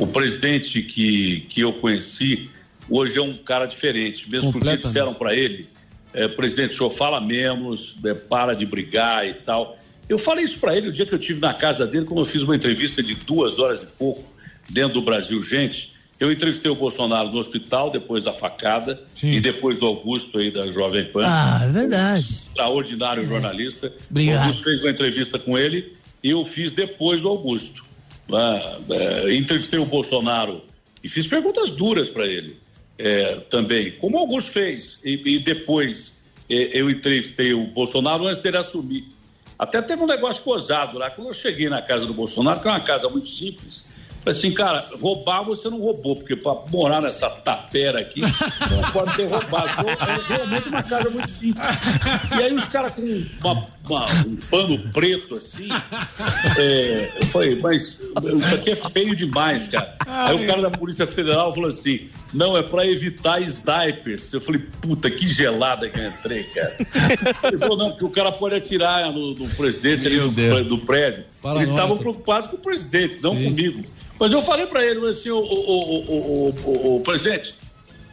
[0.04, 2.50] o presidente que, que eu conheci
[2.90, 4.28] hoje é um cara diferente.
[4.30, 5.68] Mesmo porque disseram para ele,
[6.14, 9.78] é, presidente, o senhor fala menos, é, para de brigar e tal.
[10.10, 12.26] Eu falei isso para ele o dia que eu tive na casa dele, quando eu
[12.26, 14.24] fiz uma entrevista de duas horas e pouco
[14.70, 15.42] dentro do Brasil.
[15.42, 20.52] Gente, eu entrevistei o Bolsonaro no hospital depois da facada e depois do Augusto aí
[20.52, 22.20] da Jovem Pan Ah, é verdade.
[22.22, 23.92] extraordinário jornalista.
[24.10, 24.40] Obrigado.
[24.40, 25.94] O Augusto fez uma entrevista com ele
[26.24, 27.84] e eu fiz depois do Augusto.
[28.34, 30.62] Ah, é, entrevistei o Bolsonaro
[31.04, 32.58] e fiz perguntas duras para ele
[33.02, 35.00] é, também, como o Augusto fez.
[35.04, 36.14] E, e depois
[36.50, 39.06] é, eu entrevistei o Bolsonaro antes dele assumir.
[39.58, 41.10] Até teve um negócio gozado lá.
[41.10, 43.90] Quando eu cheguei na casa do Bolsonaro, que é uma casa muito simples,
[44.24, 49.16] falei assim, cara, roubar você não roubou, porque para morar nessa tapera aqui, não pode
[49.16, 49.70] ter roubado.
[49.82, 51.66] Então, é realmente uma casa muito simples.
[52.38, 53.02] E aí os caras com
[53.42, 55.68] uma- uma- um pano preto assim,
[56.58, 58.00] é, eu falei, mas
[58.40, 59.96] isso aqui é feio demais, cara.
[60.06, 64.32] Aí o cara da Polícia Federal falou assim: não, é pra evitar snipers.
[64.34, 66.76] Eu falei, puta, que gelada que eu entrei, cara.
[67.44, 71.26] Ele falou, não, porque o cara pode atirar no, no presidente ali do, do prédio.
[71.42, 71.64] Paranoia.
[71.64, 73.84] Eles estavam preocupados com o presidente, não comigo.
[74.22, 77.56] Mas eu falei pra ele, assim, o, o, o, o, presidente,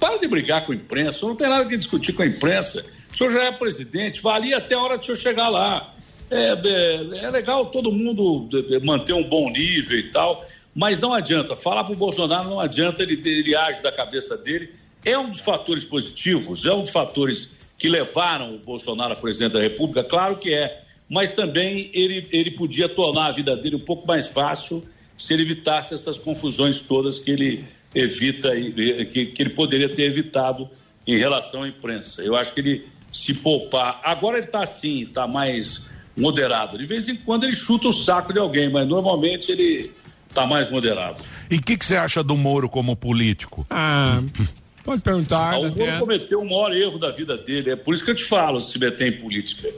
[0.01, 2.83] para de brigar com a imprensa, não tem nada que discutir com a imprensa.
[3.13, 5.93] O senhor já é presidente, valia até a hora de o senhor chegar lá.
[6.31, 8.49] É, é, é legal todo mundo
[8.83, 11.55] manter um bom nível e tal, mas não adianta.
[11.55, 14.73] Falar para o Bolsonaro não adianta, ele, ele age da cabeça dele.
[15.05, 19.53] É um dos fatores positivos, é um dos fatores que levaram o Bolsonaro a presidente
[19.53, 23.81] da República, claro que é, mas também ele, ele podia tornar a vida dele um
[23.81, 24.83] pouco mais fácil
[25.19, 27.64] se ele evitasse essas confusões todas que ele
[27.95, 30.71] evita, que, que ele poderia ter evitado
[31.07, 32.23] em relação à imprensa.
[32.23, 34.01] Eu acho que ele se poupar.
[34.05, 36.79] Agora ele está assim, está mais moderado.
[36.79, 39.93] De vez em quando ele chuta o saco de alguém, mas normalmente ele
[40.29, 41.25] está mais moderado.
[41.51, 43.66] E o que, que você acha do Moro como político?
[43.71, 44.23] Ah,
[44.85, 45.55] pode perguntar.
[45.55, 47.71] Ah, o Moro cometeu o maior erro da vida dele.
[47.71, 49.69] É por isso que eu te falo, se meter em política.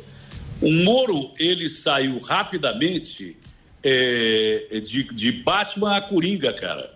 [0.60, 3.36] O Moro, ele saiu rapidamente
[3.82, 6.92] é, de, de Batman a Coringa, cara.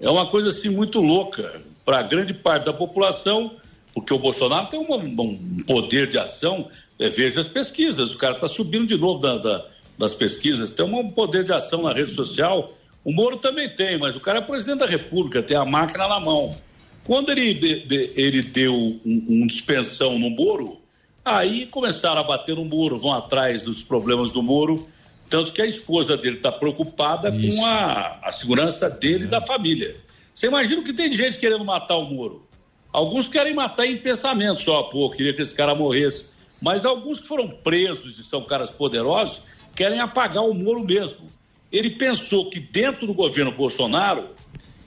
[0.00, 3.52] É uma coisa assim muito louca para grande parte da população,
[3.94, 6.68] porque o Bolsonaro tem uma- um poder de ação.
[6.98, 9.66] é, veja as pesquisas, o cara está subindo de novo da- da-
[9.98, 12.72] das pesquisas, tem um poder de ação na rede social.
[13.04, 16.18] O Moro também tem, mas o cara é presidente da República, tem a máquina na
[16.18, 16.56] mão.
[17.04, 20.80] Quando ele, de- de- ele deu um, um dispensão no Moro,
[21.22, 24.88] aí começaram a bater no Moro, vão atrás dos problemas do Moro,
[25.28, 29.96] tanto que a esposa dele está preocupada com a, a segurança dele e da família.
[30.32, 32.46] Você imagina que tem gente querendo matar o Moro.
[32.92, 36.26] Alguns querem matar em pensamento só, pô, queria que esse cara morresse.
[36.60, 39.42] Mas alguns que foram presos e são caras poderosos
[39.74, 41.26] querem apagar o Moro mesmo.
[41.70, 44.30] Ele pensou que dentro do governo Bolsonaro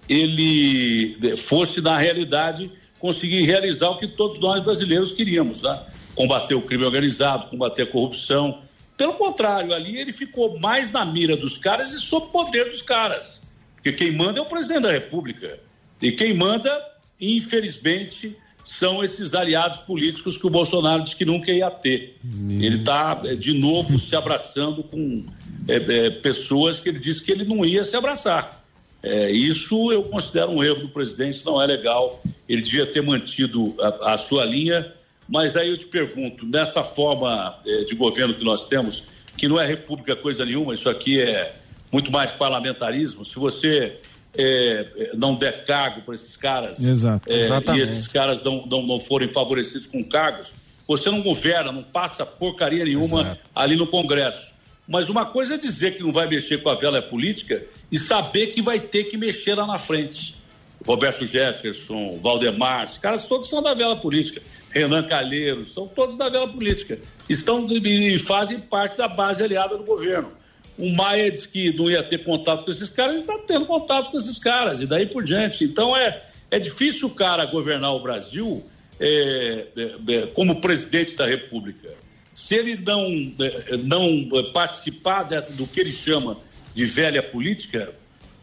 [0.08, 5.86] ele eh, fosse, na realidade, conseguir realizar o que todos nós brasileiros queríamos, né?
[6.16, 8.60] Combater o crime organizado, combater a corrupção.
[9.00, 12.82] Pelo contrário, ali ele ficou mais na mira dos caras e sob o poder dos
[12.82, 13.41] caras.
[13.74, 15.58] Porque quem manda é o presidente da República.
[16.02, 16.70] E quem manda,
[17.18, 22.18] infelizmente, são esses aliados políticos que o Bolsonaro disse que nunca ia ter.
[22.50, 25.24] Ele está, de novo, se abraçando com
[25.66, 28.62] é, é, pessoas que ele disse que ele não ia se abraçar.
[29.02, 32.22] É, isso eu considero um erro do presidente, não é legal.
[32.50, 34.93] Ele devia ter mantido a, a sua linha.
[35.30, 39.60] Mas aí eu te pergunto, nessa forma é, de governo que nós temos, que não
[39.60, 41.56] é república coisa nenhuma, isso aqui é
[41.92, 43.24] muito mais parlamentarismo.
[43.24, 43.98] Se você
[44.36, 47.30] é, não der cargo para esses caras Exato.
[47.72, 50.52] é, e esses caras não, não, não forem favorecidos com cargos,
[50.88, 54.54] você não governa, não passa porcaria nenhuma ali no Congresso.
[54.88, 58.48] Mas uma coisa é dizer que não vai mexer com a vela política e saber
[58.48, 60.39] que vai ter que mexer lá na frente.
[60.86, 64.42] Roberto Jefferson, Valdemar, esses caras todos são da vela política.
[64.70, 66.98] Renan Calheiros, são todos da vela política.
[67.28, 70.32] Estão e fazem parte da base aliada do governo.
[70.78, 74.18] O Maia disse que não ia ter contato com esses caras, está tendo contato com
[74.18, 75.66] esses caras, e daí por diante.
[75.66, 78.66] Então é, é difícil o cara governar o Brasil
[79.00, 81.94] é, é, é, como presidente da República.
[82.34, 83.04] Se ele não,
[83.40, 86.38] é, não participar dessa, do que ele chama
[86.74, 87.94] de velha política,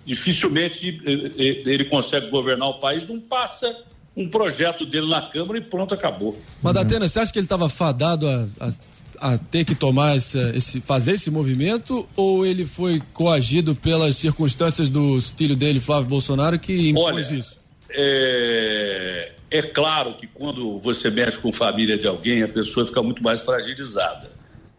[0.06, 3.76] dificilmente é, é, ele consegue governar o país, não passa
[4.16, 6.38] um projeto dele na Câmara e pronto, acabou.
[6.62, 10.38] Mas, Datena, você acha que ele estava fadado a, a, a ter que tomar esse,
[10.56, 16.58] esse, fazer esse movimento ou ele foi coagido pelas circunstâncias do filho dele, Flávio Bolsonaro,
[16.58, 17.58] que impôs Olha, isso?
[17.90, 23.22] É, é claro que quando você mexe com família de alguém, a pessoa fica muito
[23.22, 24.30] mais fragilizada.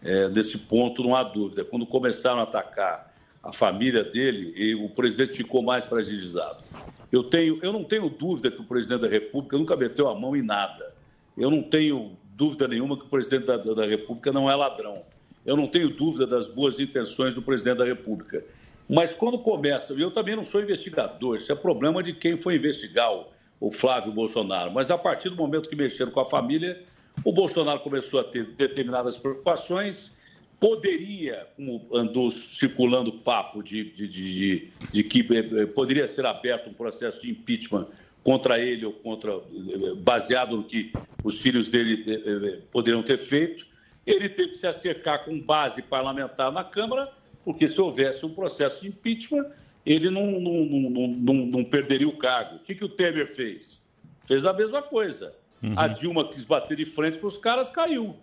[0.04, 1.64] É, nesse ponto não há dúvida.
[1.64, 3.07] Quando começaram a atacar
[3.48, 6.62] a família dele, e o presidente ficou mais fragilizado.
[7.10, 10.36] Eu, tenho, eu não tenho dúvida que o presidente da República nunca meteu a mão
[10.36, 10.94] em nada.
[11.38, 15.02] Eu não tenho dúvida nenhuma que o presidente da, da República não é ladrão.
[15.46, 18.44] Eu não tenho dúvida das boas intenções do presidente da República.
[18.90, 23.14] Mas quando começa, eu também não sou investigador, isso é problema de quem foi investigar
[23.14, 23.28] o,
[23.62, 24.72] o Flávio Bolsonaro.
[24.74, 26.84] Mas a partir do momento que mexeram com a família,
[27.24, 30.17] o Bolsonaro começou a ter determinadas preocupações.
[30.60, 36.74] Poderia, como andou circulando papo de, de, de, de que eh, poderia ser aberto um
[36.74, 37.88] processo de impeachment
[38.24, 40.92] contra ele ou contra eh, baseado no que
[41.24, 43.68] os filhos dele eh, poderiam ter feito.
[44.04, 47.12] Ele teve que se acercar com base parlamentar na Câmara,
[47.46, 49.46] porque se houvesse um processo de impeachment,
[49.86, 52.56] ele não, não, não, não, perderia o cargo.
[52.56, 53.80] O que, que o Temer fez?
[54.26, 55.34] Fez a mesma coisa.
[55.62, 55.74] Uhum.
[55.78, 58.16] A Dilma quis bater de frente com os caras, caiu.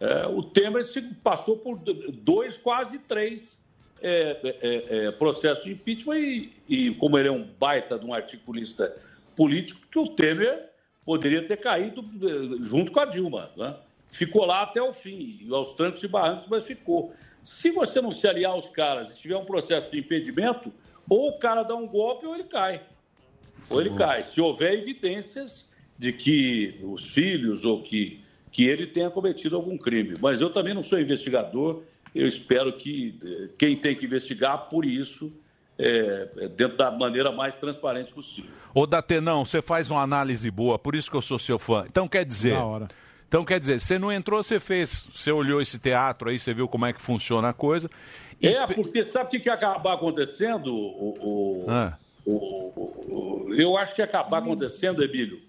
[0.00, 3.60] É, o Temer se passou por dois, quase três
[4.00, 8.14] é, é, é, processos de impeachment e, e, como ele é um baita de um
[8.14, 8.94] articulista
[9.36, 10.70] político, que o Temer
[11.04, 13.50] poderia ter caído é, junto com a Dilma.
[13.56, 13.74] Né?
[14.08, 17.12] Ficou lá até o fim, aos trancos e barrancos, mas ficou.
[17.42, 20.72] Se você não se aliar aos caras e tiver um processo de impedimento,
[21.08, 22.82] ou o cara dá um golpe ou ele cai.
[23.70, 24.22] Ou ele cai.
[24.22, 25.68] Se houver evidências
[25.98, 30.16] de que os filhos ou que, que ele tenha cometido algum crime.
[30.20, 31.82] Mas eu também não sou investigador,
[32.14, 35.32] eu espero que eh, quem tem que investigar, por isso,
[35.78, 38.50] é, dentro da maneira mais transparente possível.
[38.74, 41.84] Ô, Datenão, você faz uma análise boa, por isso que eu sou seu fã.
[41.88, 42.56] Então quer dizer.
[43.28, 45.06] Então quer dizer, você não entrou, você fez.
[45.14, 47.90] Você olhou esse teatro aí, você viu como é que funciona a coisa.
[48.40, 48.48] E...
[48.48, 50.74] É, porque sabe o que, que ia acabar acontecendo?
[50.74, 51.96] O, o, Ah.
[52.24, 55.40] o, o- eu acho que ia acabar acontecendo, Emílio,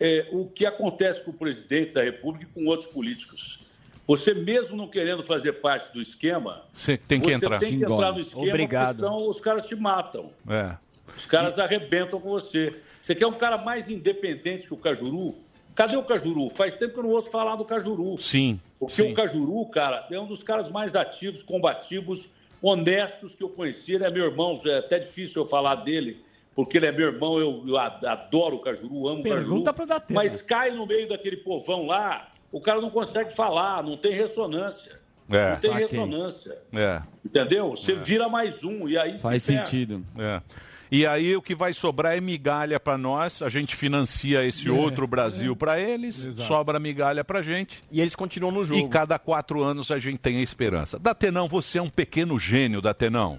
[0.00, 3.60] é, o que acontece com o presidente da República e com outros políticos.
[4.06, 7.58] Você mesmo não querendo fazer parte do esquema, Você tem que você entrar.
[7.58, 8.96] tem que entrar no esquema, Obrigado.
[8.96, 10.30] porque senão os caras te matam.
[10.48, 10.76] É.
[11.16, 12.74] Os caras arrebentam com você.
[13.00, 15.34] Você quer um cara mais independente que o Cajuru?
[15.74, 16.48] Cadê o Cajuru?
[16.50, 18.18] Faz tempo que eu não ouço falar do Cajuru.
[18.18, 18.58] Sim.
[18.80, 19.12] Porque sim.
[19.12, 22.28] o Cajuru, cara, é um dos caras mais ativos, combativos,
[22.62, 23.92] honestos que eu conheci.
[23.92, 26.20] Ele é meu irmão, é até difícil eu falar dele,
[26.58, 29.86] porque ele é meu irmão, eu, eu adoro o Cajuru, amo Pergunta o Cajuru.
[29.86, 30.20] Datena.
[30.20, 34.98] Mas cai no meio daquele povão lá, o cara não consegue falar, não tem ressonância.
[35.30, 35.50] É.
[35.50, 35.86] Não tem Saquei.
[35.86, 36.58] ressonância.
[36.72, 37.00] É.
[37.24, 37.70] Entendeu?
[37.70, 40.02] Você vira mais um e aí se ferra.
[40.18, 40.42] É.
[40.90, 45.06] E aí o que vai sobrar é migalha para nós, a gente financia esse outro
[45.06, 46.48] Brasil para eles, Exato.
[46.48, 47.84] sobra migalha pra gente.
[47.88, 48.80] E eles continuam no jogo.
[48.80, 50.98] E cada quatro anos a gente tem a esperança.
[50.98, 53.38] Datenão, você é um pequeno gênio, Datenão.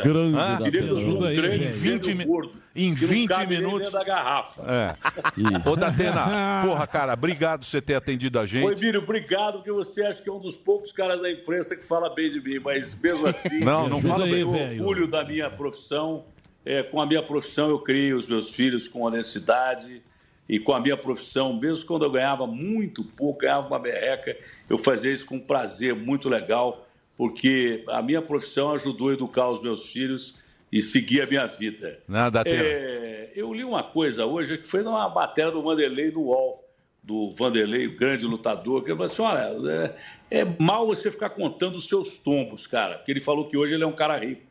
[0.00, 0.96] Grande Ah, Datenão.
[0.96, 1.70] ajuda aí, Um grande velho.
[1.72, 3.90] gênio 20 mi- gordo, em que não 20 cabe nem minutos.
[3.92, 4.62] da garrafa.
[4.62, 5.68] É.
[5.68, 6.24] Ô, Datena,
[6.66, 8.64] porra, cara, obrigado por você ter atendido a gente.
[8.64, 11.86] Oi, Emílio, obrigado, porque você acha que é um dos poucos caras da imprensa que
[11.86, 14.80] fala bem de mim, mas mesmo assim, Não, não fala bem, velho.
[14.80, 16.24] orgulho da minha profissão.
[16.64, 20.00] É, com a minha profissão, eu criei os meus filhos com honestidade.
[20.48, 24.36] E com a minha profissão, mesmo quando eu ganhava muito pouco, ganhava uma merreca,
[24.68, 26.86] eu fazia isso com prazer, muito legal,
[27.22, 30.34] porque a minha profissão ajudou a educar os meus filhos
[30.72, 32.00] e seguir a minha vida.
[32.28, 32.60] Datena.
[32.60, 36.68] É, eu li uma coisa hoje que foi numa matéria do Vanderlei no UOL.
[37.00, 39.94] do Vanderlei, o grande lutador, que ele falou assim: olha,
[40.30, 43.74] é, é mal você ficar contando os seus tombos, cara, porque ele falou que hoje
[43.74, 44.42] ele é um cara rico.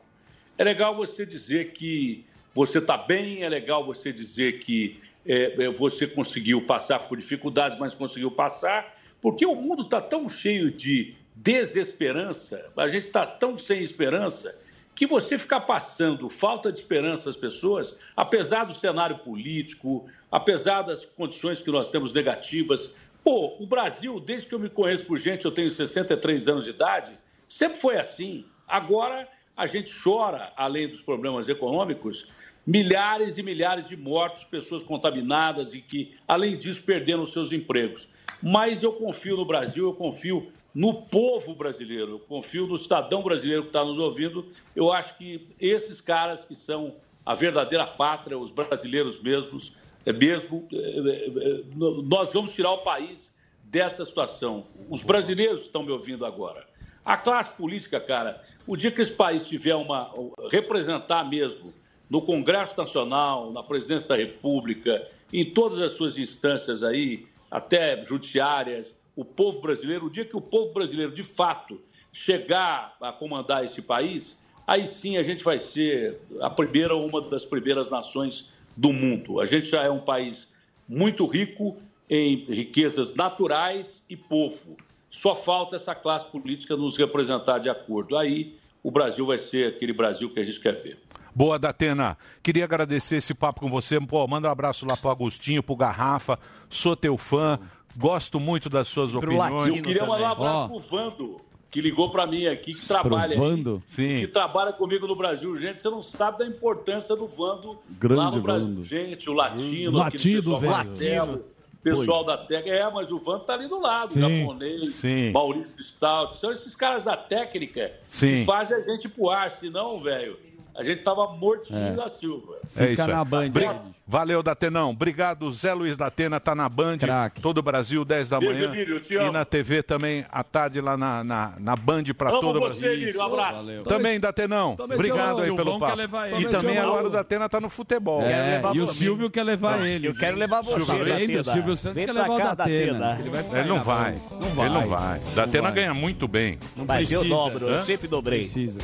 [0.56, 5.68] É legal você dizer que você está bem, é legal você dizer que é, é,
[5.68, 11.20] você conseguiu passar por dificuldades, mas conseguiu passar, porque o mundo está tão cheio de
[11.34, 14.56] desesperança, a gente está tão sem esperança,
[14.94, 21.04] que você ficar passando falta de esperança às pessoas, apesar do cenário político, apesar das
[21.04, 22.90] condições que nós temos negativas.
[23.24, 26.70] Pô, o Brasil, desde que eu me conheço por gente, eu tenho 63 anos de
[26.70, 27.18] idade,
[27.48, 28.44] sempre foi assim.
[28.68, 29.26] Agora
[29.56, 32.28] a gente chora, além dos problemas econômicos,
[32.66, 38.08] milhares e milhares de mortos, pessoas contaminadas e que, além disso, perderam seus empregos.
[38.42, 43.62] Mas eu confio no Brasil, eu confio no povo brasileiro, eu confio no cidadão brasileiro
[43.62, 44.46] que está nos ouvindo.
[44.74, 46.94] Eu acho que esses caras que são
[47.24, 52.78] a verdadeira pátria, os brasileiros mesmos, é mesmo, é, é, é, nós vamos tirar o
[52.78, 53.32] país
[53.64, 54.66] dessa situação.
[54.88, 56.66] Os brasileiros estão me ouvindo agora.
[57.04, 60.10] A classe política, cara, o dia que esse país tiver uma
[60.50, 61.72] representar mesmo
[62.08, 68.94] no Congresso Nacional, na Presidência da República, em todas as suas instâncias aí, até judiciárias,
[69.14, 71.80] o povo brasileiro, o dia que o povo brasileiro de fato
[72.12, 77.44] chegar a comandar esse país, aí sim a gente vai ser a primeira uma das
[77.44, 79.40] primeiras nações do mundo.
[79.40, 80.48] A gente já é um país
[80.88, 81.76] muito rico
[82.08, 84.76] em riquezas naturais e povo.
[85.08, 88.16] Só falta essa classe política nos representar de acordo.
[88.16, 90.98] Aí o Brasil vai ser aquele Brasil que a gente quer ver.
[91.34, 92.18] Boa, Datena.
[92.42, 93.98] Queria agradecer esse papo com você.
[94.00, 96.38] Pô, manda um abraço lá pro Agostinho, pro Garrafa.
[96.68, 97.58] Sou teu fã.
[97.96, 99.68] Gosto muito das suas opiniões.
[99.68, 101.40] Eu queria mandar um abraço pro Vando,
[101.70, 103.76] que ligou para mim aqui, que trabalha Vando?
[103.84, 104.20] aqui, Sim.
[104.20, 105.56] que trabalha comigo no Brasil.
[105.56, 108.66] Gente, você não sabe da importância do Vando Grande lá no Brasil.
[108.66, 108.82] Vando.
[108.82, 110.72] Gente, o Latino, Latido, aquele pessoal velho.
[110.72, 111.44] Martelo,
[111.82, 112.76] pessoal da técnica.
[112.76, 114.20] É, mas o Vando tá ali do lado, Sim.
[114.20, 115.32] japonês, Sim.
[115.32, 116.36] Maurício Stout.
[116.36, 118.40] São esses caras da técnica Sim.
[118.40, 120.38] que fazem a gente pro ar, senão, velho,
[120.74, 121.92] a gente tava mortinho É.
[121.92, 122.54] da Silva.
[122.76, 123.08] É Fica isso aí.
[123.12, 123.50] na Band.
[123.50, 123.68] Bri-
[124.06, 124.90] Valeu, Datenão.
[124.90, 127.40] Obrigado, Zé Luiz Datena, tá na Band, Craque.
[127.40, 128.84] todo o Brasil, 10 da Beijo, manhã.
[129.26, 132.92] E na TV também, à tarde, lá na, na, na Band para todo o Brasil.
[132.92, 133.18] Emílio.
[133.18, 133.54] Um abraço.
[133.56, 133.82] Valeu.
[133.84, 134.76] Também, Datenão.
[134.76, 135.92] Também Obrigado aí pelo papo.
[135.92, 136.42] quer levar ele.
[136.42, 138.22] E Também agora o Datena tá no futebol.
[138.22, 138.86] É, e o.
[138.86, 140.08] Silvio quer levar ele.
[140.08, 141.16] Eu quero levar você, Silvio Datena.
[141.18, 143.18] Ainda, o Silvio Santos Vem quer levar o Datena.
[143.52, 144.16] Ele não vai.
[144.54, 144.64] Não.
[144.64, 145.20] Ele não vai.
[145.34, 146.58] Datena ganha muito bem.
[146.76, 147.24] Mas eu precisa.
[147.28, 148.40] dobro, eu sempre dobrei.
[148.40, 148.78] Precisa.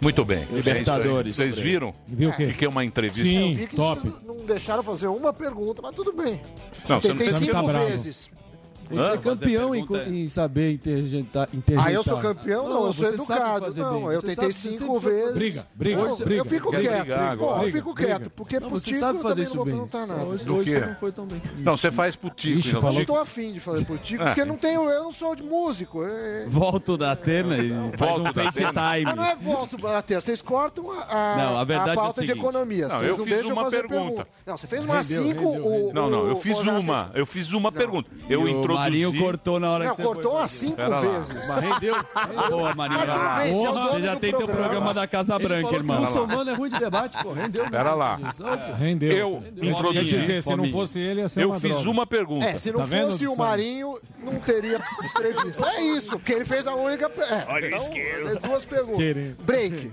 [0.00, 0.46] Muito bem.
[0.50, 1.38] Libertadores.
[1.38, 1.52] É aí.
[1.52, 1.94] Vocês viram?
[2.06, 2.52] Viu o quê?
[2.52, 3.22] Que é uma entrevista?
[3.28, 3.50] Sim.
[3.50, 4.12] Eu vi que top.
[4.24, 6.40] não deixaram fazer uma pergunta, mas tudo bem.
[6.88, 7.86] Não, você não tá cinco bravo.
[7.86, 8.30] vezes.
[8.90, 11.48] Você é campeão em, é- em saber interjeitar.
[11.54, 11.86] interjeitar.
[11.86, 12.68] Ah, eu sou campeão?
[12.68, 13.74] Não, eu sou educado.
[13.74, 14.12] Não, bem.
[14.14, 15.34] eu Você tentei sabe- cinco vezes.
[15.34, 16.34] Briga, briga, Não, briga.
[16.40, 17.00] Eu fico quieto.
[17.00, 17.66] brigar Pô, agora?
[17.68, 18.30] eu fico Briga, quieto.
[18.30, 19.88] Porque Não, pro você Tico sabe eu fazer também não vou isso bem.
[19.88, 20.24] perguntar nada.
[20.30, 20.78] Hoje, Do hoje quê?
[20.80, 21.42] você não foi tão bem.
[21.58, 22.58] Não, você faz pro Tico.
[22.58, 22.88] Ixi, então.
[22.88, 25.42] Eu não tô afim de fazer pro Tico, porque não tenho, eu não sou de
[25.42, 26.04] músico.
[26.04, 28.34] É- Volta o Datena e faz Volta um.
[28.34, 28.72] FaceTime.
[29.06, 30.20] Ah, não é vosso, Bater.
[30.20, 32.88] Vocês cortam a, a, Não, a verdade é pauta de economia.
[32.88, 34.26] Não, Vocês eu não fiz deixam uma fazer pergunta.
[34.46, 35.92] Não, você fez umas Rendeu, cinco.
[35.94, 37.10] Não, não, eu fiz uma.
[37.14, 38.10] Eu fiz uma pergunta.
[38.28, 38.48] Eu o
[38.80, 40.40] Marinho cortou na hora Não, que você cortou foi.
[40.40, 41.00] umas cinco Pera lá.
[41.00, 41.48] vezes.
[41.48, 41.96] Mas rendeu.
[42.50, 43.00] Boa, Marinho.
[43.00, 44.94] Tudo bem, você é dono Você já tem teu programa.
[44.94, 45.98] da Casa Ele Branca, falou irmão.
[45.98, 47.32] o muçulmano é ruim de debate, pô.
[47.32, 47.70] Rendeu.
[47.70, 48.18] Pera lá.
[48.78, 49.10] Rendeu.
[49.10, 50.04] Eu Quer introduzi.
[50.04, 51.90] dizer, se não fosse ele, ia ser Eu fiz droga.
[51.90, 52.46] uma pergunta.
[52.46, 53.36] É, se não Tá vendo, fosse o?
[53.36, 55.66] Marinho, não teria entrevista.
[55.70, 57.10] É isso, porque ele fez a única.
[57.18, 58.28] É, Olha então, isqueiro.
[58.28, 59.36] é duas perguntas.
[59.44, 59.92] Break.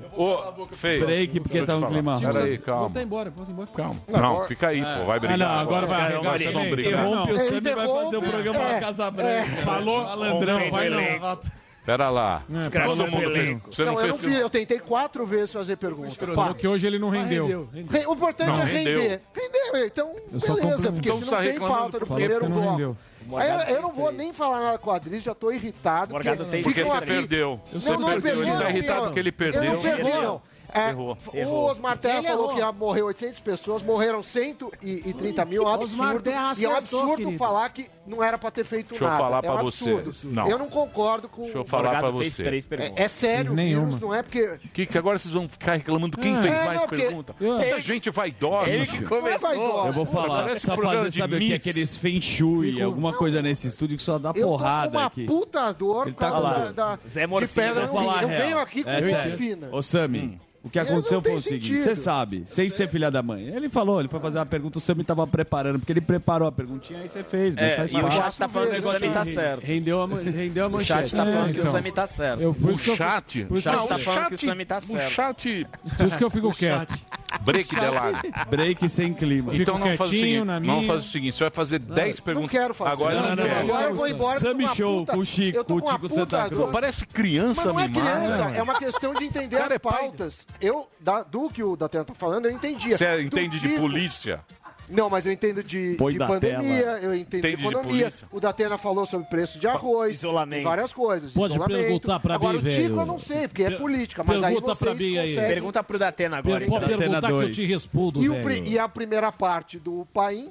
[0.71, 1.03] Fez.
[1.05, 2.23] Break, porque tá um clima ruim.
[2.27, 2.87] Pera aí, Vou calma.
[2.87, 3.69] até embora, vou embora.
[3.75, 3.95] Calma.
[4.07, 5.05] Não, fica aí, pô.
[5.05, 5.37] Vai Ah, brigar.
[5.37, 6.41] não, agora vai arregar brigar.
[6.41, 9.61] Interrompe o e vai fazer o programa é, Branca.
[9.63, 11.39] Falou, Malandrão, vai não.
[11.85, 12.43] Pera lá.
[12.65, 13.47] Escreve Todo mundo fez.
[13.47, 13.73] elenco.
[13.73, 16.27] Você Não, não eu não fiz, eu tentei quatro vezes fazer pergunta.
[16.27, 16.33] Pá.
[16.33, 17.45] Falou que hoje ele não rendeu.
[17.45, 17.99] Rendeu, rendeu.
[18.01, 19.01] Re- O importante Não, é rendeu.
[19.01, 19.21] render.
[19.33, 22.05] Rendeu, então, beleza, porque Então se não tem pauta quê?
[22.05, 22.69] primeiro bloco.
[22.71, 22.97] rendeu.
[23.37, 26.13] Aí eu, eu não vou nem falar nada com a Adri, já tô irritado.
[26.13, 27.61] Porque tem- Porque você perdeu.
[27.71, 28.35] Você não, não perdeu.
[28.35, 29.73] perdi, Ele tá irritado porque ele Eu perdeu.
[29.73, 30.41] não perdi, não.
[30.73, 31.17] É, Errou.
[31.33, 32.55] O Osmar Terra Ele falou errou.
[32.55, 36.29] que ia morrer 800 pessoas, morreram 130 mil, é um absurdo.
[36.57, 39.21] E é um absurdo falar que não era pra ter feito Deixa eu nada.
[39.21, 40.03] falar é pra um você.
[40.23, 40.47] Não.
[40.49, 41.43] Eu não concordo com...
[41.43, 42.63] Deixa eu falar fez você.
[42.71, 44.59] É, é sério, vírus não é porque...
[44.73, 46.41] Que, que agora vocês vão ficar reclamando quem É.
[46.41, 47.35] fez É, mais não, porque- pergunta?
[47.39, 48.69] Eu- Muita gente vaidosa.
[48.69, 49.39] Ele que Não é começou.
[49.39, 49.87] vaidosa.
[49.87, 51.53] Eu vou falar, Parece só fazer, de sabe o que?
[51.53, 51.55] é.
[51.57, 55.25] Aqueles feng shui, alguma coisa nesse estúdio que só dá Eu tô porrada uma aqui.
[55.25, 57.49] puta dor Ele tá com- da, da, Zé de Morfina.
[57.53, 58.05] pedra Vou no rim.
[58.15, 59.69] falar Eu venho aqui com É morfina.
[59.71, 63.09] Ô, Sami, o que Eu aconteceu não foi o seguinte, você sabe, sem ser filha
[63.09, 63.47] da mãe.
[63.47, 66.51] Ele falou, ele foi fazer uma pergunta, o Sami tava preparando, porque ele preparou a
[66.51, 68.91] perguntinha, aí você fez, mas É, faz e e o chat tá falando que o
[68.91, 69.63] Sami tá certo.
[69.63, 70.91] Rendeu a, rendeu a manchete.
[70.91, 72.41] O chat tá falando que o Sami tá certo.
[72.41, 73.47] Eu, o chat?
[73.49, 75.11] O chat tá falando que o Sami tá certo.
[75.11, 75.67] O chat...
[75.97, 76.97] Por isso que eu fico quieto.
[77.41, 79.55] Break dela Break sem clima.
[79.55, 82.51] Então não faz o seguinte, não faz o seguinte, você vai fazer 10 perguntas.
[82.53, 82.91] Não quero fazer.
[82.91, 84.39] Agora não, não, não, Agora eu vou embora.
[84.39, 86.71] Sami Show com o Chico, o Chico Santa Cruz.
[86.71, 87.87] Parece criança mimada.
[87.89, 90.47] não é criança, é uma questão de entender as é pautas.
[90.61, 90.87] Eu,
[91.29, 92.97] do que o Datena tá falando, eu entendia.
[92.97, 94.41] Você entende de tipo polícia?
[94.89, 96.99] Não, mas eu entendo de, de pandemia, tela.
[96.99, 98.01] eu entendo Entendi de economia.
[98.05, 98.27] polícia.
[98.31, 100.53] o Datena falou sobre preço de arroz, Isolamento.
[100.55, 101.31] tem várias coisas.
[101.31, 101.79] Pode isolamento.
[101.81, 104.75] perguntar para mim, Agora, o Tico eu não sei, porque é política, mas aí Pergunta
[104.75, 105.29] vocês pra mim aí.
[105.29, 105.49] conseguem.
[105.53, 106.65] Pergunta Datena agora.
[106.65, 106.97] Pode então.
[106.99, 108.67] perguntar que eu te respondo, E, velho.
[108.67, 110.49] e a primeira parte do Paim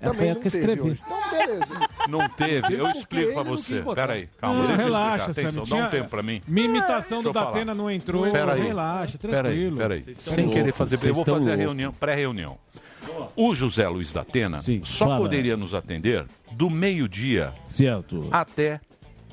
[0.00, 1.00] É também não que teve escrevi.
[1.04, 1.74] Então, beleza.
[2.08, 3.82] Não teve, eu explico para você.
[3.94, 5.30] Peraí, calma, relaxa.
[5.30, 6.40] Atenção, dá um tempo para mim.
[6.48, 8.22] Minha imitação do Datena não entrou.
[8.22, 8.58] Peraí.
[8.60, 9.76] Então relaxa, tranquilo.
[9.76, 10.16] Peraí, peraí.
[10.16, 12.56] Sem querer fazer Eu vou fazer a reunião, pré-reunião.
[13.36, 15.18] O José Luiz da Atena Sim, só fala.
[15.18, 17.54] poderia nos atender do meio-dia
[18.30, 18.80] até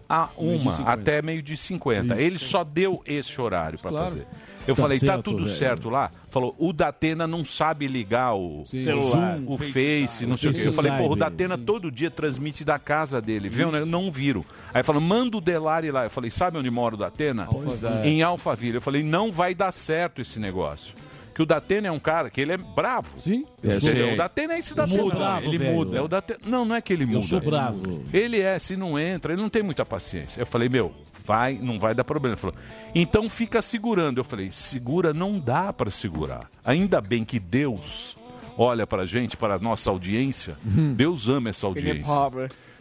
[0.07, 2.19] a uma, meio até meio-dia cinquenta.
[2.19, 4.07] Ele só deu esse horário para claro.
[4.07, 4.27] fazer.
[4.67, 5.55] Eu tá falei, tá certo, tá tudo velho.
[5.55, 6.11] certo lá?
[6.29, 8.79] Falou, o Datena não sabe ligar o Sim.
[8.83, 10.67] celular, Zoom, o Face, ah, não sei o quê.
[10.67, 13.71] Eu falei, porra, o Datena todo dia transmite da casa dele, viu?
[13.71, 13.85] Né?
[13.85, 14.43] Não viram.
[14.73, 16.05] Aí falou, manda o Delari lá.
[16.05, 17.45] Eu falei, sabe onde mora o Datena?
[17.45, 18.07] Alphaville.
[18.07, 18.23] Em é.
[18.23, 18.77] Alphaville.
[18.77, 20.95] Eu falei, não vai dar certo esse negócio
[21.35, 23.19] que o Datena é um cara que ele é bravo.
[23.19, 23.45] Sim.
[23.61, 24.13] É, Eu sou.
[24.13, 25.75] O Datena é esse da Muda, ele velho.
[25.75, 25.97] muda.
[25.97, 26.39] É o Datena.
[26.45, 27.17] Não, não é que ele muda.
[27.17, 28.05] Eu sou bravo.
[28.13, 30.39] Ele é, se não entra, ele não tem muita paciência.
[30.39, 30.93] Eu falei, meu,
[31.25, 32.35] vai, não vai dar problema.
[32.35, 32.55] Ele falou,
[32.95, 34.17] então fica segurando.
[34.17, 36.49] Eu falei, segura não dá para segurar.
[36.63, 38.15] Ainda bem que Deus
[38.57, 40.55] olha pra gente, para nossa audiência.
[40.65, 40.93] Uhum.
[40.93, 42.13] Deus ama essa é audiência.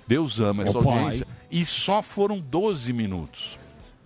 [0.07, 1.27] Deus ama essa audiência.
[1.51, 3.59] E só foram 12 minutos.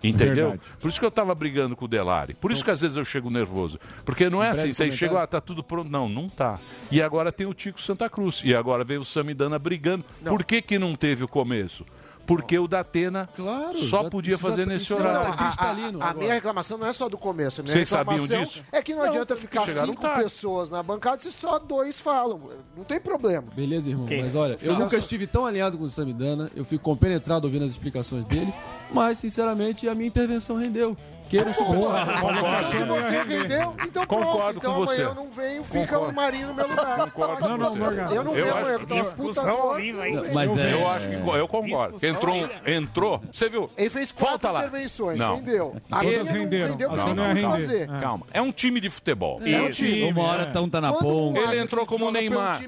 [0.02, 0.50] Entendeu?
[0.50, 0.60] Verdade.
[0.80, 2.34] Por isso que eu estava brigando com o Delari.
[2.34, 3.80] Por isso que às vezes eu chego nervoso.
[4.04, 5.90] Porque não é assim, você chega, ah, tá tudo pronto.
[5.90, 6.58] Não, não tá.
[6.90, 8.42] E agora tem o Tico Santa Cruz.
[8.44, 10.04] E agora veio o Samidana brigando.
[10.22, 10.32] Não.
[10.32, 11.84] Por que, que não teve o começo?
[12.28, 15.34] Porque o da Atena claro, só já, podia fazer tá- já, nesse horário.
[15.34, 17.62] Tá não, a, a, a minha reclamação não é só do começo.
[17.62, 17.72] né?
[17.72, 18.62] Vocês sabiam disso?
[18.70, 20.24] É que não, não adianta ficar cinco tarde.
[20.24, 22.38] pessoas na bancada se só dois falam.
[22.76, 23.46] Não tem problema.
[23.56, 24.06] Beleza, irmão.
[24.10, 24.72] Mas olha, Fala.
[24.72, 26.50] eu nunca estive tão alinhado com o Samidana.
[26.54, 28.52] Eu fico compenetrado ouvindo as explicações dele.
[28.92, 30.94] Mas, sinceramente, a minha intervenção rendeu.
[31.28, 32.68] Queiro Porra, concordo.
[32.68, 34.56] Se você rendeu, então concordo pronto.
[34.58, 36.10] Então com amanhã eu não venho, fica concordo.
[36.10, 36.98] o Marinho no meu lugar.
[36.98, 38.14] Concordo não, não, com.
[38.14, 40.14] Eu não venho amanhã, porque discussão horrível aí.
[40.14, 40.72] É...
[40.72, 42.06] Eu acho que eu concordo.
[42.06, 43.70] Entrou, entrou, você viu?
[43.76, 45.36] Ele fez quatro intervenções, não.
[45.36, 45.76] rendeu.
[45.90, 47.82] A minha não assim não, é não, não, fazer.
[47.82, 48.00] É.
[48.00, 49.40] Calma, é um time de futebol.
[49.44, 50.10] É um time.
[50.10, 51.40] Uma hora tão tá na ponta.
[51.40, 52.60] Ele entrou como o Neymar.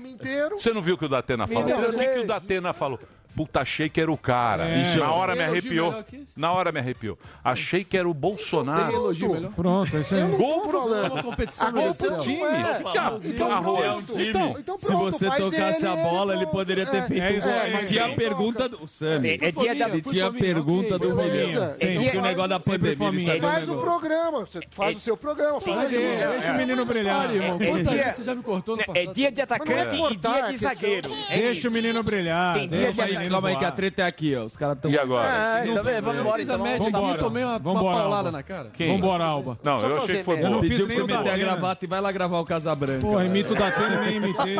[0.50, 1.62] Você não viu o que o Datena falou?
[1.62, 2.24] Então, o que o é.
[2.24, 2.98] Datena falou?
[3.40, 4.68] puta, achei que era o cara.
[4.68, 4.82] É.
[4.82, 6.04] Isso, na hora me arrepiou.
[6.36, 7.18] Na hora me arrepiou.
[7.42, 9.14] Achei que era o Bolsonaro.
[9.14, 10.22] Pronto, Pronto é isso aí.
[10.36, 11.72] Gol pro uma competição.
[11.72, 12.42] Gol pro time.
[12.42, 12.80] É.
[12.80, 17.32] Então, então, então, pronto, se você tocasse a bola, ele poderia ter é, feito é
[17.32, 17.48] isso.
[17.48, 17.84] um.
[17.84, 19.88] Tinha a é, pergunta do É dia da bola.
[19.88, 20.02] Sami.
[20.02, 21.72] Tinha a pergunta do Milhão.
[21.78, 23.40] Tinha o negócio da pandemia.
[23.40, 24.48] Faz o programa.
[24.70, 25.58] Faz o seu programa.
[25.60, 27.58] Deixa o menino brilhar, irmão.
[27.58, 28.98] Você já me cortou no passado.
[28.98, 31.10] É dia de atacante e dia de zagueiro.
[31.30, 32.54] Deixa o menino brilhar.
[32.54, 33.50] Tem dia de atacante calma voar.
[33.50, 34.44] aí que a treta é aqui, ó.
[34.44, 34.90] Os caras estão.
[34.90, 35.28] E agora?
[35.28, 36.42] É, não, também, vamos embora.
[36.42, 37.10] Então, vamos embora.
[37.10, 37.28] Então.
[37.28, 38.70] Tomei uma, uma paulada na cara.
[38.72, 38.94] Quem?
[38.94, 39.58] Vambora, Alba.
[39.62, 40.48] Não, Só eu achei que foi boa.
[40.48, 43.00] Eu não Pediu pra você meter a gravata e vai lá gravar o Casabranca.
[43.00, 44.56] Porra, imito da tela nem imitei.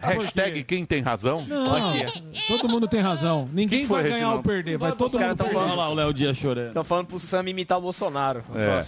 [0.00, 1.46] Hashtag quem tem razão?
[2.48, 3.48] Todo mundo tem razão.
[3.52, 4.78] Ninguém vai ganhar ou perder.
[4.78, 5.56] Vai todo mundo perder.
[5.56, 6.68] Olha lá o Léo Dias chorando.
[6.68, 8.42] Estão falando pro Sam imitar o Bolsonaro.
[8.54, 8.84] É.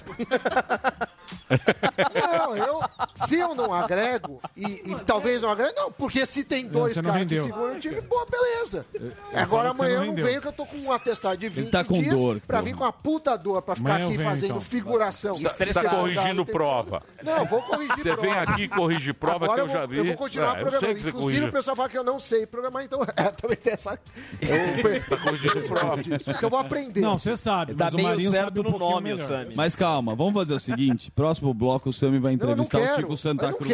[2.15, 2.81] Não, eu,
[3.17, 7.13] se eu não agrego, e, e talvez não agrego, não, porque se tem dois caras
[7.13, 7.45] vendeu.
[7.45, 8.87] que seguram o time, boa, beleza.
[9.33, 11.71] É, agora amanhã não eu não venho que eu tô com um atestado de 20
[11.71, 14.29] tá com dias dor, pra vir com a puta dor pra ficar amanhã aqui venho,
[14.29, 14.61] fazendo então.
[14.61, 15.37] figuração.
[15.37, 17.03] Você tá, está corrigindo prova.
[17.23, 18.23] Não, vou corrigir você prova.
[18.23, 19.99] Você vem aqui e corrige prova Agora que eu, já vi.
[19.99, 21.09] Eu vou continuar é, programando.
[21.09, 23.99] Inclusive o pessoal fala que eu não sei programar, então é, também tem essa...
[24.41, 24.83] Eu...
[24.83, 26.01] Você tá corrigindo prova.
[26.01, 27.01] Então eu vou aprender.
[27.01, 27.75] Não, você sabe.
[27.75, 29.17] Tá meio certo no nome, o
[29.55, 31.11] Mas calma, vamos fazer o seguinte.
[31.11, 33.73] Próximo bloco o Sami vai entrevistar o Tico Santa Cruz.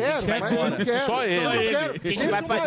[1.05, 1.99] Só ele.
[1.99, 2.65] Quem vai pra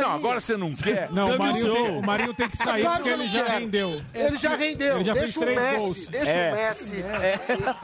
[0.00, 1.10] Não, agora você não quer.
[1.12, 3.58] Não, Marinho então, tem, o Marinho tem que sair porque ele já é.
[3.58, 4.02] rendeu.
[4.14, 4.96] Ele já rendeu.
[4.96, 6.06] Ele já fez três Messi, gols.
[6.08, 6.52] Deixa é.
[6.52, 7.02] o Messi.
[7.02, 7.40] É.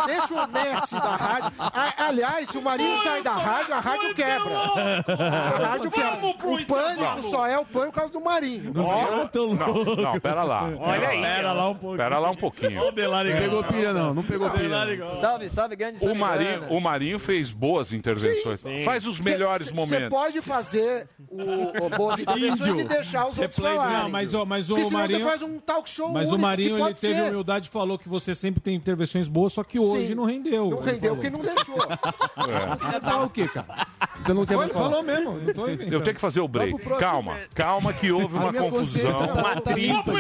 [0.07, 1.53] Deixa o Messi da rádio.
[1.97, 4.55] Aliás, se o Marinho muito, sai da rádio, a rádio quebra.
[4.55, 6.27] A rádio quebra.
[6.27, 8.73] O pânico só é o pânico por causa do Marinho.
[8.75, 10.71] Não, oh, não, não, pera lá.
[10.79, 11.21] Olha aí.
[11.21, 11.97] Pera lá um pouquinho.
[11.99, 12.83] Pera lá um pouquinho.
[12.83, 14.15] O Delari não pegou pilha, não.
[14.15, 14.77] Não pegou pilha.
[15.21, 18.61] Salve, salve, grande o Marinho, o Marinho fez boas intervenções.
[18.61, 18.85] Sim.
[18.85, 19.99] Faz os melhores cê, momentos.
[19.99, 23.76] Você pode fazer o, o boas intervenções e deixar os outros falar.
[23.77, 26.95] Não, mas, mas o Marinho, você faz um talk show Mas único, o Marinho, ele
[26.95, 27.31] teve ser...
[27.31, 30.15] humildade e falou que você sempre tem intervenções boas, só que hoje Sim.
[30.15, 30.71] não rendeu.
[30.71, 31.17] Não rendeu falou.
[31.17, 31.77] porque não deixou.
[31.83, 32.77] é.
[32.77, 33.87] Você tá o quê, cara?
[34.23, 35.67] Você não tem Ele falou mesmo, não tô.
[35.69, 36.79] Eu tenho que fazer o break.
[36.99, 39.27] Calma, calma que houve uma confusão.
[39.29, 40.11] Tá um atrito.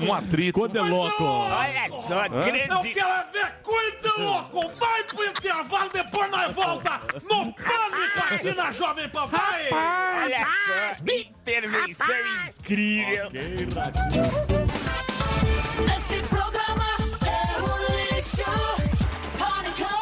[0.00, 0.58] Um atrito.
[0.58, 1.24] Quando é louco.
[1.24, 2.68] Olha só, grande...
[2.68, 4.68] Não quero ver quando é louco.
[4.78, 9.26] Vai pro intervalo, depois nós volta no pânico aqui na Jovem Pan.
[9.26, 9.68] Vai!
[9.72, 12.06] Olha só, intervenção
[12.48, 12.87] incrível.
[15.98, 16.86] Esse programa
[17.26, 17.76] é um
[18.14, 18.50] lixo.
[19.38, 19.92] Pânico,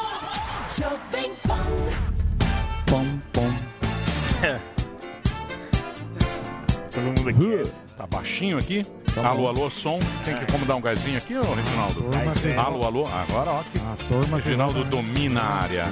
[0.78, 1.66] Jovem Pan.
[2.87, 3.51] Pom, pom.
[6.93, 7.64] Todo mundo aqui.
[7.97, 8.87] Tá baixinho aqui?
[9.16, 9.99] alô, alô, som.
[10.24, 12.05] Tem que como dar um gásinho aqui, ô Reginaldo?
[12.57, 13.09] Alô, alô.
[13.09, 13.64] Agora, ó.
[13.64, 13.80] Que...
[14.37, 15.87] Reginaldo domina a área.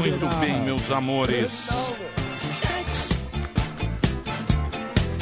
[0.00, 1.68] Muito bem, meus amores.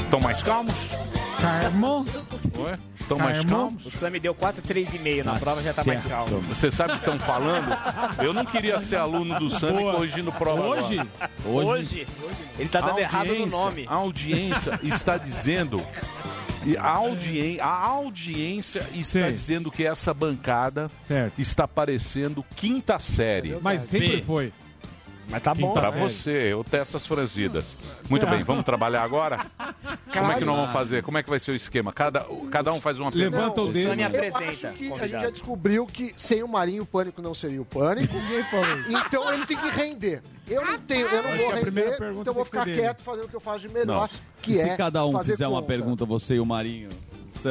[0.04, 0.74] Estão mais calmos?
[1.40, 2.06] Carmo.
[2.58, 2.78] Oi?
[2.98, 3.84] Estão mais calmos?
[3.84, 6.40] O Sam me deu 4,3,5 na prova, já tá mais calmo.
[6.42, 7.76] Você sabe o que estão falando?
[8.22, 9.92] Eu não queria ser aluno do Sam Boa.
[9.94, 10.98] corrigindo prova Hoje?
[10.98, 11.66] agora.
[11.66, 12.06] Hoje?
[12.58, 13.84] Ele tá dando errado no nome.
[13.88, 15.82] A audiência está dizendo.
[16.64, 20.90] E a, audien, a audiência está dizendo que essa bancada
[21.36, 23.58] está parecendo quinta série.
[23.60, 24.50] Mas sempre foi.
[25.30, 25.72] Mas tá bom.
[25.72, 26.00] Pra né?
[26.00, 27.76] você, eu testo as franzidas.
[28.08, 29.44] Muito bem, vamos trabalhar agora?
[30.12, 31.02] Como é que nós vamos fazer?
[31.02, 31.92] Como é que vai ser o esquema?
[31.92, 33.56] Cada, cada um faz uma pergunta.
[33.56, 37.34] Não, Eu acho que a gente já descobriu que sem o Marinho o pânico não
[37.34, 38.14] seria o pânico.
[38.88, 40.22] Então ele tem que render.
[40.46, 42.44] Eu não tenho, eu não Acho vou que a primeira render, pergunta então eu vou
[42.44, 42.80] tem que ficar ser dele.
[42.82, 44.18] quieto fazendo o que eu faço de melhor, Não.
[44.42, 45.66] que e é se cada um fazer fizer uma conta.
[45.68, 46.90] pergunta, você e o Marinho,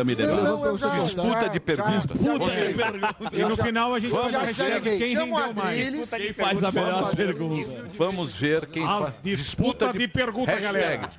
[0.02, 0.26] E?
[0.44, 2.06] Não, eu já- Disputa já- de perguntas.
[2.08, 3.16] Disputa de perguntas.
[3.34, 6.10] E no final a gente Vamos a ver quem rendeu mais.
[6.10, 7.86] Quem faz a melhor pergunta?
[7.98, 9.14] Vamos ver quem faz.
[9.22, 10.66] disputa de pergunta, Hashtag.
[10.74, 11.10] galera.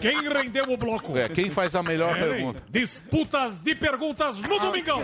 [0.00, 1.16] Quem rendeu o bloco?
[1.16, 2.62] É, quem faz a melhor pergunta.
[2.70, 5.02] Disputas de perguntas no Domingão.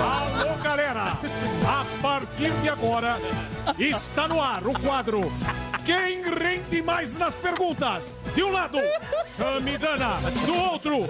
[0.00, 1.16] Alô, galera.
[1.66, 3.16] A partir de agora,
[3.78, 5.32] está no ar o quadro
[5.84, 8.12] Quem rende mais nas perguntas?
[8.34, 8.78] De um lado,
[9.36, 10.16] Samidana.
[10.44, 11.02] Do outro,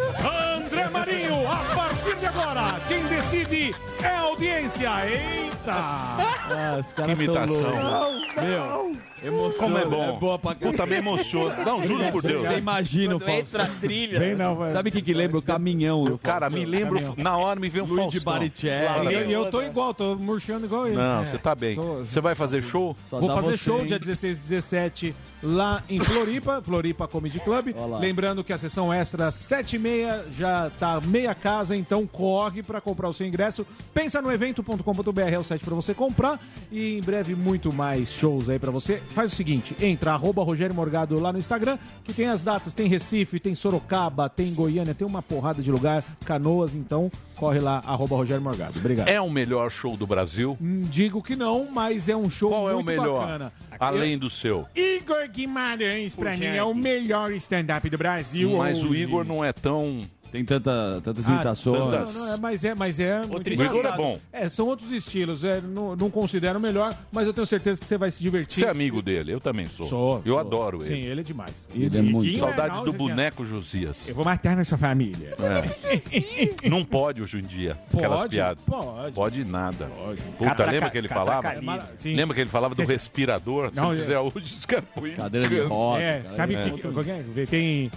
[0.55, 1.49] André Marinho.
[1.51, 4.91] A partir de agora, quem decide é a audiência.
[5.07, 5.73] Eita!
[5.73, 7.63] Ah, os caras Que imitação.
[7.63, 8.35] tão loucos.
[8.37, 9.59] Meu, emoção.
[9.59, 10.19] Como é bom.
[10.19, 11.65] boa pra Puta, me emociona.
[11.65, 12.47] Não, juro por Deus.
[12.47, 14.19] Você imagina o Quando entra a trilha.
[14.19, 14.71] Bem não, vai.
[14.71, 15.39] Sabe o que, que lembra?
[15.39, 16.05] O caminhão.
[16.05, 17.15] do Cara, me lembro.
[17.17, 18.33] Na hora me veio um Luiz de Faustão.
[18.35, 19.31] Baricelli.
[19.31, 20.97] E eu tô igual, tô murchando igual ele.
[20.97, 21.27] Não, É.
[21.27, 21.77] você tá bem.
[21.77, 22.97] Você vai fazer show?
[23.09, 23.87] Só Vou fazer você, show hein?
[23.87, 27.75] dia 16 e 17 lá em Floripa, Floripa Comedy Club.
[27.77, 27.99] Olha lá.
[27.99, 32.81] Lembrando que a sessão extra 7 e meia já tá meia casa, então corre pra
[32.81, 33.67] comprar o seu ingresso.
[33.93, 36.41] Pensa no evento.com.br é o site pra você comprar
[36.71, 39.01] e em breve muito mais shows aí pra você.
[39.15, 42.87] Faz o seguinte, entra arroba Rogério Morgado lá no Instagram, que tem as datas, tem
[42.87, 48.15] Recife, tem Sorocaba, tem Goiânia, tem uma porrada de lugar, Canoas, então corre lá arroba
[48.17, 48.79] Rogério Morgado.
[48.79, 49.09] Obrigado.
[49.09, 50.57] É o melhor show do Brasil?
[50.61, 53.21] Hum, Digo que não, mas é um show Qual é o muito melhor?
[53.21, 53.53] bacana.
[53.79, 54.67] Além do seu.
[54.75, 56.57] Igor Guimarães, pra mim, gente.
[56.57, 58.57] é o melhor stand-up do Brasil.
[58.57, 59.03] Mas o hoje.
[59.03, 60.01] Igor não é tão.
[60.33, 61.79] Tem tanta, tantas Ah, imitações.
[61.79, 63.75] não, não, não, é, mas é, mas é muito engraçado.
[63.75, 64.21] O Igor é bom.
[64.33, 65.45] É, são outros estilos.
[65.45, 68.59] É, não, não considero o melhor, mas eu tenho certeza que você vai se divertir.
[68.59, 69.87] Você é amigo dele, eu também sou.
[69.87, 70.39] Sou, eu sou.
[70.41, 70.87] adoro ele.
[71.03, 71.67] Sim, ele é demais.
[71.75, 74.09] Ele é muito- e- Saudades do assim, boneco Josias.
[74.09, 75.35] Eu vou matar na sua família.
[75.41, 76.69] É.
[76.69, 77.77] Não pode hoje em dia.
[77.95, 78.65] Aquelas Pode, piadas.
[78.65, 79.13] pode.
[79.15, 79.87] Pode nada.
[79.87, 80.21] Pode.
[80.23, 81.43] Puta, Catraca- lembra que ele falava?
[81.43, 81.87] catracaria.
[81.97, 82.15] Sim.
[82.15, 83.71] Lembra que ele falava do Cê- respirador?
[83.71, 86.03] Se Não, é- fizer hoje, os caras põem- Cadeira de roda.
[86.03, 86.71] É, sabe É.
[86.71, 87.91] que, que- tem...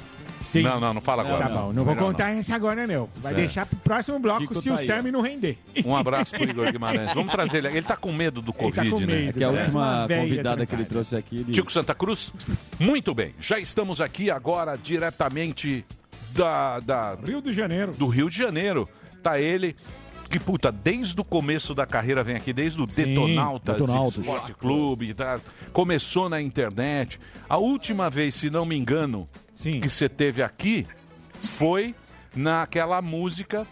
[0.52, 1.48] tem Não, não, não fala agora.
[1.48, 3.10] Tá bom, não vou Melhor contar essa agora, não.
[3.16, 3.36] Vai Certo.
[3.36, 5.58] deixar pro próximo bloco se tá o aí, não render.
[5.86, 7.14] Um abraço pro Igor Guimarães.
[7.14, 7.68] Vamos trazer ele.
[7.70, 9.06] Ele tá com medo do tá Covid, com né?
[9.06, 9.30] medo.
[9.30, 11.36] É que a Parece última convidada que ele trouxe aqui.
[11.38, 11.52] Ele...
[11.52, 12.32] Tico Santa Cruz.
[12.80, 13.34] Muito bem.
[13.40, 15.86] Já estamos aqui agora diretamente
[16.32, 17.94] da, da- Rio de Janeiro.
[17.94, 18.88] do Rio de Janeiro.
[19.22, 19.76] Tá ele.
[20.30, 24.18] Que puta, desde o começo da carreira vem aqui, desde o Detonautas, Detonautas.
[24.20, 25.40] Esporte Clube, tá?
[25.74, 27.20] começou na internet.
[27.50, 29.28] A última vez, se não me engano,
[29.60, 29.82] Sim.
[29.82, 30.88] que você teve aqui
[31.42, 31.94] foi
[32.34, 33.68] naquela música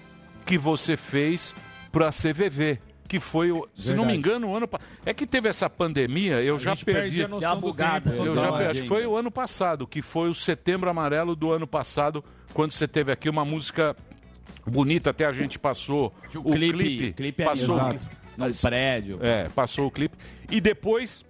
[0.46, 1.56] que você fez
[1.94, 2.80] pra CVV.
[3.08, 4.90] Que foi, o, se não me engano, o ano passado.
[5.06, 7.02] É que teve essa pandemia, eu já gente perdi.
[7.02, 9.32] perde a noção Já do bugado, tempo Eu já Total, acho que foi o ano
[9.32, 12.22] passado, que foi o setembro amarelo do ano passado,
[12.54, 13.96] quando você teve aqui uma música
[14.66, 18.08] bonita, até a gente passou O clipe, clipe é passou, exato.
[18.36, 19.20] No prédio.
[19.22, 20.18] é, passou o clipe.
[20.52, 21.24] E depois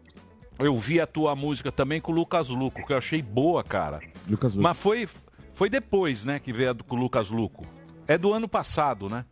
[0.57, 3.99] eu vi a tua música também com o Lucas Luco, que eu achei boa, cara.
[4.27, 4.63] Lucas Luco.
[4.63, 5.07] Mas foi,
[5.53, 7.65] foi depois, né, que veio a do, com o Lucas Luco.
[8.07, 9.25] É do ano passado, né?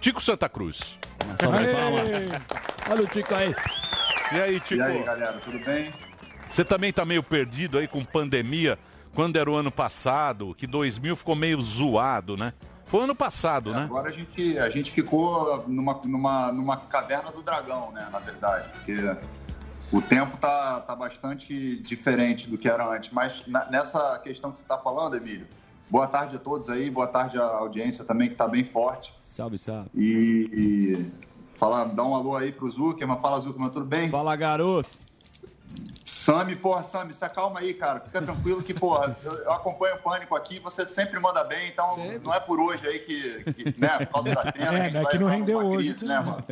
[0.00, 0.98] Tico Santa Cruz.
[1.24, 2.12] Uma salva de palmas.
[2.90, 3.54] Olha o Tico aí.
[4.32, 4.80] E aí, Tico?
[4.80, 5.92] E aí, galera, tudo bem?
[6.50, 8.78] Você também tá meio perdido aí com pandemia,
[9.14, 12.52] quando era o ano passado, que 2000 ficou meio zoado, né?
[12.86, 13.82] Foi ano passado, né?
[13.82, 18.66] Agora a gente, a gente ficou numa, numa, numa caverna do dragão, né, na verdade,
[18.72, 18.94] porque
[19.92, 23.10] o tempo tá, tá bastante diferente do que era antes.
[23.12, 25.46] Mas na- nessa questão que você está falando, Emílio,
[25.88, 29.12] boa tarde a todos aí, boa tarde à audiência também, que está bem forte.
[29.18, 29.90] Salve, salve.
[29.94, 31.28] E, e
[31.58, 33.18] Falar, dar um alô aí pro Zuckerman.
[33.18, 34.08] Fala, Zuckerman, tudo bem?
[34.08, 34.88] Fala, garoto.
[36.08, 38.00] Sami, porra, Sami, se acalma aí, cara.
[38.00, 42.32] Fica tranquilo que, porra, eu, acompanho o Pânico aqui, você sempre manda bem, então não
[42.32, 45.02] é por hoje aí que, que, né, por causa da Atena, É, que a gente
[45.02, 45.88] não é vai que não entrar rendeu hoje.
[45.88, 46.44] crise, né, mano?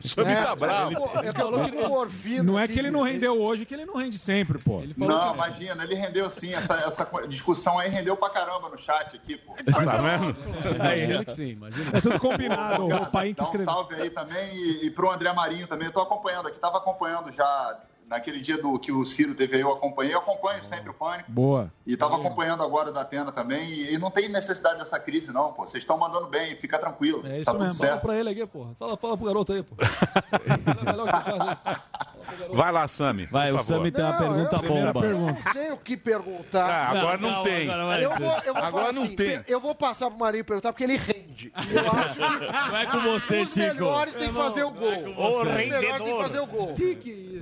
[0.00, 1.10] Sami tá bravo.
[1.22, 2.42] Ele falou que morfina.
[2.42, 4.82] Não é que ele não rendeu hoje, que ele não rende sempre, pô.
[4.96, 9.36] Não, imagina, ele rendeu sim, essa, essa discussão aí rendeu pra caramba no chat aqui,
[9.36, 9.54] pô.
[9.54, 10.74] Tá vendo?
[10.74, 11.90] Imagina que sim, imagina.
[11.96, 13.72] É tudo combinado, o pai que Dá um escreveu.
[13.72, 15.86] salve aí também e, e pro André Marinho também.
[15.86, 17.78] Eu tô acompanhando aqui, tava acompanhando já
[18.08, 20.14] naquele dia do que o Ciro teve aí, eu acompanhei.
[20.14, 21.30] Eu acompanho sempre o Pânico.
[21.30, 21.72] Boa.
[21.86, 23.62] E tava acompanhando agora o da Atena também.
[23.68, 25.66] E, e não tem necessidade dessa crise, não, pô.
[25.66, 27.22] Vocês estão mandando bem, fica tranquilo.
[27.26, 27.78] É isso tá tudo mesmo.
[27.78, 28.02] Fala certo.
[28.02, 28.74] pra ele aqui, porra.
[28.78, 29.74] Fala, fala pro garoto aí, pô.
[29.80, 32.54] É melhor que tu faz aí.
[32.54, 33.26] Vai lá, Sami.
[33.26, 33.62] Vai, o.
[33.62, 35.06] Sami tem uma Não, pergunta eu- bomba.
[35.06, 36.64] Eu não sei o que perguntar.
[36.70, 37.66] Ah, agora não, tem.
[37.68, 39.44] Eu vou, eu vou agora não assim, tem.
[39.46, 41.52] Eu vou passar pro Marinho perguntar porque ele rende.
[41.54, 43.58] Eu acho que Vai com você, os Tico.
[43.66, 44.88] melhores têm que fazer o gol.
[44.88, 46.74] Os melhores têm que fazer o gol.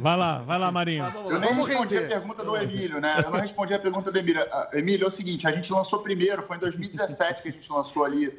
[0.01, 1.05] Vai lá, vai lá, Marinho.
[1.05, 2.07] Eu nem Vamos respondi render.
[2.07, 3.23] a pergunta do Emílio, né?
[3.25, 4.47] Eu não respondi a pergunta do Emílio.
[4.53, 7.73] Ah, Emílio, é o seguinte, a gente lançou primeiro, foi em 2017 que a gente
[7.73, 8.33] lançou ali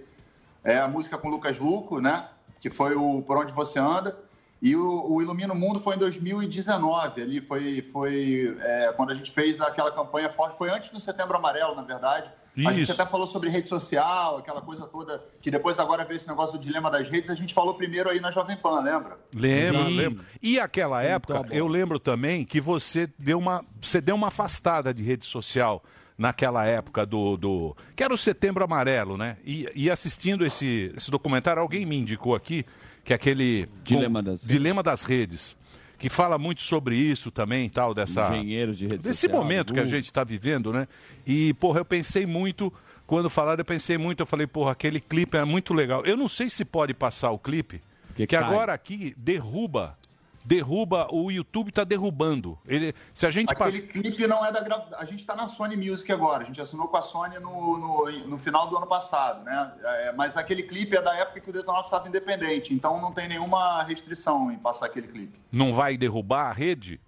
[0.64, 2.26] é, a música com o Lucas Luco, né?
[2.60, 4.18] Que foi o Por Onde Você Anda.
[4.62, 9.16] E o, o Ilumina o Mundo foi em 2019, ali foi, foi é, quando a
[9.16, 12.32] gente fez aquela campanha forte, foi antes do Setembro Amarelo, na verdade.
[12.56, 12.91] A gente Isso.
[12.91, 16.62] até falou sobre rede social, aquela coisa toda, que depois agora veio esse negócio do
[16.64, 19.18] dilema das redes, a gente falou primeiro aí na Jovem Pan, lembra?
[19.34, 19.97] Lembro, Sim.
[19.97, 20.26] lembro.
[20.41, 25.01] E aquela época, eu lembro também que você deu uma, você deu uma afastada de
[25.01, 25.84] rede social
[26.16, 29.38] naquela época do, do que era o Setembro Amarelo, né?
[29.43, 32.64] E, e assistindo esse, esse documentário, alguém me indicou aqui
[33.04, 35.58] que é aquele Dilema das- dilema das redes,
[35.98, 39.80] que fala muito sobre isso também, tal dessa Engenheiro de rede desse social, momento que
[39.80, 39.96] a Google.
[39.98, 40.88] gente está vivendo, né?
[41.26, 42.74] E, porra, eu pensei muito,
[43.08, 46.04] quando falaram, eu pensei muito, eu falei, porra, aquele clipe é muito legal.
[46.06, 48.44] Eu não sei se pode passar o clipe, Porque que cai.
[48.44, 49.98] agora aqui derruba,
[50.46, 52.58] derruba, o YouTube está derrubando.
[52.66, 53.94] Ele, se a gente Aquele passa...
[53.94, 54.86] clipe não é da gra...
[54.98, 56.44] A gente está na Sony Music agora.
[56.44, 59.72] A gente assinou com a Sony no, no, no final do ano passado, né?
[59.84, 62.74] É, mas aquele clipe é da época que o Detonautas estava independente.
[62.74, 65.39] Então não tem nenhuma restrição em passar aquele clipe.
[65.52, 67.00] não vai derrubar a rede?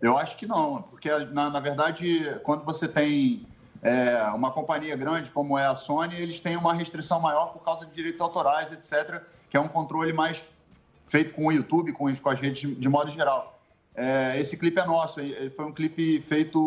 [0.00, 3.46] Eu acho que não, porque na, na verdade, quando você tem
[3.82, 7.86] é, uma companhia grande como é a Sony, eles têm uma restrição maior por causa
[7.86, 10.44] de direitos autorais, etc., que é um controle mais
[11.12, 13.60] feito com o YouTube, com, as- com as redes de, de modo geral.
[13.94, 15.20] É, esse clipe é nosso,
[15.54, 16.58] foi um clipe feito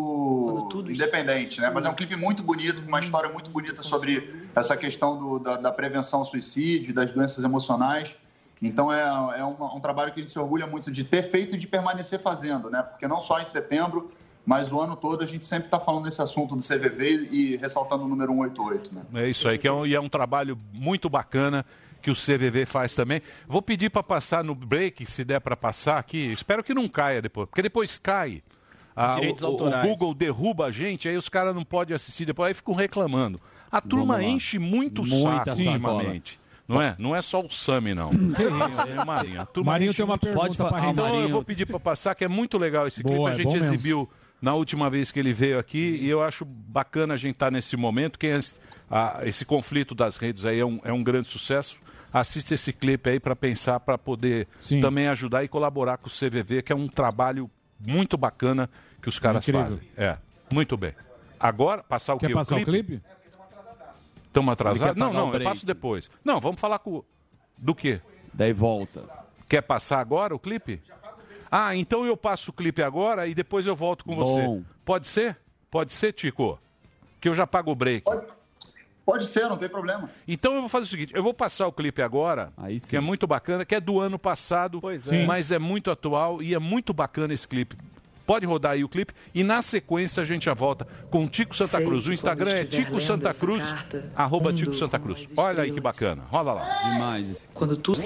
[0.92, 1.72] independente, né?
[1.74, 5.40] Mas é um clipe muito bonito, com uma história muito bonita sobre essa questão do-
[5.40, 8.16] da, da prevenção ao suicídio, das doenças emocionais.
[8.62, 9.02] Então é,
[9.40, 11.66] é uma- um trabalho que a gente se orgulha muito de ter feito e de
[11.68, 12.84] permanecer fazendo, né?
[12.84, 14.12] Porque não só em setembro,
[14.46, 18.04] mas o ano todo a gente sempre está falando desse assunto do CVV e ressaltando
[18.04, 19.02] o número 188, né?
[19.24, 21.66] É isso aí, que é um, e é um trabalho muito bacana
[22.06, 23.20] que o CVV faz também.
[23.48, 26.32] Vou pedir para passar no break, se der para passar aqui.
[26.32, 28.44] Espero que não caia depois, porque depois cai.
[28.96, 29.84] Ah, Direitos o, o- autorais.
[29.86, 33.42] o Google derruba a gente, aí os caras não podem assistir depois, aí ficam reclamando.
[33.72, 36.40] A turma enche muito o Muita saco ultimamente.
[36.68, 36.96] Não é?
[36.98, 38.10] Não é só o Sami, não.
[38.88, 39.42] É o Marinho.
[39.42, 40.90] A turma Marinho enche tem uma pergunta render.
[40.92, 41.30] então eu Marinho.
[41.30, 43.18] vou pedir para passar, que é muito legal esse clipe.
[43.18, 43.66] Boa, a é gente mesmo.
[43.68, 44.10] exibiu
[44.42, 47.76] na última vez que ele veio aqui e eu acho bacana a gente estar nesse
[47.76, 48.18] momento.
[48.18, 51.80] Quem é esse, ah, esse conflito das redes aí é um, é um grande sucesso.
[52.18, 54.80] Assista esse clipe aí para pensar, para poder Sim.
[54.80, 58.70] também ajudar e colaborar com o CVV, que é um trabalho muito bacana
[59.02, 59.66] que os caras Incrível.
[59.66, 59.90] fazem.
[59.98, 60.18] É,
[60.50, 60.94] muito bem.
[61.38, 62.34] Agora, passar o Quer quê?
[62.34, 63.02] passar o o clipe?
[64.28, 64.96] Estamos atrasados?
[64.96, 66.10] Não, não, eu passo depois.
[66.24, 67.04] Não, vamos falar com...
[67.58, 68.00] Do quê?
[68.34, 69.04] Daí volta.
[69.50, 70.82] Quer passar agora o clipe?
[71.52, 74.26] Ah, então eu passo o clipe agora e depois eu volto com Bom.
[74.26, 74.66] você.
[74.86, 75.38] Pode ser?
[75.70, 76.58] Pode ser, Tico?
[77.20, 78.06] Que eu já pago o break.
[78.06, 78.26] Pode,
[79.06, 80.10] pode ser, não tem problema.
[80.28, 82.52] Então eu vou fazer o seguinte, eu vou passar o clipe agora,
[82.90, 84.82] que é muito bacana, que é do ano passado,
[85.12, 85.26] é.
[85.26, 87.78] mas é muito atual e é muito bacana esse clipe.
[88.26, 91.56] Pode rodar aí o clipe e na sequência a gente já volta com o Tico
[91.56, 92.08] Santa Sei Cruz.
[92.08, 95.28] O Instagram é Tico Santa Cruz, carta, arroba Tico Santa Cruz.
[95.38, 96.92] Olha aí que bacana, rola lá.
[96.92, 97.48] Demais esse.
[97.50, 98.02] Quando tudo.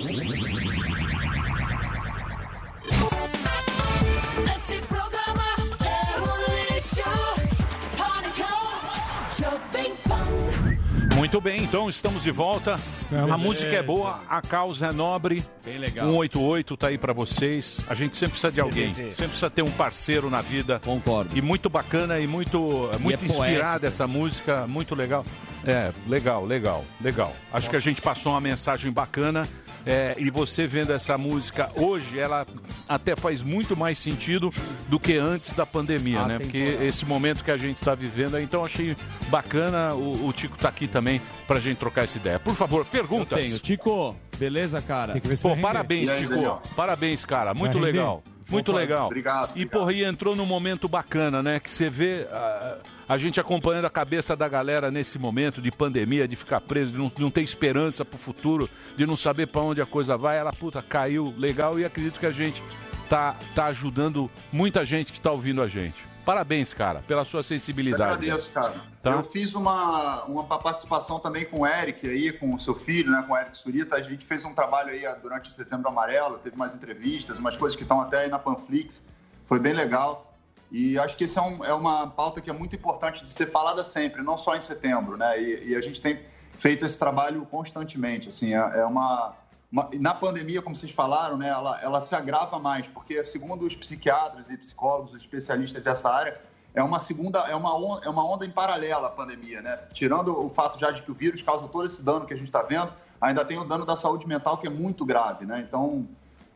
[11.19, 12.77] Muito bem, então estamos de volta.
[13.11, 15.43] A música é boa, a causa é nobre.
[15.65, 16.09] Bem legal.
[16.09, 17.77] 188 tá aí pra vocês.
[17.89, 20.79] A gente sempre precisa de alguém, sempre precisa ter um parceiro na vida.
[20.79, 21.37] Concordo.
[21.37, 23.87] E muito bacana e muito, muito é inspirada poética.
[23.87, 25.25] essa música, muito legal.
[25.65, 27.33] É, legal, legal, legal.
[27.51, 29.43] Acho que a gente passou uma mensagem bacana.
[29.85, 32.45] é, e você vendo essa música hoje, ela
[32.87, 34.51] até faz muito mais sentido
[34.87, 36.39] do que antes da pandemia, né?
[36.39, 38.95] Porque esse momento que a gente está vivendo, então achei
[39.29, 42.39] bacana o, o Tico tá aqui também pra gente trocar essa ideia.
[42.39, 43.39] Por favor, perguntas.
[43.39, 43.59] Tenho.
[43.59, 45.19] Tico, Beleza, cara?
[45.41, 46.61] Pô, parabéns, Tico.
[46.75, 47.53] Parabéns, cara.
[47.53, 48.23] Muito legal.
[48.49, 49.05] Muito legal.
[49.07, 51.59] obrigado, E, porra, e entrou num momento bacana, né?
[51.59, 52.77] Que você vê ah,
[53.07, 56.97] a gente acompanhando a cabeça da galera nesse momento de pandemia, de ficar preso, de
[56.97, 60.37] não, de não ter esperança pro futuro, de não saber pra onde a coisa vai.
[60.37, 62.61] Ela, puta, caiu legal e acredito que a gente
[63.09, 66.09] tá, tá ajudando muita gente que tá ouvindo a gente.
[66.25, 68.03] Parabéns, cara, pela sua Eu sensibilidade.
[68.03, 68.75] agradeço, cara.
[69.01, 69.11] Tá?
[69.11, 73.23] Eu fiz uma, uma participação também com o Eric aí, com o seu filho, né,
[73.25, 73.95] com o Eric Surita.
[73.95, 77.75] A gente fez um trabalho aí durante o Setembro Amarelo, teve mais entrevistas, umas coisas
[77.75, 79.07] que estão até aí na Panflix.
[79.45, 80.25] Foi bem legal.
[80.71, 83.47] E acho que isso é, um- é uma pauta que é muito importante de ser
[83.47, 85.41] falada sempre, não só em setembro, né?
[85.41, 86.19] E, e a gente tem
[86.53, 89.33] feito esse trabalho constantemente, assim, é, é uma-
[89.71, 94.49] Na pandemia, como vocês falaram, né, ela, ela se agrava mais, porque segundo os psiquiatras
[94.49, 96.41] e psicólogos, os especialistas dessa área,
[96.73, 99.75] é uma segunda, é uma, on- é uma onda em paralela à pandemia, né?
[99.93, 102.47] Tirando o fato já de que o vírus causa todo esse dano que a gente
[102.47, 102.91] está vendo,
[103.21, 105.63] ainda tem o dano da saúde mental que é muito grave, né?
[105.67, 106.07] Então,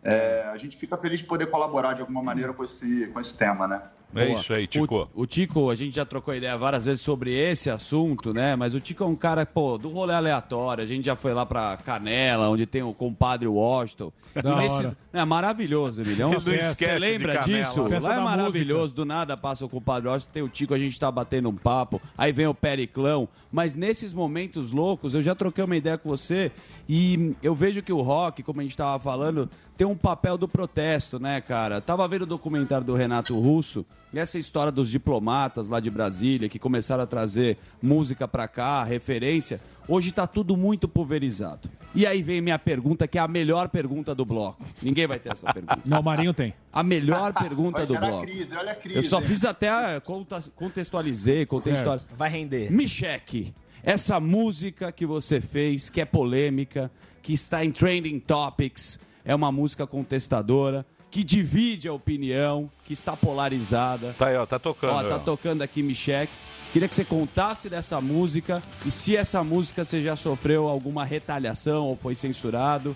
[0.04, 3.38] é, a gente fica feliz de poder colaborar de alguma maneira com esse, com esse
[3.38, 3.82] tema, né?
[4.16, 4.40] É Boa.
[4.40, 5.10] isso aí, Tico.
[5.14, 8.56] O, o Tico, a gente já trocou ideia várias vezes sobre esse assunto, né?
[8.56, 10.84] Mas o Tico é um cara, pô, do rolê aleatório.
[10.84, 14.12] A gente já foi lá pra Canela, onde tem o compadre Washington.
[14.36, 14.96] Da E nesses-.
[15.12, 16.34] É maravilhoso, Emilhão.
[16.34, 17.88] Esquece Você lembra disso?
[17.88, 18.94] Festa Lá é maravilhoso.
[18.94, 22.02] Do nada passa o compadre Washington, tem o Tico, a gente tá batendo um papo.
[22.18, 23.28] Aí vem o Periclão.
[23.52, 26.52] Mas nesses momentos loucos, eu já troquei uma ideia com você
[26.90, 29.48] e eu vejo que o rock, como a gente tava falando,
[29.78, 31.80] tem um papel do protesto, né, cara?
[31.80, 36.48] Tava vendo o documentário do Renato Russo e essa história dos diplomatas lá de Brasília
[36.48, 39.60] que começaram a trazer música pra cá, referência.
[39.88, 41.70] Hoje tá tudo muito pulverizado.
[41.96, 44.64] E aí vem minha pergunta, que é a melhor pergunta do bloco.
[44.82, 45.80] Ninguém vai ter essa pergunta.
[45.86, 46.54] Não, o Marinho tem.
[46.72, 48.22] A melhor pergunta do bloco.
[48.26, 48.98] crise, olha a crise.
[48.98, 52.08] Eu só fiz até a conta- contextualizei, contextualizei.
[52.16, 52.72] Vai render.
[52.72, 53.54] Me cheque.
[53.84, 56.90] Essa música que você fez, que é polêmica,
[57.22, 63.16] que está em trending topics, é uma música contestadora, que divide a opinião, que está
[63.16, 64.16] polarizada.
[64.18, 64.94] Tá aí, ó, tá tocando.
[64.94, 65.20] Ó, tá ó.
[65.20, 66.34] tocando aqui Me Cheque.
[66.74, 71.86] Queria que você contasse dessa música e se essa música você já sofreu alguma retaliação
[71.86, 72.96] ou foi censurado.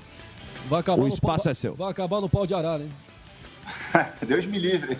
[0.67, 1.75] Vai acabar o no espaço pau- é seu.
[1.75, 2.91] Vai acabar no pau de arara, hein?
[4.25, 4.97] Deus me livre.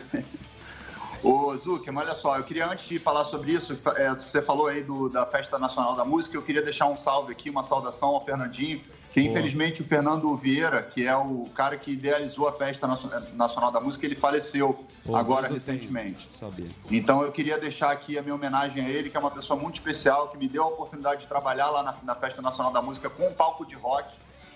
[1.23, 4.83] Ô, Zuckerman, olha só, eu queria antes de falar sobre isso, é, você falou aí
[4.83, 8.23] do- da Festa Nacional da Música, eu queria deixar um salve aqui, uma saudação ao
[8.23, 8.79] Fernandinho,
[9.11, 9.31] que Boa.
[9.31, 13.79] infelizmente o Fernando Vieira, que é o cara que idealizou a Festa Nacio- Nacional da
[13.81, 16.29] Música, ele faleceu agora recentemente.
[16.39, 16.67] Sabia.
[16.91, 19.75] Então eu queria deixar aqui a minha homenagem a ele, que é uma pessoa muito
[19.75, 23.09] especial, que me deu a oportunidade de trabalhar lá na, na Festa Nacional da Música
[23.09, 24.07] com um palco de rock.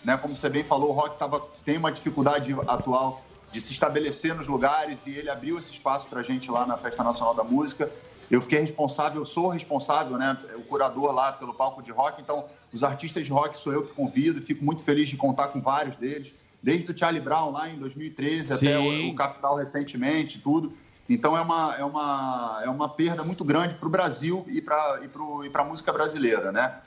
[0.06, 0.16] Né?
[0.18, 3.22] Como você bem falou, o rock tava, tem uma dificuldade atual
[3.52, 6.78] de se estabelecer nos lugares e ele abriu esse espaço para a gente lá na
[6.78, 7.92] Festa Nacional da Música.
[8.30, 12.46] Eu fiquei responsável, eu sou responsável, né, o curador lá pelo palco de rock, então
[12.72, 15.62] os artistas de rock sou eu que convido e fico muito feliz de contar com
[15.62, 16.32] vários deles,
[16.64, 19.10] desde o Charlie Brown lá em 2013 até Sim.
[19.10, 20.72] o, o Capital recentemente, tudo.
[21.10, 25.02] Então é uma, é uma, é uma perda muito grande para o Brasil e para
[25.04, 26.80] e a música brasileira, né?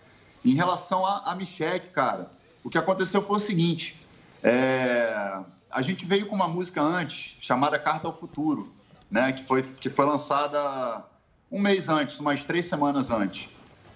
[0.42, 2.30] Em relação a, a Michelle, cara,
[2.62, 4.00] o que aconteceu foi o seguinte:
[4.42, 5.38] é,
[5.74, 8.72] a gente veio com uma música antes chamada Carta ao Futuro,
[9.10, 9.32] né?
[9.32, 11.04] Que foi, que foi lançada
[11.50, 13.48] um mês antes, umas três semanas antes.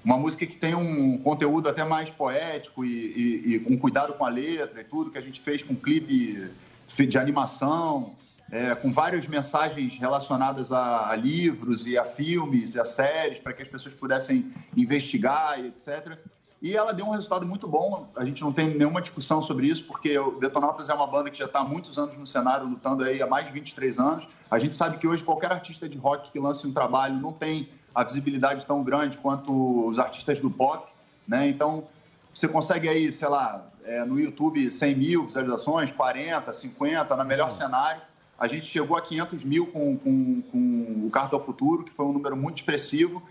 [0.05, 4.29] Uma música que tem um conteúdo até mais poético e, e um cuidado com a
[4.29, 6.51] letra e tudo, que a gente fez com um clipe
[6.89, 8.17] de animação,
[8.51, 13.53] é, com várias mensagens relacionadas a, a livros e a filmes e a séries, para
[13.53, 16.19] que as pessoas pudessem investigar e etc.
[16.61, 19.85] E ela deu um resultado muito bom, a gente não tem nenhuma discussão sobre isso,
[19.85, 23.05] porque o Detonautas é uma banda que já está há muitos anos no cenário, lutando
[23.05, 24.27] aí há mais de 23 anos.
[24.51, 27.69] A gente sabe que hoje qualquer artista de rock que lance um trabalho não tem
[27.95, 30.89] a visibilidade tão grande quanto os artistas do pop,
[31.29, 31.49] né?
[31.49, 31.87] Então,
[32.33, 37.51] você consegue aí, sei lá, é, no YouTube 100 mil visualizações, 40, 50, no melhor
[37.51, 38.01] cenário.
[38.39, 42.07] A gente chegou a 500 mil com, com, com o Carta ao Futuro, que foi
[42.07, 43.23] um número muito expressivo.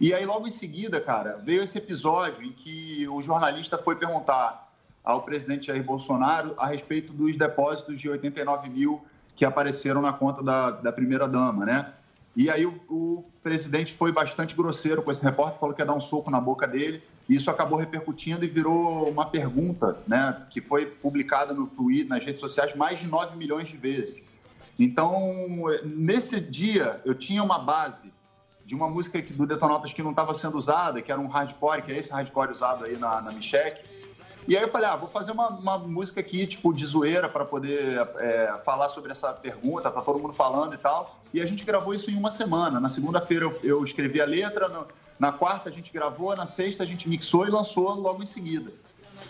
[0.00, 4.72] E aí, logo em seguida, cara, veio esse episódio em que o jornalista foi perguntar
[5.04, 9.04] ao presidente Jair Bolsonaro a respeito dos depósitos de 89 mil
[9.36, 11.92] que apareceram na conta da, da primeira-dama, né?
[12.36, 15.94] E aí o, o presidente foi bastante grosseiro com esse repórter, falou que ia dar
[15.94, 17.02] um soco na boca dele.
[17.28, 20.44] E isso acabou repercutindo e virou uma pergunta, né?
[20.50, 24.22] Que foi publicada no Twitter, nas redes sociais, mais de 9 milhões de vezes.
[24.78, 25.12] Então,
[25.84, 28.12] nesse dia, eu tinha uma base
[28.64, 31.82] de uma música que, do Detonautas que não estava sendo usada, que era um hardcore,
[31.82, 33.32] que é esse hardcore usado aí na, na.
[34.46, 37.44] E aí eu falei, ah, vou fazer uma, uma música aqui, tipo, de zoeira, para
[37.44, 41.18] poder é, falar sobre essa pergunta, tá todo mundo falando e tal.
[41.32, 42.78] E a gente gravou isso em uma semana.
[42.78, 44.86] Na segunda-feira eu, eu escrevi a letra,
[45.18, 48.70] na quarta a gente gravou, na sexta a gente mixou e lançou logo em seguida.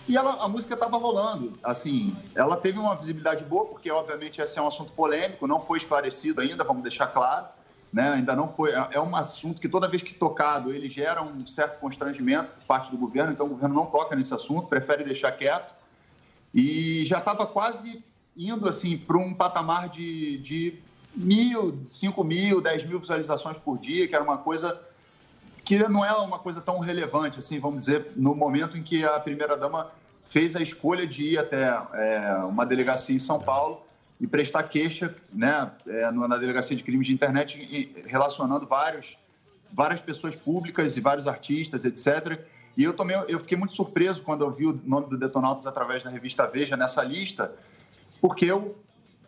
[0.08, 1.58] E ela, a música estava rolando.
[1.62, 5.78] Assim, ela teve uma visibilidade boa, porque obviamente esse é um assunto polêmico, não foi
[5.78, 7.46] esclarecido ainda, vamos deixar claro.
[7.94, 8.14] Né?
[8.14, 8.72] Ainda não foi.
[8.72, 12.90] É um assunto que toda vez que tocado ele gera um certo constrangimento por parte
[12.90, 15.76] do governo, então o governo não toca nesse assunto, prefere deixar quieto.
[16.52, 18.04] E já estava quase
[18.36, 20.80] indo assim para um patamar de, de
[21.14, 24.88] mil, cinco mil, dez mil visualizações por dia, que era uma coisa
[25.64, 29.20] que não é uma coisa tão relevante, assim, vamos dizer, no momento em que a
[29.20, 29.92] primeira-dama
[30.24, 33.82] fez a escolha de ir até é, uma delegacia em São Paulo
[34.20, 39.16] e prestar queixa né, é, na delegacia de crimes de internet, relacionando vários,
[39.72, 42.40] várias pessoas públicas e vários artistas, etc.
[42.76, 46.02] E eu, também, eu fiquei muito surpreso quando eu vi o nome do Detonautas através
[46.02, 47.52] da revista Veja nessa lista,
[48.20, 48.76] porque eu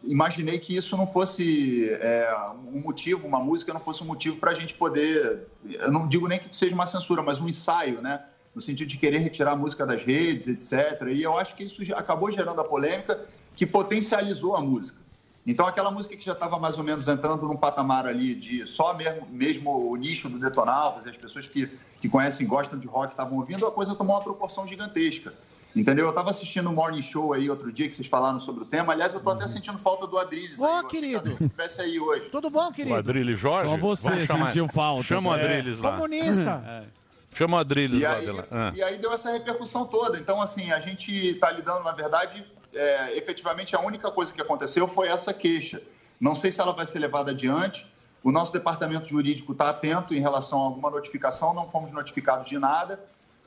[0.02, 2.32] imaginei que isso não fosse é,
[2.72, 6.28] um motivo, uma música não fosse um motivo para a gente poder, eu não digo
[6.28, 8.24] nem que seja uma censura, mas um ensaio, né?
[8.54, 11.08] No sentido de querer retirar a música das redes, etc.
[11.12, 13.26] E eu acho que isso acabou gerando a polêmica
[13.56, 15.00] que potencializou a música.
[15.46, 18.92] Então, aquela música que já estava mais ou menos entrando num patamar ali de só
[18.94, 21.68] mesmo, mesmo o nicho do Detonautas e as pessoas que,
[22.00, 25.32] que conhecem, gostam de rock estavam ouvindo, a coisa tomou uma proporção gigantesca.
[25.74, 26.06] Entendeu?
[26.06, 28.94] Eu estava assistindo o Morning Show aí outro dia que vocês falaram sobre o tema.
[28.94, 30.58] Aliás, eu tô até sentindo falta do Adriles.
[30.58, 31.36] Ô, querido.
[31.36, 32.28] Se estivesse aí hoje.
[32.30, 32.96] Tudo bom, O querido?
[32.96, 33.70] Adriles Jorge?
[33.70, 35.02] Só você sentiu falta.
[35.04, 35.40] Chama o É.
[35.44, 35.92] Adriles lá.
[35.92, 36.84] Comunista.
[37.34, 38.14] Chama o Adriles E lá.
[38.16, 38.44] aí, lá.
[38.50, 38.72] Ah.
[38.74, 40.18] e aí deu essa repercussão toda.
[40.18, 42.42] Então, assim, a gente está lidando, na verdade,
[42.76, 45.82] é, efetivamente a única coisa que aconteceu foi essa queixa.
[46.20, 47.86] Não sei se ela vai ser levada adiante.
[48.22, 52.58] O nosso departamento jurídico está atento em relação a alguma notificação, não fomos notificados de
[52.58, 53.00] nada.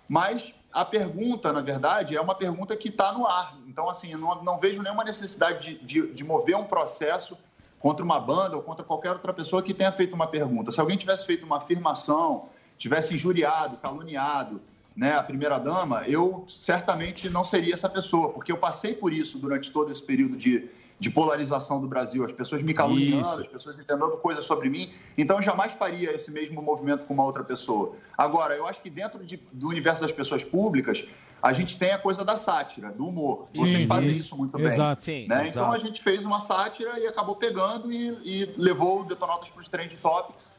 [0.08, 3.58] Mas a pergunta, na verdade, é uma pergunta que está no ar.
[3.68, 7.38] Então, assim, não, não vejo nenhuma necessidade de, de, de mover um processo
[7.80, 10.72] contra uma banda ou contra qualquer outra pessoa que tenha feito uma pergunta.
[10.72, 14.62] Se alguém tivesse feito uma afirmação, tivesse injuriado, caluniado,
[14.96, 19.72] né, a primeira-dama, eu certamente não seria essa pessoa, porque eu passei por isso durante
[19.72, 22.26] todo esse período de, de polarização do Brasil.
[22.26, 23.42] As pessoas me caluniando, Isso.
[23.42, 24.92] as pessoas entendendo coisas sobre mim.
[25.18, 27.94] Então, eu jamais faria esse mesmo movimento com uma outra pessoa.
[28.18, 31.06] Agora, eu acho que dentro de- do universo das pessoas públicas,
[31.42, 33.48] a gente tem a coisa da sátira, do humor.
[33.56, 33.88] Vocês Sim.
[33.88, 34.66] fazem isso muito bem.
[34.66, 35.02] Exato.
[35.02, 35.44] Sim, né?
[35.44, 35.48] exato.
[35.50, 39.62] Então, a gente fez uma sátira e acabou pegando e, e levou o Detonautas para
[39.62, 40.52] os Trend Topics.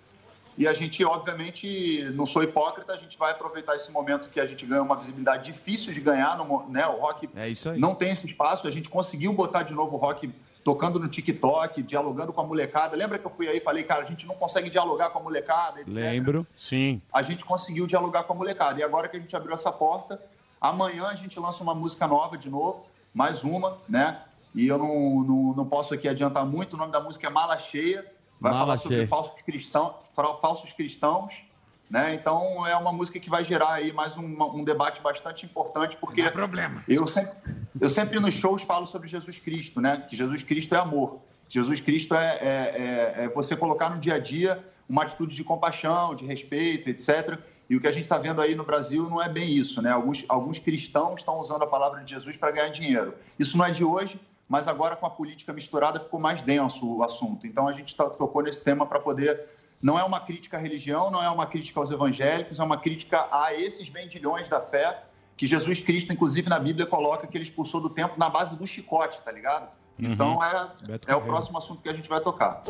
[0.61, 4.45] E a gente, obviamente, não sou hipócrita, a gente vai aproveitar esse momento que a
[4.45, 6.87] gente ganha uma visibilidade difícil de ganhar, no né?
[6.87, 10.31] O rock É não tem esse espaço, a gente conseguiu botar de novo o rock
[10.63, 12.95] tocando no TikTok, dialogando com a molecada.
[12.95, 15.23] Lembra que eu fui aí e falei, cara, a gente não consegue dialogar com a
[15.23, 15.95] molecada, etc.
[15.95, 16.47] Lembro.
[16.55, 17.01] Sim.
[17.11, 18.79] A gente conseguiu dialogar com a molecada.
[18.79, 20.21] E agora que a gente abriu essa porta,
[20.61, 22.85] amanhã a gente lança uma música nova de novo,
[23.15, 24.21] mais uma, né?
[24.55, 27.59] E eu não, não, não posso aqui adiantar muito, o nome da música é Mala
[27.59, 28.05] Cheia,
[28.41, 29.09] vai Mala falar sobre Cheia.
[29.09, 29.95] falsos cristãos,
[30.41, 31.33] falsos cristãos,
[31.91, 32.15] né?
[32.15, 36.23] Então é uma música que vai gerar aí mais um, um debate bastante importante, porque
[36.31, 36.83] problema.
[36.89, 37.33] eu sempre,
[37.81, 40.05] eu sempre nos shows falo sobre Jesus Cristo, né?
[40.09, 41.21] Que Jesus Cristo é amor.
[41.49, 45.45] Jesus Cristo é, é, é- é você colocar no dia a dia uma atitude de
[45.45, 47.39] compaixão, de respeito, etc.
[47.69, 49.91] E o que a gente está vendo aí no Brasil não é bem isso, né?
[49.91, 53.15] Alguns, alguns cristãos estão usando a palavra de Jesus para ganhar dinheiro.
[53.39, 54.21] Isso não é de hoje,
[54.51, 57.47] mas agora com a política misturada ficou mais denso o assunto.
[57.47, 59.49] Então a gente tá- tocou nesse tema para poder.
[59.81, 63.29] Não é uma crítica à religião, não é uma crítica aos evangélicos, é uma crítica
[63.31, 65.05] a esses vendilhões da fé
[65.37, 68.67] que Jesus Cristo, inclusive na Bíblia, coloca que ele expulsou do templo na base do
[68.67, 69.71] chicote, tá ligado?
[69.97, 72.63] Então é, Beto é o próximo assunto que a gente vai tocar.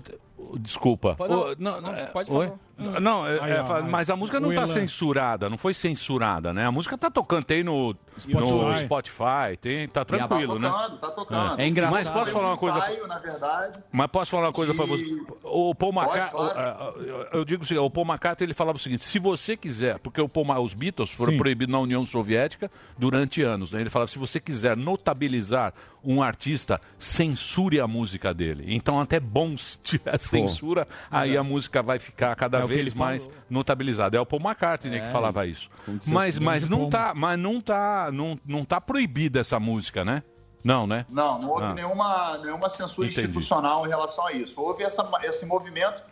[0.00, 1.16] T- ô, desculpa.
[1.16, 2.52] Pode- Ô, não, não, é, pode oi?
[2.76, 6.66] Não, é- é, mas a música não está censurada, não foi censurada, né?
[6.66, 8.42] A música tá tocando, tem no Spotify.
[8.54, 10.68] no Spotify, tem, tá Tá tranquilo, né?
[10.68, 11.60] tocando, tá tocando.
[11.60, 11.94] É engraçado.
[11.94, 12.78] Mas posso falar um uma coisa?
[12.78, 13.78] ensaio, na verdade.
[13.92, 15.04] Mas posso falar uma coisa pra de- você?
[15.44, 17.28] O Paul McCartney, claro.
[17.32, 20.20] eu- digo o seguinte, o Paul McCartney ele falava o seguinte: se você quiser, porque
[20.20, 21.38] o Paul, os Beatles foram Sim.
[21.38, 23.80] proibidos na União Soviética durante anos, né?
[23.80, 25.72] Ele falava: se você quiser notabilizar
[26.02, 28.64] um artista, censure a música dele.
[28.74, 32.74] Então até bom se tiver censura, aí a música vai ficar cada É o que
[32.74, 33.40] vez ele mais falou.
[33.50, 34.16] notabilizada.
[34.16, 35.68] É o Paul McCartney que falava isso.
[36.06, 40.22] Mas, mas não tá, mas não tá, não, não tá proibida essa música, né?
[40.64, 41.04] Não, né?
[41.10, 41.74] Não, não houve Ah.
[41.74, 43.20] nenhuma, nenhuma censura Entendi.
[43.26, 44.60] institucional em relação a isso.
[44.60, 46.02] Houve essa, esse movimento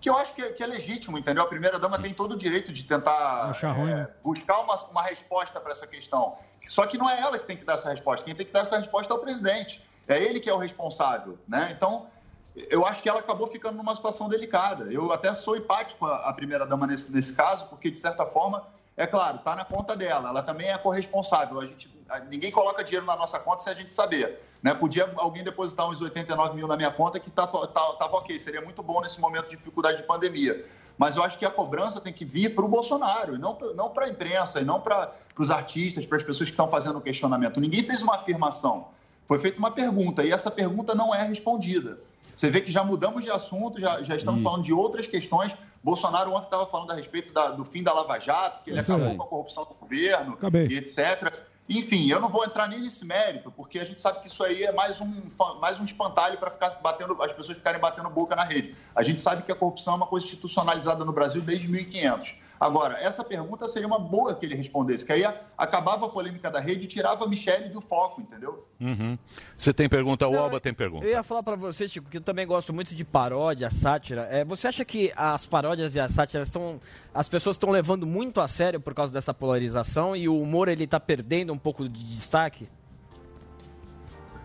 [0.00, 1.44] que eu acho que é, que é legítimo, entendeu?
[1.44, 4.08] A primeira-dama tem todo o direito de tentar Achar ruim, é, né?
[4.24, 6.34] buscar uma, uma resposta para essa questão.
[6.66, 8.24] Só que não é ela que tem que dar essa resposta.
[8.24, 9.80] Quem tem que dar essa resposta é o presidente.
[10.08, 11.72] É ele que é o responsável, né?
[11.76, 12.06] Então,
[12.56, 14.92] eu acho que ela acabou ficando numa situação delicada.
[14.92, 18.66] Eu até sou empático à, primeira-dama nesse, nesse caso, porque, de certa forma,
[18.96, 20.28] é claro, está na conta dela.
[20.28, 21.60] Ela também é corresponsável.
[21.60, 21.88] A gente,
[22.28, 24.40] ninguém coloca dinheiro na nossa conta sem a gente saber.
[24.62, 24.74] Né?
[24.74, 28.38] Podia alguém depositar uns 89 mil na minha conta que tá, to- tá, tava ok.
[28.38, 30.66] Seria muito bom nesse momento de dificuldade de pandemia.
[30.98, 34.04] Mas eu acho que a cobrança tem que vir para o Bolsonaro, não, não para
[34.04, 37.58] a imprensa, e não para os artistas, para as pessoas que estão fazendo o questionamento.
[37.58, 38.88] Ninguém fez uma afirmação,
[39.24, 41.98] foi feita uma pergunta, e essa pergunta não é respondida.
[42.40, 44.48] Você vê que já mudamos de assunto, já, já estamos Isso.
[44.48, 45.54] falando de outras questões.
[45.84, 48.90] Bolsonaro ontem estava falando a respeito da- do fim da Lava Jato, que ele Isso
[48.90, 49.16] acabou aí.
[49.18, 50.66] com a corrupção do governo Acabei.
[50.68, 51.34] e etc.
[51.68, 54.62] Enfim, eu não vou entrar nem nesse mérito, porque a gente sabe que isso aí
[54.64, 55.22] é mais um,
[55.60, 58.74] mais um espantalho para ficar batendo, as pessoas ficarem batendo boca na rede.
[58.96, 62.36] A gente sabe que a corrupção é uma coisa institucionalizada no Brasil desde 1500.
[62.60, 66.50] Agora, essa pergunta seria uma boa que ele respondesse, que aí a- acabava a polêmica
[66.50, 68.68] da rede e tirava a Michelle do foco, entendeu?
[68.78, 69.16] Uhum.
[69.56, 71.06] Você tem pergunta, o Alba tem pergunta.
[71.06, 74.28] Eu ia falar pra você, Chico, que eu também gosto muito de paródia, sátira.
[74.30, 76.78] É, você acha que as paródias e as sátiras são.
[77.14, 80.86] As pessoas estão levando muito a sério por causa dessa polarização e o humor ele
[80.86, 82.68] tá perdendo um pouco de destaque?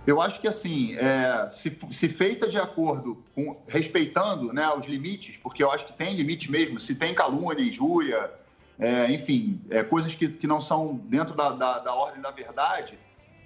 [0.06, 5.38] Eu acho que assim, é, se, se feita de acordo com respeitando né, os limites,
[5.38, 8.32] porque eu acho que tem limite mesmo, se tem calúnia, injúria,
[8.78, 13.00] é, enfim, é, coisas que, que não são dentro da, da, da ordem da verdade,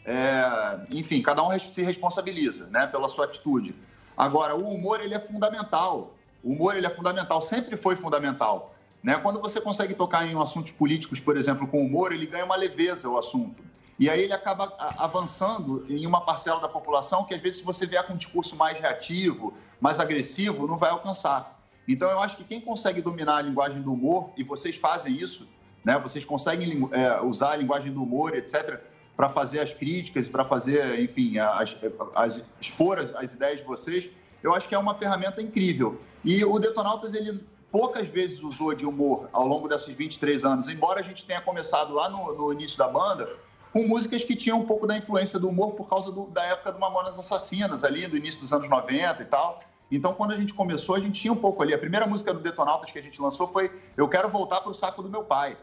[0.06, 3.74] é, enfim, cada um se responsabiliza né, pela sua atitude.
[4.18, 6.14] Agora, o humor ele é fundamental.
[6.44, 8.76] O humor ele é fundamental, sempre foi fundamental.
[9.02, 9.16] Né?
[9.16, 13.08] Quando você consegue tocar em assuntos políticos, por exemplo, com humor, ele ganha uma leveza
[13.08, 13.64] o assunto.
[14.00, 17.86] E aí ele acaba avançando em uma parcela da população que, às vezes, se você
[17.86, 21.60] vier com um discurso mais reativo, mais agressivo, não vai alcançar.
[21.88, 25.48] Então, eu acho que quem consegue dominar a linguagem do humor, e vocês fazem isso,
[25.84, 26.00] né?
[26.00, 28.80] vocês conseguem é, usar a linguagem do humor, etc.,
[29.18, 31.76] para fazer as críticas, para fazer, enfim, as,
[32.16, 34.10] as- expor as, as ideias de vocês,
[34.42, 36.00] eu acho que é uma ferramenta incrível.
[36.24, 41.02] E o Detonautas, ele poucas vezes usou de humor ao longo desses 23 anos, embora
[41.02, 43.30] a gente tenha começado lá no, no início da banda,
[43.72, 46.72] com músicas que tinham um pouco da influência do humor por causa do- da época
[46.72, 49.62] do Mamonas Assassinas, ali, do início dos anos 90 e tal.
[49.92, 51.74] Então, quando a gente começou, a gente tinha um pouco ali.
[51.74, 54.74] A primeira música do Detonautas que a gente lançou foi Eu Quero Voltar para o
[54.74, 55.58] Saco do Meu Pai.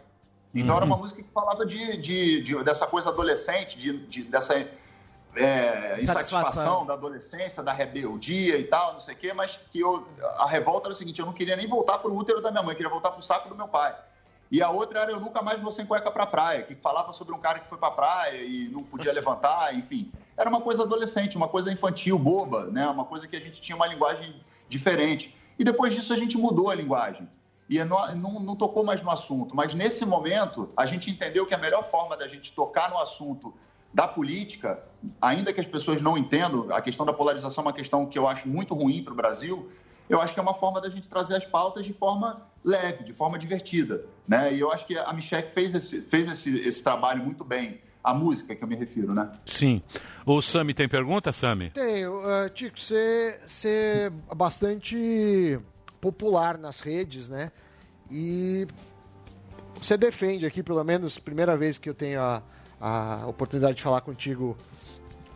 [0.55, 4.55] Então, era uma música que falava de, de- de- dessa coisa adolescente, de, de- dessa
[5.37, 6.87] é, insatisfação Satisfação.
[6.87, 10.07] da adolescência, da rebeldia e tal, não sei o quê, mas que eu,
[10.39, 12.63] a revolta era o seguinte: eu não queria nem voltar para o útero da minha
[12.63, 13.95] mãe, eu queria voltar para o saco do meu pai.
[14.51, 17.35] E a outra era Eu Nunca Mais Vou Sem Cueca Pra Praia, que falava sobre
[17.35, 20.11] um cara que foi pra praia e não podia levantar, enfim.
[20.37, 22.87] Era uma coisa adolescente, uma coisa infantil, boba, né?
[22.89, 25.37] Uma coisa que a gente tinha uma linguagem diferente.
[25.59, 27.29] E depois disso a gente mudou a linguagem.
[27.69, 29.57] E não, não, não tocou mais no assunto.
[29.57, 33.53] Mas nesse momento, a gente entendeu que a melhor forma da gente tocar no assunto
[33.93, 34.83] da política,
[35.21, 38.29] ainda que as pessoas não entendam, a questão da polarização é uma questão que eu
[38.29, 39.71] acho muito ruim para o Brasil,
[40.09, 43.13] eu acho que é uma forma da gente trazer as pautas de forma leve, de
[43.13, 44.05] forma divertida.
[44.27, 44.55] Né?
[44.55, 47.81] E eu acho que a Michelle fez esse, fez esse, esse trabalho muito bem.
[48.03, 49.33] A música que eu me refiro, né?
[49.45, 49.83] Sim.
[50.25, 51.71] O Sami tem pergunta, Sami?
[51.71, 52.21] Tenho.
[52.21, 55.59] Uh, Tico, você é bastante
[56.01, 57.51] popular nas redes, né?
[58.09, 58.65] E
[59.83, 62.43] você defende aqui, pelo menos, primeira vez que eu tenho a,
[62.81, 64.57] a oportunidade de falar contigo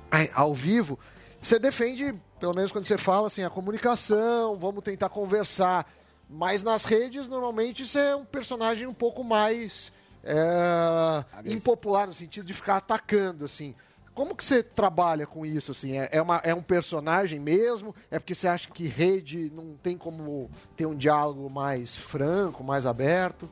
[0.09, 0.97] ai- ao vivo,
[1.43, 5.87] você defende, pelo menos quando você fala assim, a comunicação, vamos tentar conversar.
[6.29, 9.93] Mas nas redes, normalmente, você é um personagem um pouco mais
[10.25, 13.75] é, impopular, no sentido de ficar atacando, assim.
[14.15, 15.99] Como que você trabalha com isso, assim?
[15.99, 17.95] É, é uma, é um personagem mesmo?
[18.11, 22.87] É porque você acha que rede não tem como ter um diálogo mais franco, mais
[22.87, 23.49] aberto?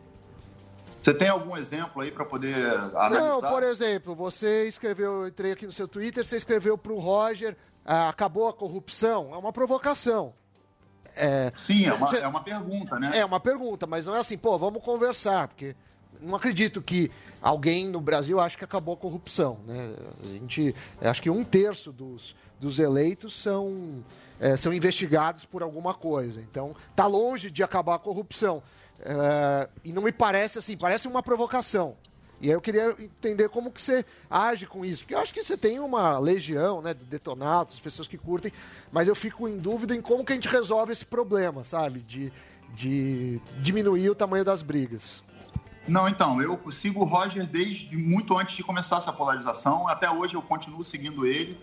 [1.03, 2.55] Você tem algum exemplo aí para poder
[2.95, 3.11] analisar?
[3.11, 6.99] Não, por exemplo, você escreveu, eu entrei aqui no seu Twitter, você escreveu para o
[6.99, 7.57] Roger,
[7.91, 9.31] ah, acabou a corrupção.
[9.33, 10.35] É uma provocação.
[11.17, 13.19] É, Sim, é uma, você- é uma pergunta, né?
[13.19, 15.75] É uma pergunta, mas não é assim, pô, vamos conversar, porque
[16.21, 17.11] não acredito que
[17.41, 19.95] alguém no Brasil ache que acabou a corrupção, né?
[20.23, 24.05] A gente, acho que um terço dos, dos eleitos são,
[24.39, 26.41] é, são investigados por alguma coisa.
[26.43, 28.63] Então, tá longe de acabar a corrupção.
[29.01, 31.97] É, e não me parece assim, parece uma provocação.
[32.41, 35.03] E aí eu queria entender como que você age com isso.
[35.03, 38.53] Porque eu acho que você tem uma legião, né, de detonados, as pessoas que curtem,
[38.93, 42.01] mas eu fico em dúvida em como que a gente resolve esse problema, sabe?
[42.01, 42.33] De,
[42.75, 45.23] de diminuir o tamanho das brigas.
[45.89, 49.89] Não, então, eu sigo o Roger desde muito antes de começar essa polarização.
[49.89, 51.59] Até hoje eu continuo seguindo ele.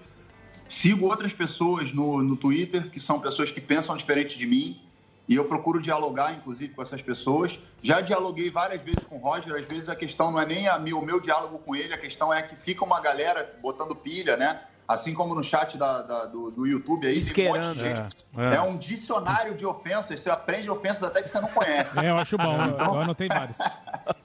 [0.67, 4.81] Sigo outras pessoas no, no Twitter, que são pessoas que pensam diferente de mim.
[5.27, 7.59] E eu procuro dialogar, inclusive, com essas pessoas.
[7.81, 9.55] Já dialoguei várias vezes com o Roger.
[9.59, 11.97] Às vezes a questão não é nem a, mi- o meu diálogo com ele, a
[11.97, 14.61] questão é que fica uma galera botando pilha, né?
[14.87, 18.15] Assim como no chat da- da- do, do YouTube aí, tem um monte de gente.
[18.37, 18.55] É, é.
[18.57, 20.21] É um dicionário de ofensas.
[20.21, 21.99] Você aprende ofensas até que você não conhece.
[21.99, 22.63] É, eu acho bom.
[22.65, 23.57] Então- Eu anotei vários.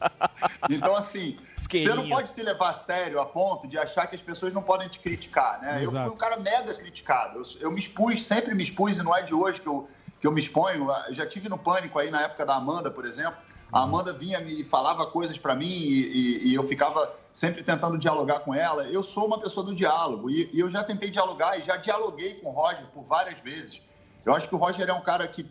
[0.68, 1.36] Então, assim,
[1.68, 4.62] você não pode se levar a sério a ponto de achar que as pessoas não
[4.62, 5.78] podem te criticar, né?
[5.84, 6.06] Eu Exato.
[6.06, 7.38] fui um cara mega criticado.
[7.38, 9.88] Eu, eu me expus, sempre me expus, e não é de hoje que eu,
[10.20, 10.88] que eu me exponho.
[11.08, 13.36] Eu já tive no pânico aí na época da Amanda, por exemplo.
[13.72, 17.96] A Amanda vinha me falava coisas para mim e, e- e eu ficava sempre tentando
[17.96, 18.84] dialogar com ela.
[18.84, 22.34] Eu sou uma pessoa do diálogo e, e eu já tentei dialogar e já dialoguei
[22.34, 23.80] com o Roger por várias vezes.
[24.26, 25.44] Eu acho que o Roger é um cara que,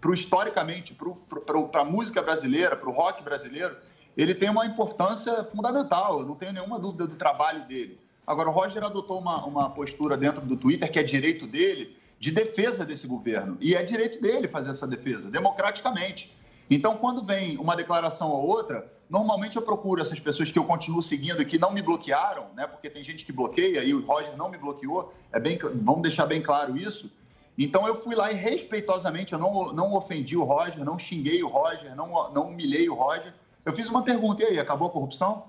[0.00, 0.96] pro, historicamente,
[1.70, 3.76] para a música brasileira, para o rock brasileiro,
[4.16, 6.20] ele tem uma importância fundamental.
[6.20, 7.98] Eu não tenho nenhuma dúvida do trabalho dele.
[8.26, 12.30] Agora, o Roger adotou uma, uma postura dentro do Twitter, que é direito dele, de
[12.30, 13.56] defesa desse governo.
[13.60, 16.34] E é direito dele fazer essa defesa, democraticamente.
[16.70, 21.02] Então, quando vem uma declaração ou outra, normalmente eu procuro essas pessoas que eu continuo
[21.02, 22.66] seguindo e que não me bloquearam, né?
[22.66, 25.12] Porque tem gente que bloqueia e o Roger não me bloqueou.
[25.32, 27.10] É bem, vamos deixar bem claro isso.
[27.56, 31.48] Então eu fui lá e respeitosamente, eu não, não ofendi o Roger, não xinguei o
[31.48, 33.32] Roger, não, não humilhei o Roger.
[33.64, 35.44] Eu fiz uma pergunta, e aí, acabou a corrupção?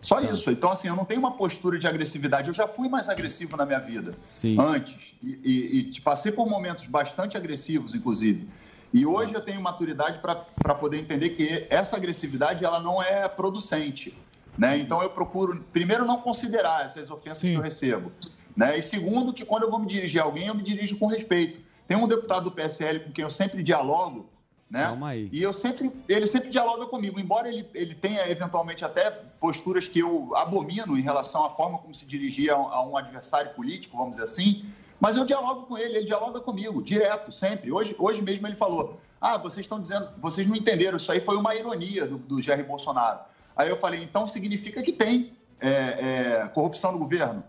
[0.00, 0.50] Só isso.
[0.50, 2.48] Então, assim, eu não tenho uma postura de agressividade.
[2.48, 4.12] Eu já fui mais agressivo na minha vida.
[4.22, 4.56] Sim.
[4.58, 5.14] Antes.
[5.22, 8.48] E, e, e passei por momentos bastante agressivos, inclusive.
[8.92, 14.16] E hoje eu tenho maturidade para poder entender que essa agressividade ela não é producente.
[14.58, 14.78] Né?
[14.78, 18.10] Então eu procuro, primeiro, não considerar essas ofensas que eu recebo.
[18.56, 18.78] Né?
[18.78, 21.60] E segundo, que quando eu vou me dirigir a alguém, eu me dirijo com respeito.
[21.86, 24.28] Tem um deputado do PSL com quem eu sempre dialogo,
[24.70, 24.84] né?
[24.84, 25.28] Calma aí.
[25.32, 29.10] E eu sempre, ele sempre dialoga comigo, embora ele, ele tenha eventualmente até
[29.40, 33.96] posturas que eu abomino em relação à forma como se dirigia a um, adversário político,
[33.96, 34.64] vamos dizer assim.
[35.00, 37.72] Mas eu dialogo com ele, ele dialoga comigo, direto, sempre.
[37.72, 41.36] Hoje, hoje mesmo ele falou: Ah, vocês estão dizendo, vocês não entenderam, isso aí foi
[41.36, 43.20] uma ironia do, do Jair Bolsonaro.
[43.56, 47.42] Aí eu falei: então significa que tem é, é, corrupção no governo.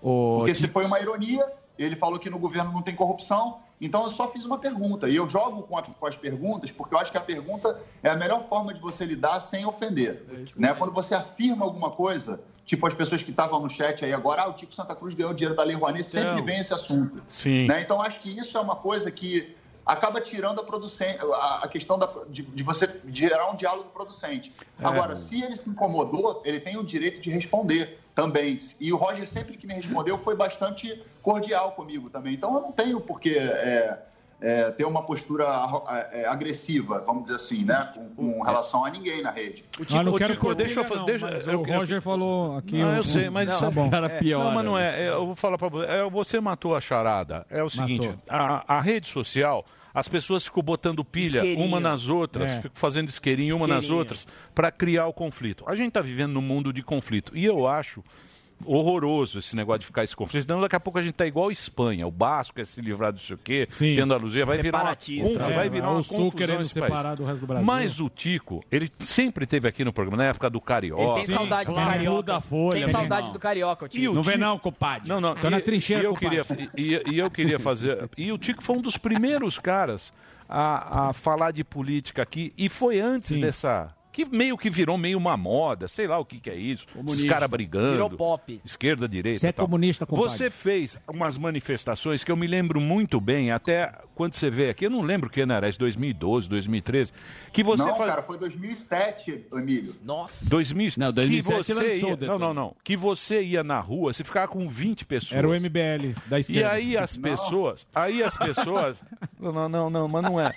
[0.00, 1.44] Porque se foi uma ironia,
[1.78, 5.08] ele falou que no governo não tem corrupção, então eu só fiz uma pergunta.
[5.08, 8.08] E eu jogo com, a- com as perguntas, porque eu acho que a pergunta é
[8.10, 10.24] a melhor forma de você lidar sem ofender.
[10.56, 10.72] né?
[10.74, 14.48] Quando você afirma alguma coisa, tipo as pessoas que estavam no chat aí agora, ah,
[14.48, 16.44] o Tico Santa Cruz ganhou dinheiro da Lei Rouanet, sempre Então.
[16.44, 17.22] vem esse assunto.
[17.28, 17.66] Sim.
[17.66, 17.80] Né?
[17.82, 19.54] Então acho que isso é uma coisa que
[19.84, 24.54] acaba tirando a, producen- a, a questão da, de, de você gerar um diálogo producente.
[24.80, 24.84] É.
[24.86, 28.58] Agora, se ele se incomodou, ele tem o direito de responder também.
[28.80, 32.34] E o Roger, sempre que me respondeu, foi bastante cordial comigo também.
[32.34, 33.98] Então eu não tenho por que é,
[34.40, 35.44] é, ter uma postura
[36.12, 37.90] é, agressiva, vamos dizer assim, né?
[37.94, 39.64] Com, com relação a ninguém na rede.
[39.94, 42.76] Ah, não quero que deixa eu não, deixa- eu- o eu- Roger falou aqui.
[42.80, 43.86] Não, um- eu sei, mas Não, tá bom.
[43.92, 45.04] é, Não, mas não é.
[45.04, 45.86] é, Eu vou falar pra você.
[45.86, 47.46] é, Você matou a charada.
[47.48, 49.64] É o seguinte: a, a rede social.
[49.94, 51.66] As pessoas ficam botando pilha Isqueirinho.
[51.66, 52.56] uma nas outras, É.
[52.56, 55.64] ficam fazendo isqueirinho uma nas outras, para criar o conflito.
[55.66, 57.36] A gente está vivendo num mundo de conflito.
[57.36, 58.02] E eu acho
[58.64, 60.44] horroroso esse negócio de ficar esse conflito.
[60.44, 62.06] Então, daqui a pouco a gente tá igual a Espanha.
[62.06, 64.44] O Basco quer se livrar do sei o quê, tendo a Luzia.
[64.44, 65.28] Vai virar uma, Separatista.
[65.28, 66.92] um- vai É, virar o uma Sul confusão querendo esse país.
[66.92, 67.66] separar do resto do Brasil.
[67.66, 71.02] Mas o Tico, ele sempre teve aqui no programa, na época do Carioca.
[71.02, 72.42] Ele tem saudade do Carioca.
[72.72, 74.12] Tem saudade do Carioca, o E Tico.
[74.18, 74.38] o Tico-
[75.06, 75.34] Não, não.
[75.34, 76.42] Tô na trincheira, e eu compadre.
[76.44, 78.08] queria e, e eu queria fazer.
[78.16, 80.12] E o Tico foi um dos primeiros caras
[80.48, 82.52] a, a falar de política aqui.
[82.58, 83.94] E foi antes dessa.
[84.12, 86.84] Que meio que virou meio uma moda, sei lá o que, que é isso.
[86.84, 87.26] Esses Comunista.
[87.28, 87.92] caras brigando.
[87.92, 88.60] Virou pop.
[88.64, 89.40] Esquerda, direita.
[89.40, 89.66] Você é tal.
[89.66, 90.30] comunista, compadre.
[90.30, 93.90] Você fez umas manifestações que eu me lembro muito bem, até
[94.22, 97.12] quando você veio aqui, eu não lembro que ano era, isso, 2012, 2013,
[97.52, 99.96] que você não, faz- cara, foi 2007, Emílio.
[100.04, 100.48] Nossa.
[100.48, 102.76] 2000, Não, 2007 que você lançou ia, não, não, não.
[102.84, 105.36] Que você ia na rua, você ficava com 20 pessoas.
[105.36, 106.70] Era o MBL da E esquerda.
[106.70, 109.02] aí as pessoas, aí as pessoas,
[109.40, 110.52] não, não, não, não, mas não é.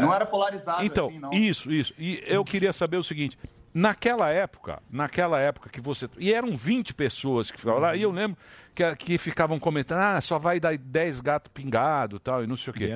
[0.00, 1.32] Não era polarizado Então, assim, não.
[1.32, 1.94] isso, isso.
[1.98, 3.38] E eu queria saber o seguinte,
[3.72, 8.10] naquela época, naquela época que você, e eram 20 pessoas que ficavam lá, e eu
[8.10, 8.36] lembro
[8.74, 12.70] que, que ficavam comentando, ah, só vai dar 10 gato pingado, tal, e não sei
[12.70, 12.86] o quê.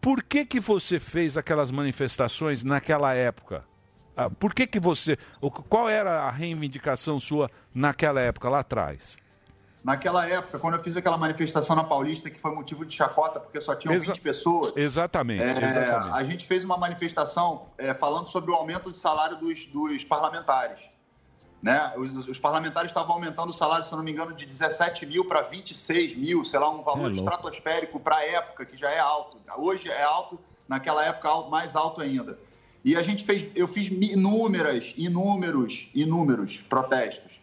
[0.00, 3.64] Por que que você fez aquelas manifestações naquela época?
[4.16, 5.16] Ah, por que que você,
[5.68, 9.16] qual era a reivindicação sua naquela época lá atrás?
[9.82, 13.60] Naquela época, quando eu fiz aquela manifestação na Paulista, que foi motivo de chacota, porque
[13.60, 14.72] só tinham Exa- 20 pessoas.
[14.76, 16.14] Exatamente, É, exatamente.
[16.16, 20.80] A gente fez uma manifestação é, falando sobre o aumento de salário dos, dos parlamentares.
[21.62, 21.92] Né?
[21.96, 25.24] Os, os parlamentares estavam aumentando o salário, se eu não me engano, de 17 mil
[25.26, 27.16] para 26 mil, sei lá, um valor louco.
[27.16, 29.38] estratosférico para a época, que já é alto.
[29.56, 30.38] Hoje é alto,
[30.68, 32.38] naquela época mais alto ainda.
[32.84, 37.39] E a gente fez, eu fiz inúmeras, inúmeros, inúmeros protestos.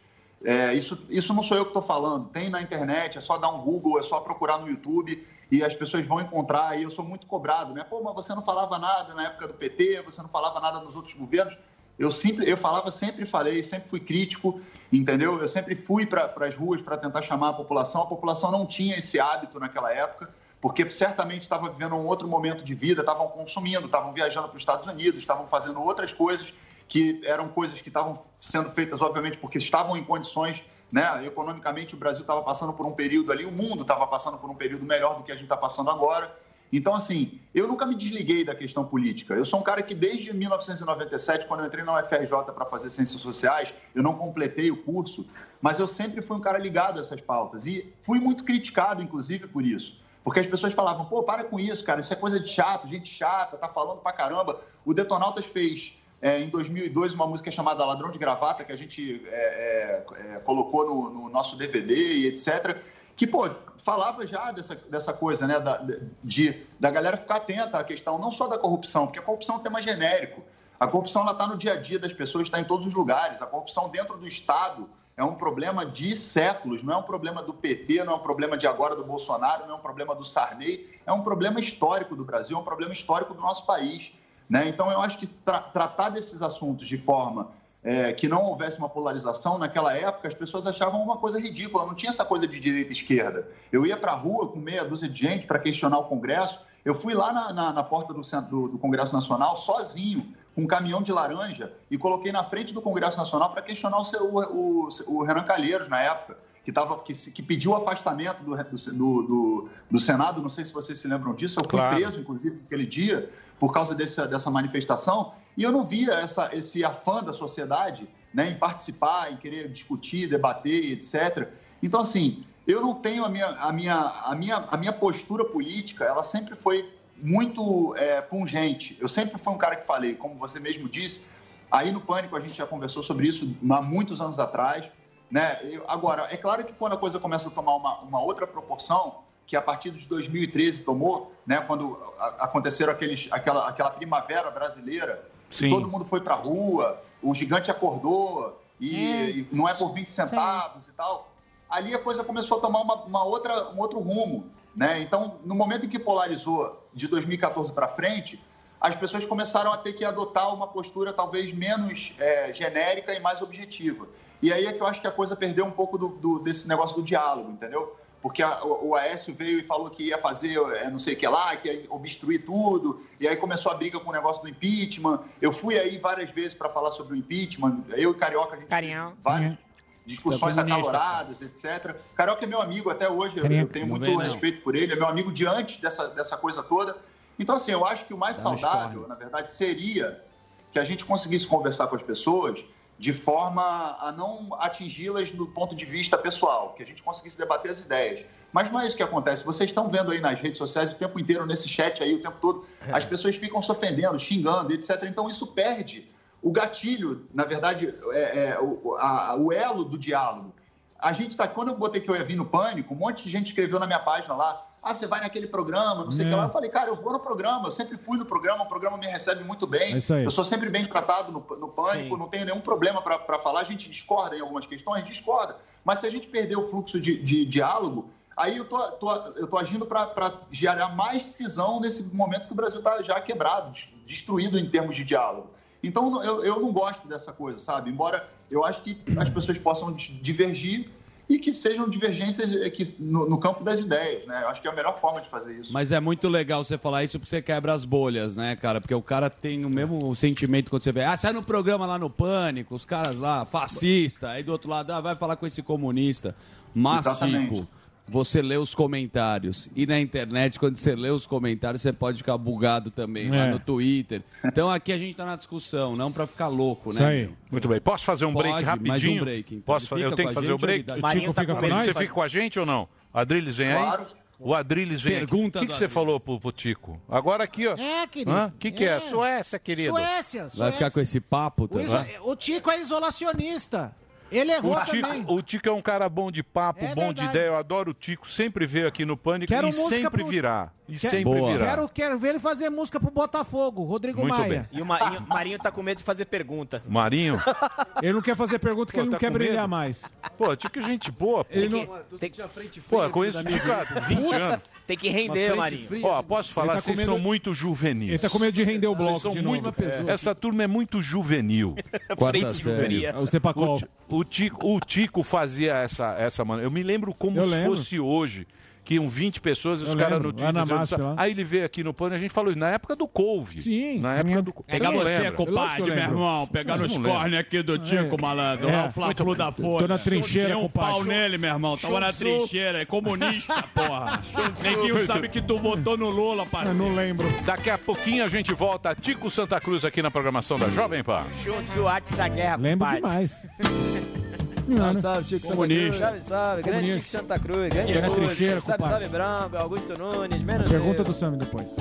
[0.48, 2.30] É, isso, isso não sou eu que estou falando.
[2.30, 5.76] Tem na internet, é só dar um Google, é só procurar no YouTube e as
[5.76, 6.80] pessoas vão encontrar.
[6.80, 7.84] E eu sou muito cobrado, né?
[7.84, 10.96] Pô, mas você não falava nada na época do PT, você não falava nada nos
[10.96, 11.58] outros governos.
[12.00, 15.38] Eu sempre, eu falava, sempre falei, sempre fui crítico, entendeu?
[15.38, 18.04] Eu sempre fui para as ruas para tentar chamar a população.
[18.04, 22.64] A população não tinha esse hábito naquela época, porque certamente estava vivendo um outro momento
[22.64, 26.54] de vida, estavam consumindo, estavam viajando para os Estados Unidos, estavam fazendo outras coisas
[26.88, 31.26] que eram coisas que estavam sendo feitas, obviamente, porque estavam em condições, né?
[31.26, 34.56] Economicamente, o Brasil estava passando por um período ali, o mundo estava passando por um
[34.56, 36.34] período melhor do que a gente está passando agora.
[36.72, 39.34] Então, assim, eu nunca me desliguei da questão política.
[39.34, 43.22] Eu sou um cara que, desde 1997, quando eu entrei na UFRJ para fazer Ciências
[43.22, 45.26] Sociais, eu não completei o curso,
[45.62, 47.66] mas eu sempre fui um cara ligado a essas pautas.
[47.66, 50.02] E fui muito criticado, inclusive, por isso.
[50.24, 53.10] Porque as pessoas falavam, pô, para com isso, cara, isso é coisa de chato, gente
[53.10, 54.60] chata, tá falando pra caramba.
[54.86, 59.24] O Detonautas fez, é, em 2002, uma música chamada Ladrão de Gravata, que a gente
[59.28, 62.78] é, é, é, colocou no, no nosso DVD e etc.,
[63.16, 65.84] que, pô, falava já dessa, dessa coisa, né, da,
[66.24, 69.58] de, da galera ficar atenta à questão não só da corrupção, porque a corrupção é
[69.58, 70.44] um tema genérico.
[70.80, 73.42] A corrupção, está no dia a dia das pessoas, está em todos os lugares.
[73.42, 77.52] A corrupção dentro do Estado é um problema de séculos, não é um problema do
[77.52, 80.88] PT, não é um problema de agora do Bolsonaro, não é um problema do Sarney,
[81.04, 84.12] é um problema histórico do Brasil, é um problema histórico do nosso país.
[84.50, 84.68] Né?
[84.70, 87.50] Então, eu acho que tra tratar desses assuntos de forma
[87.84, 91.96] é, que não houvesse uma polarização, naquela época as pessoas achavam uma coisa ridícula, não
[91.96, 93.48] tinha essa coisa de direita e esquerda.
[93.72, 96.96] Eu ia para a rua com meia dúzia de gente para questionar o Congresso, eu
[96.96, 101.02] fui lá na, na, na porta do, do, do Congresso Nacional sozinho, com um caminhão
[101.02, 105.24] de laranja, e coloquei na frente do Congresso Nacional para questionar o, o, o, o
[105.24, 106.38] Renan Calheiros, na época
[106.68, 110.74] que, tava, que, que pediu o afastamento do, do, do, do, Senado, não sei se
[110.74, 111.96] vocês se lembram disso, eu fui Claro.
[111.96, 116.84] preso, inclusive, naquele dia, por causa desse, dessa manifestação, e eu não via essa, esse
[116.84, 121.48] afã da sociedade né, em participar, em querer discutir, debater, etc.
[121.82, 126.04] Então, assim, eu não tenho a minha, a minha, a minha, a minha postura política,
[126.04, 128.98] ela sempre foi muito é, pungente.
[129.00, 131.28] Eu sempre fui um cara que falei, como você mesmo disse,
[131.72, 134.92] aí no Pânico a gente já conversou sobre isso há muitos anos atrás.
[135.30, 135.60] Né?
[135.64, 139.20] Eu- agora, é claro que quando a coisa começa a tomar uma, uma outra proporção,
[139.46, 141.98] que a partir de 2013 tomou, né, quando
[142.40, 145.70] aconteceram aqueles, aquela, aquela primavera brasileira, que Sim.
[145.70, 150.10] todo mundo foi para a rua, o gigante acordou, e, e não é por 20
[150.10, 151.32] centavos e tal.
[151.70, 154.52] Ali a coisa começou a tomar uma, uma outra, um outro rumo.
[154.76, 155.00] Né?
[155.00, 158.40] Então, no momento em que polarizou de 2014 para frente,
[158.80, 163.42] as pessoas começaram a ter que adotar uma postura talvez menos é, genérica e mais
[163.42, 164.08] objetiva.
[164.42, 166.68] E aí é que eu acho que a coisa perdeu um pouco do, do- desse
[166.68, 167.98] negócio do diálogo, entendeu?
[168.22, 171.18] Porque a- o, o Aécio veio e falou que ia fazer é, não sei o
[171.18, 174.50] que lá, que ia obstruir tudo, e aí começou a briga com o negócio do
[174.50, 175.22] impeachment.
[175.42, 178.68] Eu fui aí várias vezes para falar sobre o impeachment, eu e Carioca, a gente
[178.70, 178.94] teve
[179.24, 179.58] várias
[180.06, 180.90] discussões Tá comunista.
[180.90, 181.96] acaloradas, etc.
[182.16, 183.64] Carioca é meu amigo até hoje, eu, Carioca.
[183.64, 184.18] eu tenho muito não.
[184.18, 186.96] respeito por ele, é meu amigo de antes dessa, dessa coisa toda.
[187.40, 190.24] Então, assim, eu acho que o mais Dá saudável, na verdade, seria
[190.72, 192.64] que a gente conseguisse conversar com as pessoas
[193.00, 197.70] de forma a não atingi-las do ponto de vista pessoal, que a gente conseguisse debater
[197.72, 198.26] as ideias.
[198.52, 199.44] Mas não é isso que acontece.
[199.46, 202.38] Vocês estão vendo aí nas redes sociais o tempo inteiro, nesse chat aí, o tempo
[202.42, 205.04] todo, as pessoas ficam se ofendendo, xingando, etc.
[205.04, 206.10] Então isso perde
[206.42, 210.54] o gatilho, na verdade, é, é, o, a- o elo do diálogo.
[210.98, 213.30] A gente tá, quando eu botei que eu ia vir no pânico, um monte de
[213.30, 214.66] gente escreveu na minha página lá.
[214.88, 216.38] Ah, você vai naquele programa, não sei o que É.
[216.38, 216.46] lá.
[216.46, 219.06] Eu falei, cara, eu vou no programa, eu sempre fui no programa, o programa me
[219.06, 219.96] recebe muito bem.
[219.96, 220.24] É isso aí.
[220.24, 222.20] Eu sou sempre bem tratado no, no pânico, Sim.
[222.22, 223.60] não tenho nenhum problema para falar.
[223.60, 225.58] A gente discorda em algumas questões, discorda.
[225.84, 229.46] Mas se a gente perder o fluxo de, de diálogo, aí eu tô, tô- eu
[229.48, 233.90] tô agindo para gerar mais cisão nesse momento que o Brasil está já quebrado, des-
[234.06, 235.50] destruído em termos de diálogo.
[235.84, 237.90] Então eu, eu não gosto dessa coisa, sabe?
[237.90, 240.90] Embora eu acho que as pessoas possam di- divergir
[241.30, 244.44] e que sejam divergências eh, que, no, no campo das ideias, né?
[244.44, 245.74] Eu acho que é a melhor forma de fazer isso.
[245.74, 248.80] Mas é muito legal você falar isso porque você quebra as bolhas, né, cara?
[248.80, 251.04] Porque o cara tem o mesmo sentimento quando você vê.
[251.04, 254.30] Ah, sai no programa lá no Pânico, os caras lá, fascista.
[254.30, 256.34] Aí do outro lado, ah, vai falar com esse comunista.
[256.74, 257.68] Mas, Exatamente.
[258.10, 259.70] Você lê os comentários.
[259.76, 263.52] E na internet, quando você lê os comentários, você pode ficar bugado também, lá É.
[263.52, 264.22] no Twitter.
[264.46, 267.10] Então aqui a gente tá na discussão, não pra ficar louco, né?
[267.24, 267.34] meu?
[267.52, 267.82] Muito bem.
[267.82, 268.90] Posso fazer um break Pode, rapidinho?
[268.90, 269.66] mais um break, então.
[269.76, 270.06] Posso fazer?
[270.06, 270.90] Eu tenho que fazer o break?
[270.90, 271.86] O Tico fica com nós?
[271.86, 272.88] Você fica com a gente ou não?
[273.14, 274.04] Adriles vem Claro.
[274.04, 274.08] aí?
[274.40, 275.66] O Adriles vem Pergunta aqui.
[275.66, 277.02] O que, que você falou pro, pro Tico?
[277.10, 277.76] Agora aqui, ó.
[277.76, 278.32] É, querido.
[278.32, 279.00] O que, que é?
[279.00, 279.90] Suécia, querido.
[279.94, 280.72] Suécia, Vai Suécia.
[280.74, 281.86] ficar com esse papo O, também?
[281.86, 283.96] iso- o Tico é isolacionista.
[284.32, 285.26] Ele errou O Tico, também.
[285.28, 287.30] o Tico é um cara bom de papo, É bom de verdade.
[287.30, 287.48] ideia.
[287.48, 288.28] Eu adoro o Tico.
[288.28, 290.70] Sempre veio aqui no Pânico Quero e sempre pro- virá.
[290.88, 291.66] E Quer- sempre virá.
[291.68, 294.50] Quero, quero ver ele fazer música pro Botafogo, Rodrigo Muito Maia.
[294.50, 294.66] bem.
[294.72, 296.82] E o Marinho, Marinho tá com medo de fazer pergunta.
[296.88, 297.38] Marinho?
[298.02, 299.70] Ele não quer fazer pergunta porque ele não tá quer com brilhar medo?
[299.70, 300.06] mais.
[300.38, 301.44] Pô, Tico é gente boa.
[301.44, 301.52] Pô.
[301.54, 301.86] Ele não...
[302.20, 302.42] Tem que,
[302.88, 304.62] Pô, com isso fica 20 anos.
[304.88, 305.88] Tem que render, Marinho.
[306.04, 308.10] Ó, posso falar, tá vocês com medo- são muito juvenis.
[308.10, 309.76] Ele tá com medo de render o bloco Vocês são de muito, novo.
[310.10, 311.76] é, Essa turma é muito juvenil.
[312.18, 313.08] Quarta série.
[313.10, 313.76] O Cepacol.
[313.76, 316.68] O, Ti- o Tico, o Tico fazia essa, essa maneira.
[316.68, 317.70] Eu me lembro como Eu se lembro.
[317.76, 318.48] fosse hoje.
[318.88, 320.66] Que iam 20 pessoas e os Eu caras no Twitter.
[320.66, 320.96] MASP.
[321.18, 323.60] Aí ele veio aqui no pano e a gente falou isso, na época do Couve.
[323.60, 324.00] Sim.
[324.00, 324.72] Na época do Couve.
[324.72, 325.32] Pegar Você não você, lembra?
[325.34, 326.48] compadre, meu irmão.
[326.48, 327.12] Pegar nos lembro.
[327.12, 328.70] cornes aqui do Tico, malandro.
[328.70, 328.88] É.
[328.88, 329.80] O Fla-Flu da Folha.
[329.80, 331.78] Tô na trincheira, Deu um pau nele, meu irmão.
[331.78, 332.82] Tava na trincheira.
[332.82, 334.24] É comunista, porra.
[334.64, 336.78] Neguinho sabe que tu votou no Lula, parceiro.
[336.78, 337.28] não lembro.
[337.44, 338.96] Daqui a pouquinho a gente volta.
[338.96, 341.26] Tico Santa Cruz aqui na programação da Jovem Pan.
[341.44, 343.30] Juntos o da guerra, Lembro compadre.
[344.68, 345.00] demais.
[345.00, 345.98] Salve, salve, Tico Comunista.
[346.00, 346.62] Salve, salve.
[346.64, 347.10] Grande Comunista.
[347.10, 347.70] Tico Santa Cruz.
[347.70, 348.16] Grande Cruz.
[348.16, 348.88] trincheira, compadre.
[348.88, 349.58] salve, Branco.
[349.58, 350.42] Augusto Nunes.
[350.44, 351.06] Menos Pergunta eu.
[351.06, 351.76] do Sammy depois.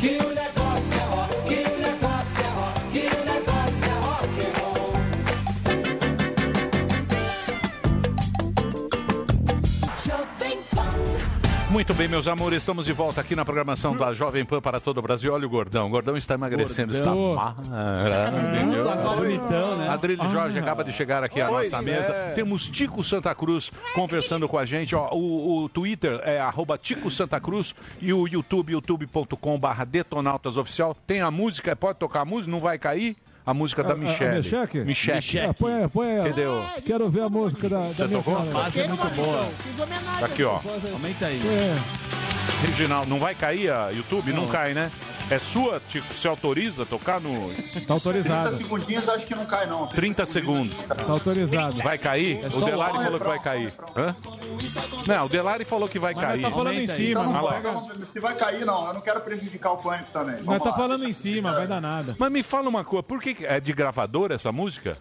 [0.00, 1.71] Que o negócio é rock, que
[11.72, 14.98] Muito bem, meus amores, estamos de volta aqui na programação da Jovem Pan para todo
[14.98, 15.32] o Brasil.
[15.32, 15.86] Olha o Gordão.
[15.86, 17.32] O Gordão está emagrecendo, Gordão.
[17.32, 17.54] está
[18.30, 19.16] maravilhoso.
[19.16, 19.88] Bonitão, né?
[19.88, 21.86] Adrilho Jorge acaba de chegar aqui à Pois nossa é.
[21.86, 22.12] mesa.
[22.34, 24.94] Temos Tico Santa Cruz conversando com a gente.
[24.94, 30.58] Ó, o, o Twitter é arroba Tico Santa Cruz e o YouTube, youtube.com barra Detonautas
[30.58, 30.94] Oficial.
[31.06, 33.16] Tem a música, pode tocar a música, não vai cair?
[33.44, 34.36] A música da A- a- a Michelle.
[34.36, 34.78] Micheque?
[34.80, 35.38] Micheque.
[35.40, 38.36] Ah, põe, põe o- Quero ver a música da, da Você tocou?
[38.36, 38.50] cara.
[38.50, 39.48] Base é muito boa.
[39.64, 40.20] Fiz homenagem.
[40.20, 40.60] Tá aqui, ó.
[40.92, 41.40] Aumenta aí.
[41.44, 41.76] É.
[42.66, 44.32] Reginaldo, não vai cair a YouTube?
[44.32, 44.90] Não, cai, né?
[45.32, 46.12] É sua, Tico?
[46.12, 48.52] Você autoriza a tocar no Tá 30 autorizado.
[48.52, 49.86] segundinhos acho que não cai, não.
[49.86, 50.76] 30 segundos?
[50.84, 51.82] Tá autorizado.
[51.82, 52.50] Vai cair?
[52.50, 53.72] só o Delari falou que vai cair.
[53.96, 54.16] Hã?
[55.06, 56.42] Não, o Delari falou que vai Mas nós cair.
[56.42, 56.88] tá falando em aí.
[56.88, 58.04] cima, Então não pega.
[58.04, 58.86] se vai cair, não.
[58.88, 60.36] Eu não quero prejudicar o pânico também.
[60.44, 62.14] Vamos tá lá, falando em cima, vai dar nada.
[62.18, 64.98] Mas me fala uma coisa, por que que é de gravadora essa música?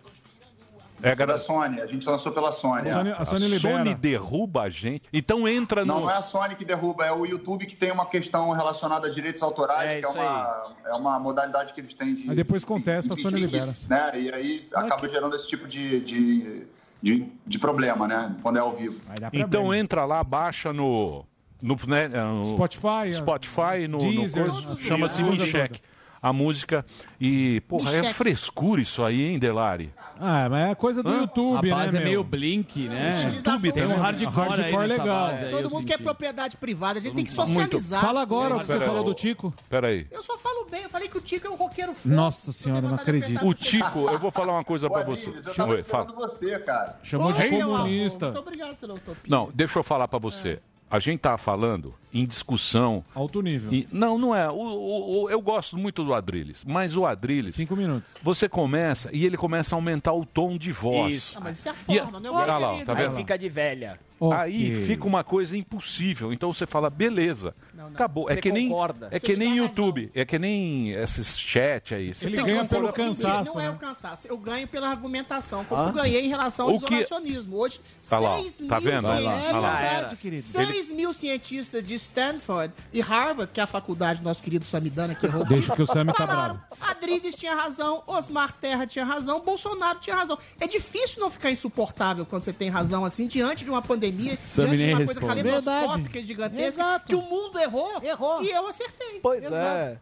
[1.04, 1.38] É Da gra...
[1.38, 2.88] Sony, a gente lançou pela Sony.
[2.88, 2.94] A é.
[2.94, 3.78] Sony, a Sony libera.
[3.78, 5.04] Sony derruba a gente.
[5.12, 5.94] Então entra no.
[5.94, 9.08] Não, não é a Sony que derruba, é o YouTube que tem uma questão relacionada
[9.08, 12.30] a direitos autorais, É que é uma, é uma modalidade que eles têm de.
[12.30, 13.76] Aí depois contesta, a Sony de- libera.
[13.90, 14.12] Né?
[14.22, 16.68] E aí acaba gerando esse tipo de, de,
[17.02, 18.36] de, de problema, né?
[18.42, 19.02] Quando é ao vivo.
[19.34, 19.80] Então bem.
[19.80, 21.26] entra lá, baixa no.
[21.62, 25.22] No, né, no Spotify, Spotify, no, no Deezer, os chama-se.
[25.22, 25.80] Micheque.
[26.22, 26.86] A música.
[27.20, 29.92] E, porra, é frescura isso aí, hein, Delari?
[30.20, 31.22] Ah, mas é coisa do Hã?
[31.22, 32.24] YouTube, A base né, é meio meu?
[32.24, 33.34] blink, né?
[33.38, 35.08] YouTube Tem um hardcore, Hardcore legal.
[35.08, 37.48] base Todo mundo quer propriedade privada, a gente tem que Muito.
[37.50, 38.02] socializar.
[38.02, 39.52] Fala agora o que você aí, falou do Tico.
[39.68, 40.06] Peraí.
[40.12, 42.08] Eu só falo bem, eu falei que o Tico é um roqueiro fofo.
[42.08, 43.44] Nossa senhora, não acredito.
[43.44, 45.50] O Tico, eu vou falar uma coisa pra Adriles, você.
[45.50, 46.12] eu tava Oi, fala.
[46.14, 47.00] você, cara.
[47.02, 48.26] Chamou de Oi, comunista.
[48.28, 49.24] Muito obrigado pela utopia.
[49.28, 50.60] Não, deixa eu falar pra você.
[50.92, 53.04] A gente tá falando em discussão.
[53.16, 53.72] Alto nível.
[53.74, 54.50] e- não, não é.
[54.50, 58.12] O, o- o- eu gosto muito do Adrilles, mas o Adrilles, Cinco minutos.
[58.22, 61.16] você começa e ele começa a aumentar o tom de voz.
[61.16, 61.38] Isso.
[61.38, 62.28] Ah, mas isso é a E- forma, né?
[62.28, 63.16] Eu Olha lá, tá Aí vendo?
[63.16, 63.98] fica de velha.
[64.34, 64.86] Aí Ok.
[64.86, 66.32] fica uma coisa impossível.
[66.32, 67.92] Então você fala, beleza, Não, não.
[67.94, 68.30] acabou.
[68.30, 72.14] É Você que nem, é Você que nem YouTube, é que nem esses chat aí.
[72.14, 73.70] Você Ele Então, ganha pelo cansaço, Não é né?
[73.72, 74.28] o cansaço.
[74.28, 75.88] Eu ganho pela argumentação, como Ah?
[75.88, 77.58] eu ganhei em relação ao O que- isolacionismo.
[77.58, 77.80] Hoje,
[78.10, 79.08] Tá lá, 6 tá mil vendo?
[79.08, 79.82] Lá, cientistas, lá.
[79.82, 80.16] era.
[80.16, 80.42] querido.
[80.44, 85.16] 6 mil cientistas de Stanford e Harvard, que é a faculdade do nosso querido Samidana,
[85.16, 85.44] que errou.
[85.46, 86.60] Deixa que o Sammy tá bravo.
[86.82, 90.38] Adriles tinha razão, Osmar Terra tinha razão, Bolsonaro tinha razão.
[90.60, 94.11] É difícil não ficar insuportável quando você tem razão assim, diante de uma pandemia,
[94.46, 95.28] Sammy diante de uma coisa responde.
[95.44, 97.06] caleidoscópica e gigantesca, Exato.
[97.06, 97.08] É.
[97.08, 98.42] que o mundo errou, Errou.
[98.44, 99.20] e eu acertei.
[99.22, 99.56] Pois Exato.
[99.78, 99.98] é.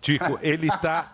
[0.00, 1.12] Tico, ele tá.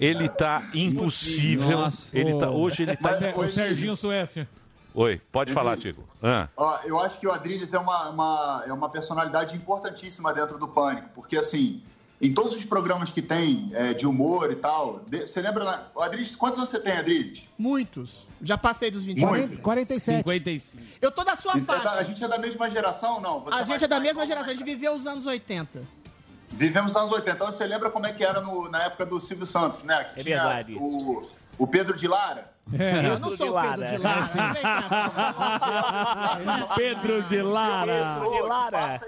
[0.00, 1.78] Ele tá impossível.
[1.78, 2.08] Nossa.
[2.16, 3.10] Ele tá, hoje ele tá.
[3.10, 4.48] é, Mas, é, O Serginho Suécia.
[4.94, 6.02] Oi, pode falar, Tico.
[6.22, 6.48] Ah.
[6.56, 10.68] Ó, eu acho que o Adrilles é uma, uma- é uma personalidade importantíssima dentro do
[10.68, 11.82] Pânico, porque assim,
[12.22, 15.90] em todos os programas que tem é, de humor e tal, de- você lembra, lá-
[15.98, 17.42] Adrilles, quantos você tem, Adrilles?
[17.58, 18.24] Muitos.
[18.40, 19.44] Já passei dos 20 Muito.
[19.44, 19.60] anos.
[19.60, 20.18] 47.
[20.18, 20.82] 55.
[21.00, 21.98] Eu tô da sua Então, faixa.
[21.98, 23.40] A gente é da mesma geração, não?
[23.40, 25.82] Você A mais gente é da mesma geração, a gente viveu os anos 80.
[26.50, 27.36] Vivemos nos anos 80.
[27.36, 30.04] Então você lembra como é que era no- na época do Silvio Santos, né?
[30.14, 30.74] Que É tinha verdade.
[30.74, 31.26] o,
[31.58, 32.51] o Pedro de Lara.
[32.78, 33.06] É.
[33.06, 34.26] Eu não sou o Pedro de Lara.
[36.76, 38.20] Pedro de Lara.
[38.24, 39.00] Pô, de Lara.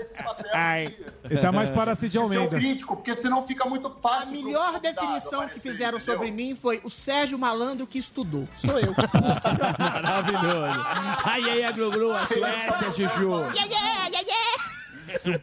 [0.53, 0.97] Ai.
[1.31, 2.57] Ele tá mais para Cid Ser um Almeida.
[2.57, 4.35] crítico, porque senão fica muito A fácil.
[4.37, 6.15] pro melhor definição que fizeram entendeu?
[6.15, 8.47] sobre mim foi o Sérgio Malandro que estudou.
[8.57, 8.93] Sou eu.
[9.79, 10.81] Maravilhoso.
[11.25, 13.31] Ai, ai, ai, glu, glu, a Suécia, Juju.
[13.31, 14.34] yeah, yeah, yeah, yeah.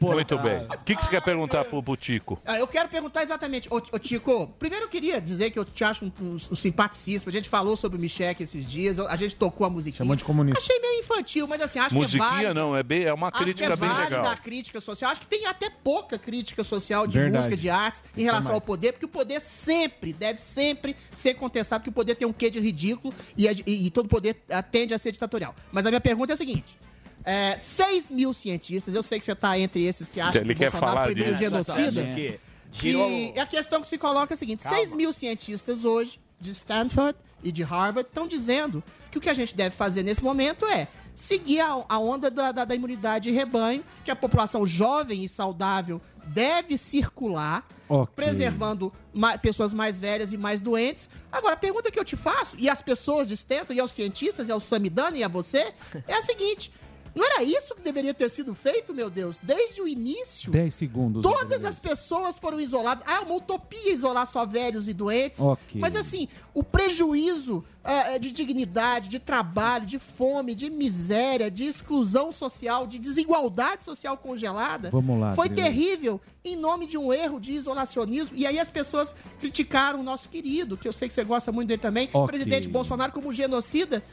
[0.01, 0.57] Muito bem.
[0.65, 2.39] O que, que você quer perguntar pro Butico?
[2.45, 5.83] Ah, Eu quero perguntar exatamente, ô, ô Tico, primeiro eu queria dizer que eu te
[5.83, 7.29] acho um, um, um simpaticíssimo.
[7.29, 9.97] A gente falou sobre o Michek esses dias, eu- a gente tocou a musiquinha.
[9.99, 10.59] Chamou de comunista.
[10.59, 12.53] Achei meio infantil, mas assim, acho que é Musiquinha válido.
[12.53, 14.31] não, é, bem, é uma Acho que é crítica bem válida legal.
[14.31, 15.11] a crítica social.
[15.11, 17.37] Acho que tem até pouca crítica social de Verdade.
[17.37, 18.55] música, de artes, em relação mais.
[18.55, 22.33] ao poder, porque o poder sempre, deve sempre ser contestado, porque o poder tem um
[22.33, 25.55] quê de ridículo e, é de- e- e todo poder ah, tende a ser ditatorial.
[25.71, 26.77] Mas a minha pergunta é a seguinte.
[27.23, 30.59] É, 6 mil cientistas, eu sei que você está entre esses que acham Ele que
[30.59, 32.03] quer Bolsonaro falar foi meio genocida.
[32.13, 32.39] Que
[32.71, 37.17] Que a questão que se coloca é a seguinte: 6 mil cientistas hoje, de Stanford
[37.43, 40.87] e de Harvard, estão dizendo que o que a gente deve fazer nesse momento é
[41.13, 45.29] seguir a, a onda da, da, da imunidade de rebanho, que a população jovem e
[45.29, 48.13] saudável deve circular, Ok.
[48.15, 51.09] preservando ma- pessoas mais velhas e mais doentes.
[51.29, 54.51] Agora, a pergunta que eu te faço, e as pessoas distentam, e aos cientistas, e
[54.51, 55.73] ao Samidana, e a você,
[56.07, 56.71] é a seguinte.
[57.13, 59.37] Não era isso que deveria ter sido feito, meu Deus?
[59.43, 61.23] Desde o início, 10 segundos.
[61.23, 63.03] Todas as pessoas foram isoladas.
[63.05, 65.39] Ah, é uma utopia isolar só velhos e doentes.
[65.41, 65.79] Ok.
[65.79, 72.31] Mas assim, o prejuízo ah, de dignidade, de trabalho, de fome, de miséria, de exclusão
[72.31, 77.51] social, de desigualdade social congelada Vamos lá, foi terrível em nome de um erro de
[77.51, 78.35] isolacionismo.
[78.37, 81.67] E aí as pessoas criticaram o nosso querido, que eu sei que você gosta muito
[81.67, 82.27] dele também, o Ok.
[82.27, 84.03] presidente Bolsonaro como genocida.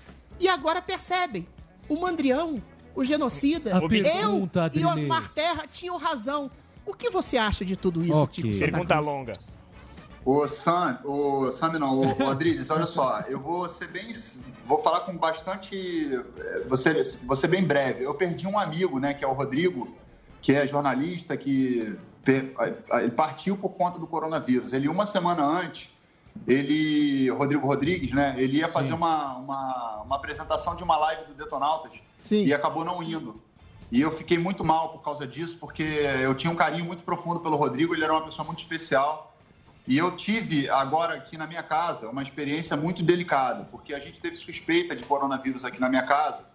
[0.41, 1.47] E agora percebem,
[1.89, 2.62] o Mandrião,
[2.99, 4.85] o genocida, A eu pergunta, e.
[4.85, 6.51] Osmar Terra tinham razão.
[6.85, 8.43] O que você acha de tudo isso, Ok.
[8.43, 8.55] Tico?
[8.55, 9.07] Santa Pergunta Cruz?
[9.07, 9.33] longa.
[10.25, 14.11] Ô Sam, ô Sam não, ô, ô Adriles, olha só, eu vou ser bem,
[14.66, 18.03] vou falar com bastante, eh, você, você bem breve.
[18.03, 19.89] Eu perdi um amigo, né, que é o Rodrigo,
[20.43, 21.97] que é jornalista, que
[22.27, 24.73] ele partiu por conta do coronavírus.
[24.73, 25.89] Ele uma semana antes,
[26.47, 31.35] ele, Rodrigo Rodrigues, né, ele ia fazer uma, uma, uma apresentação de uma live do
[31.35, 33.40] Detonautas e acabou não indo.
[33.90, 35.82] E eu fiquei muito mal por causa disso, porque
[36.23, 39.35] eu tinha um carinho muito profundo pelo Rodrigo, ele era uma pessoa muito especial.
[39.86, 44.20] E eu tive agora aqui na minha casa uma experiência muito delicada, porque a gente
[44.20, 46.47] teve suspeita de coronavírus aqui na minha casa.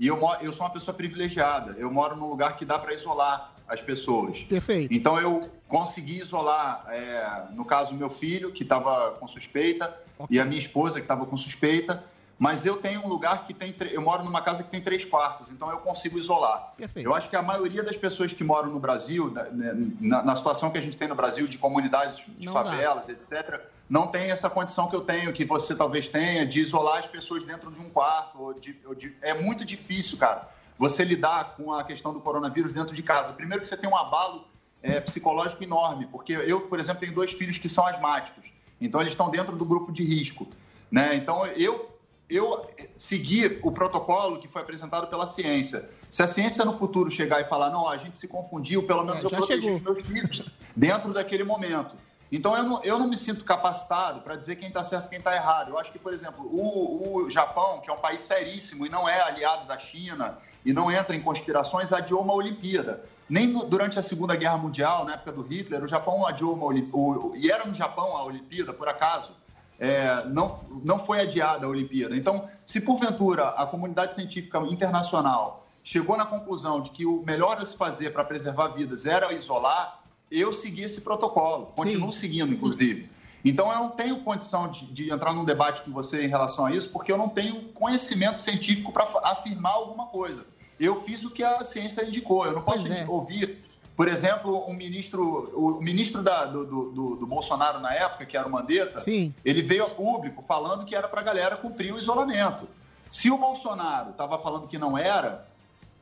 [0.00, 1.76] E eu, eu sou uma pessoa privilegiada.
[1.78, 4.40] Eu moro num lugar que dá para isolar as pessoas.
[4.44, 4.94] Perfeito.
[4.94, 9.94] Então eu consegui isolar, é, no caso, meu filho, que estava com suspeita,
[10.30, 12.02] e a minha esposa, que estava com suspeita.
[12.38, 13.74] Mas eu tenho um lugar que tem.
[13.90, 16.72] Eu moro numa casa que tem três quartos, então eu consigo isolar.
[16.76, 17.04] Perfeito.
[17.04, 20.36] Eu acho que a maioria das pessoas que moram no Brasil, na, né, na- na
[20.36, 22.62] situação que a gente tem no Brasil, de comunidades de Não dá.
[22.64, 23.60] favelas, etc.,
[23.90, 27.42] não tem essa condição que eu tenho, que você talvez tenha, de isolar as pessoas
[27.44, 28.40] dentro de um quarto.
[28.40, 30.48] ou de- ou de- é muito difícil, cara,
[30.78, 33.32] você lidar com a questão do coronavírus dentro de casa.
[33.32, 34.46] Primeiro que você tem um abalo
[34.80, 39.12] é, psicológico enorme, porque eu, por exemplo, tenho dois filhos que são asmáticos, então eles
[39.12, 40.46] estão dentro do grupo de risco.
[40.90, 41.16] Né?
[41.16, 41.87] Então eu,
[42.28, 45.88] eu segui o protocolo que foi apresentado pela ciência.
[46.10, 49.22] Se a ciência no futuro chegar e falar, não, a gente se confundiu, pelo menos
[49.22, 49.76] É, eu protegi chegou.
[49.76, 51.96] os meus filhos dentro daquele momento.
[52.30, 55.18] Então eu não, eu não me sinto capacitado para dizer quem está certo e quem
[55.18, 55.70] está errado.
[55.70, 59.08] Eu acho que, por exemplo, o, o Japão, que é um país seríssimo e não
[59.08, 63.02] é aliado da China e não entra em conspirações, adiou uma Olimpíada.
[63.28, 67.36] Nem durante a Segunda Guerra Mundial, na época do Hitler, o Japão adiou uma Olimpíada.
[67.36, 69.32] E era no Japão a Olimpíada, por acaso.
[69.78, 72.16] É, não, não foi adiada a Olimpíada.
[72.16, 77.64] Então, se porventura a comunidade científica internacional chegou na conclusão de que o melhor a
[77.64, 83.08] se fazer para preservar vidas era isolar, eu segui esse protocolo, continuo seguindo, inclusive.
[83.44, 86.72] Então, eu não tenho condição de, de entrar num debate com você em relação a
[86.72, 90.44] isso, porque eu não tenho conhecimento científico para afirmar alguma coisa.
[90.78, 92.44] Eu fiz o que a ciência indicou.
[92.46, 93.06] Eu não posso é.
[93.08, 93.64] ouvir,
[93.98, 98.46] por exemplo, um ministro, o ministro da- do, do- do- Bolsonaro na época, que era
[98.46, 99.34] o Mandetta, Sim.
[99.44, 102.68] ele veio a público falando que era para a galera cumprir o isolamento.
[103.10, 105.48] Se o Bolsonaro estava falando que não era,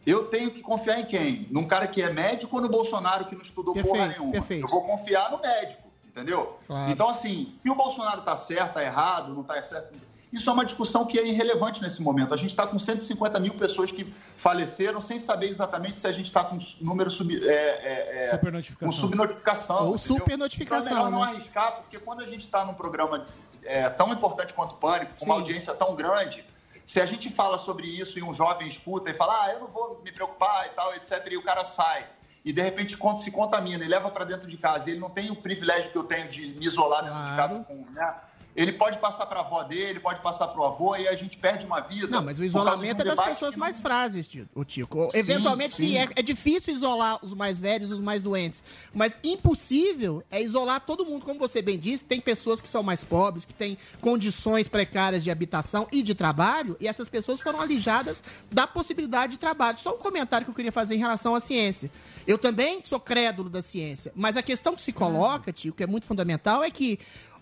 [0.06, 1.48] eu tenho que confiar em quem?
[1.50, 4.32] Num cara que é médico ou no Bolsonaro que não estudou porra Perfeito, nenhuma?
[4.32, 4.66] perfeito.
[4.66, 6.58] Eu vou confiar no médico, entendeu?
[6.66, 6.92] Claro.
[6.92, 9.94] Então, assim, se o Bolsonaro tá certo, tá errado, não tá certo.
[10.32, 12.34] Isso é uma discussão que é irrelevante nesse momento.
[12.34, 14.04] A gente está com 150 mil pessoas que
[14.36, 18.88] faleceram sem saber exatamente se a gente está com número sub, é, é, é, Supernotificação.
[18.88, 19.76] com subnotificação.
[19.76, 20.16] Ou entendeu?
[20.16, 21.32] supernotificação, Então é melhor não né?
[21.32, 23.24] arriscar, porque quando a gente está num programa
[23.62, 25.40] é, tão importante quanto o Pânico, com uma Sim.
[25.40, 26.44] audiência tão grande,
[26.84, 29.68] se a gente fala sobre isso e um jovem escuta e fala, ah, eu não
[29.68, 32.04] vou me preocupar e tal, etc., e o cara sai
[32.46, 35.32] e de repente se contamina e leva para dentro de casa, e ele não tem
[35.32, 38.20] o privilégio que eu tenho de me isolar dentro de casa com, né?
[38.56, 41.36] Ele pode passar para a avó dele, pode passar para o avô e a gente
[41.36, 42.08] perde uma vida.
[42.08, 45.10] Não, mas o isolamento é um das debate pessoas que mais frágeis, o Tico.
[45.10, 45.98] Sim, Eventualmente, sim, sim.
[45.98, 48.62] é, é difícil isolar os mais velhos, os mais doentes.
[48.94, 51.26] Mas impossível é isolar todo mundo.
[51.26, 55.30] Como você bem disse, tem pessoas que são mais pobres, que têm condições precárias de
[55.30, 59.76] habitação e de trabalho, e essas pessoas foram alijadas da possibilidade de trabalho.
[59.76, 61.90] Só um comentário que eu queria fazer em relação à ciência.
[62.26, 65.86] Eu também sou crédulo da ciência, mas a questão que se coloca, Tico, que é
[65.86, 66.98] muito fundamental, é que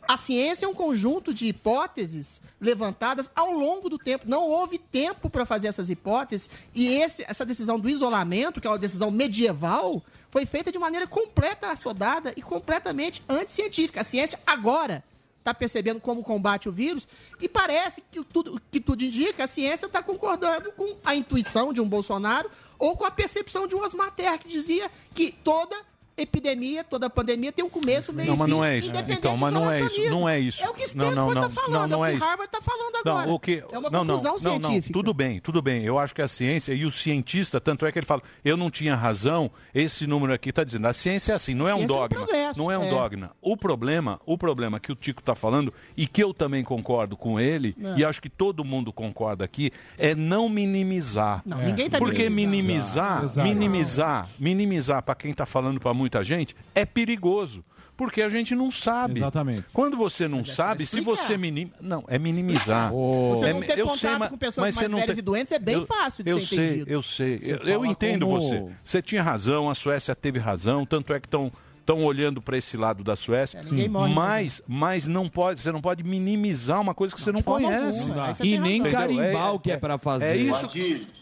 [0.07, 4.25] a ciência é um conjunto de hipóteses levantadas ao longo do tempo.
[4.29, 8.71] Não houve tempo para fazer essas hipóteses e esse- essa decisão do isolamento, que é
[8.71, 14.01] uma decisão medieval, foi feita de maneira completa assodada e completamente anticientífica.
[14.01, 15.05] A ciência agora
[15.39, 17.07] está percebendo como combate o vírus
[17.41, 21.83] e parece que tudo que tudo indica, a ciência está concordando com a intuição de
[21.83, 25.77] um Bolsonaro ou com a percepção de um Osmar Terra que dizia que toda
[26.17, 28.89] epidemia, toda pandemia tem um começo, meio Não, e mas não é isso.
[28.89, 30.11] independente Então, mas do não é isso.
[30.11, 30.63] Não é isso.
[30.63, 32.17] É o que não, Stanford não, não, tá falando, não, não é é o que
[32.19, 32.27] isso.
[32.27, 33.27] Harvard tá falando agora.
[33.27, 34.93] Não, o que, É uma não, não, conclusão não, não, científica.
[34.93, 35.83] tudo bem, tudo bem.
[35.85, 38.71] Eu acho que a ciência e o cientista, tanto é que ele fala, eu não
[38.71, 41.93] tinha razão, esse número aqui está dizendo, a ciência é assim, não é um Ciência
[41.93, 42.17] é um dogma.
[42.27, 42.91] progresso, não é um é.
[42.91, 43.31] dogma.
[43.43, 47.39] O problema, o problema que o Tico está falando, e que eu também concordo com
[47.41, 47.99] ele, É.
[47.99, 51.43] e acho que todo mundo concorda aqui, é não minimizar.
[51.45, 53.49] Não, ninguém tá Porque minimizar, Exato.
[53.49, 57.65] minimizar, minimizar para quem está falando para muita gente é perigoso.
[57.97, 59.21] Porque a gente não sabe.
[59.21, 59.67] Exatamente.
[59.73, 61.71] Quando você não sabe, se você minim...
[61.81, 62.91] Não, é minimizar.
[62.91, 65.15] Você É não ter eu contato sei, mas- com pessoas mas mais você não velhas
[65.15, 66.91] tem- e doentes é bem eu, fácil de eu ser sei, entendido.
[66.91, 68.65] Eu sei, Você eu, eu entendo como- você.
[68.85, 71.53] Você tinha razão, a Suécia teve razão, tanto é que estão
[71.85, 74.15] estão olhando para esse lado da Suécia, ninguém morre, né?
[74.15, 78.01] mas, mas não pode, você não pode minimizar uma coisa que você não conhece.
[78.01, 78.99] alguma, aí você E tem nem razão.
[79.01, 80.25] carimbar o que é pra fazer.
[80.27, 80.69] É isso.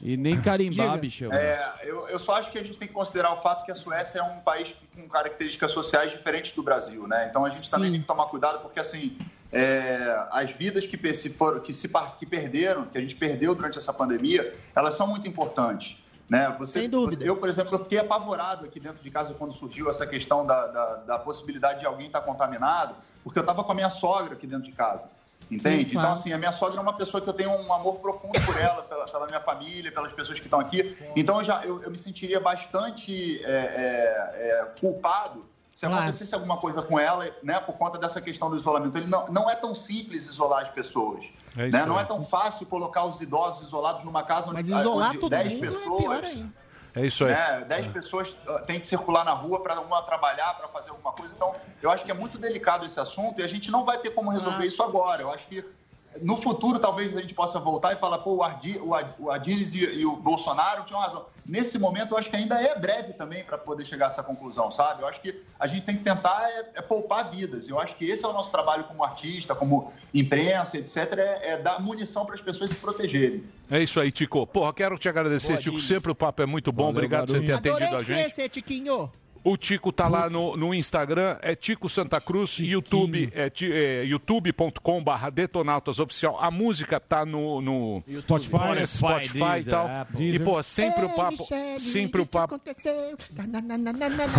[0.02, 1.00] E nem carimbar.
[1.32, 3.74] É, eu, eu só acho que a gente tem que considerar o fato que a
[3.74, 7.26] Suécia é um país com características sociais diferentes do Brasil, né?
[7.28, 9.16] Então a gente também tem que tomar cuidado porque assim
[9.52, 13.76] é, as vidas que, se foram, que se que perderam, que a gente perdeu durante
[13.78, 16.01] essa pandemia, elas são muito importantes.
[16.28, 16.54] Né?
[16.58, 17.24] Você, Sem dúvida.
[17.24, 20.66] Eu, por exemplo, eu fiquei apavorado aqui dentro de casa quando surgiu essa questão da,
[20.66, 24.46] da, da possibilidade de alguém estar contaminado, porque eu estava com a minha sogra aqui
[24.46, 25.08] dentro de casa.
[25.50, 25.84] Entende?
[25.84, 26.06] Sim, claro.
[26.06, 28.58] Então, assim, a minha sogra é uma pessoa que eu tenho um amor profundo por
[28.58, 30.96] ela, pela, pela minha família, pelas pessoas que estão aqui.
[31.14, 35.51] Então, eu, já, eu, eu me sentiria bastante é, é, é, culpado
[35.82, 36.02] se Claro.
[36.04, 38.96] acontecesse alguma coisa com ela, né, por conta dessa questão do isolamento.
[38.96, 41.24] Ele não, não é tão simples isolar as pessoas.
[41.56, 41.84] É isso né?
[41.86, 45.30] Não é tão fácil colocar os idosos isolados numa casa onde, Mas isolar onde todo
[45.30, 46.52] 10 mundo é pessoas pior ainda.
[46.94, 47.32] É isso aí.
[47.32, 47.64] né?
[47.66, 51.34] 10 pessoas uh, têm que circular na rua para uma trabalhar, para fazer alguma coisa.
[51.34, 51.52] Então,
[51.82, 54.30] eu acho que é muito delicado esse assunto e a gente não vai ter como
[54.30, 54.66] resolver Ah.
[54.66, 55.22] isso agora.
[55.22, 55.64] Eu acho que
[56.20, 59.30] no futuro talvez a gente possa voltar e falar, pô, o, Ardi, o, Ad- o
[59.30, 61.24] Adires e, e o Bolsonaro tinham razão.
[61.44, 64.70] Nesse momento, eu acho que ainda é breve também para poder chegar a essa conclusão,
[64.70, 65.02] sabe?
[65.02, 67.68] Eu acho que a gente tem que tentar é, é poupar vidas.
[67.68, 71.56] Eu acho que esse é o nosso trabalho como artista, como imprensa, etc., é, é
[71.58, 73.44] dar munição para as pessoas se protegerem.
[73.70, 74.46] É isso aí, Tico.
[74.46, 75.78] Porra, quero te agradecer, Boa, Tico.
[75.80, 76.84] Sempre o papo é muito bom.
[76.84, 78.16] Valeu, Obrigado por você ter Adorei atendido a te gente.
[78.22, 79.10] conhecer, Tiquinho.
[79.44, 85.02] O Tico tá lá no, no Instagram, é Tico Santa Cruz, YouTube, é, é youtube.com
[85.02, 86.38] barra Detonautas Oficial.
[86.40, 89.86] A música tá no, no Spotify, Spotify, e Deezer, tal.
[89.88, 90.34] Apple.
[90.34, 92.60] E, pô, sempre o papo, Michele, sempre o papo.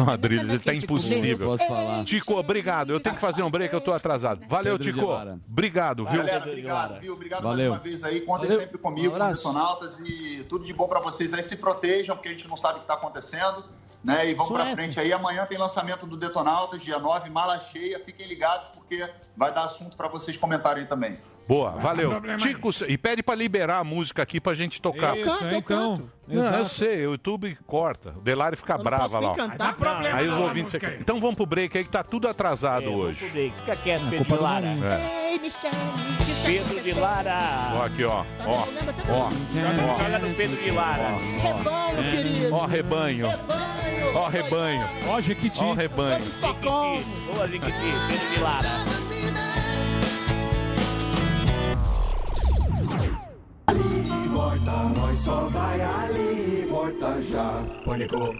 [0.07, 1.47] Adriles, tá impossível.
[1.47, 2.05] Posso falar?
[2.05, 2.91] Tico, obrigado.
[2.91, 4.45] Eu tenho que fazer um break, eu tô atrasado.
[4.47, 5.11] Valeu, Pedro Tico.
[5.49, 6.19] Obrigado, viu?
[6.19, 7.13] Galera, obrigado, viu?
[7.13, 7.71] Obrigado Valeu.
[7.71, 8.21] mais uma vez aí.
[8.21, 8.61] Contem Valeu.
[8.61, 9.33] sempre comigo, Um com.
[9.33, 11.43] Detonautas e tudo de bom pra vocês aí.
[11.43, 13.63] Se protejam, porque a gente não sabe o que tá acontecendo.
[14.03, 14.29] Né?
[14.29, 14.75] E vamos Suécia.
[14.75, 15.13] frente aí.
[15.13, 17.99] Amanhã tem lançamento do Detonautas, dia 9, mala cheia.
[17.99, 21.19] Fiquem ligados, porque vai dar assunto pra vocês comentarem também.
[21.47, 22.21] Boa, valeu.
[22.37, 25.17] Tico, e pede pra liberar a música aqui pra gente tocar.
[25.17, 25.97] Isso, canto, é, eu então.
[25.97, 26.11] canto.
[26.25, 28.13] Não, eu sei, o YouTube corta.
[28.17, 29.31] O Delari fica não brava posso nem lá.
[29.31, 29.35] ó.
[29.35, 29.73] Dá cantar.
[29.75, 30.73] problema Aí os ouvintes.
[30.73, 30.97] música aí.
[31.01, 33.51] Então vamos pro break aí que tá tudo atrasado É, hoje.
[33.59, 34.67] Fica quieto, É Pedro culpa de do Lara.
[34.67, 35.37] É.
[35.49, 35.69] Tá
[36.45, 37.39] Pedro de Lara.
[37.75, 38.23] Ó, aqui, ó.
[38.45, 38.67] Ó,
[39.09, 39.97] ó.
[40.03, 41.17] Joga no Pedro de Lara.
[41.41, 42.55] Rebanho, querido.
[42.55, 43.27] ó, rebanho.
[43.27, 44.15] Rebanho.
[44.15, 44.89] Ó, rebanho.
[45.09, 45.59] Ó, Jequiti.
[45.63, 46.19] Ó, rebanho.
[46.63, 47.71] Boa, Jequiti.
[48.07, 49.12] Pedro de Lara.
[54.43, 57.63] Volta, nós só vai ali, volta já.
[57.85, 58.17] Pânico.
[58.17, 58.35] Oi?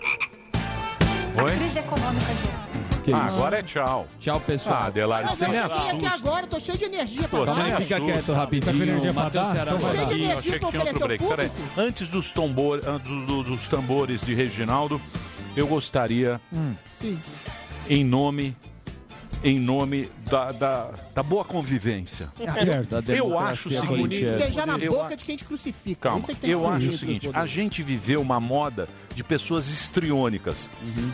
[1.57, 3.03] Crise econômica, gente.
[3.05, 3.35] Que Ah, isso?
[3.37, 4.05] agora é tchau.
[4.19, 4.83] Tchau, pessoal.
[4.83, 6.27] Ah, Delari, Mas você eu me cheguei aqui assusta.
[6.27, 7.65] agora, tô cheio de energia Pô, pra você dar.
[7.79, 8.01] me Fica assusta.
[8.13, 8.83] quieto Tá com rapidinho.
[8.83, 9.51] energia pra Matheus dar?
[9.53, 9.97] Ceará vai vai dar.
[9.97, 11.23] Cheio de Eu energia achei pra oferecer ao break.
[11.25, 11.49] Peraí.
[11.49, 11.79] público.
[11.81, 15.01] Antes dos, tambor, antes do- dos tambores de Reginaldo,
[15.55, 16.41] eu gostaria,
[16.99, 17.17] Sim.
[17.89, 18.57] em nome,
[19.41, 22.29] em nome da, da, da boa convivência.
[22.53, 23.01] Certo.
[23.01, 24.25] Da Eu acho o seguinte.
[24.25, 26.09] Beijar na Eu boca a- de quem te crucifica.
[26.09, 28.87] Calma, Isso é que tem que eu acho o seguinte, a gente viveu uma moda
[29.15, 30.67] de pessoas histriônicas,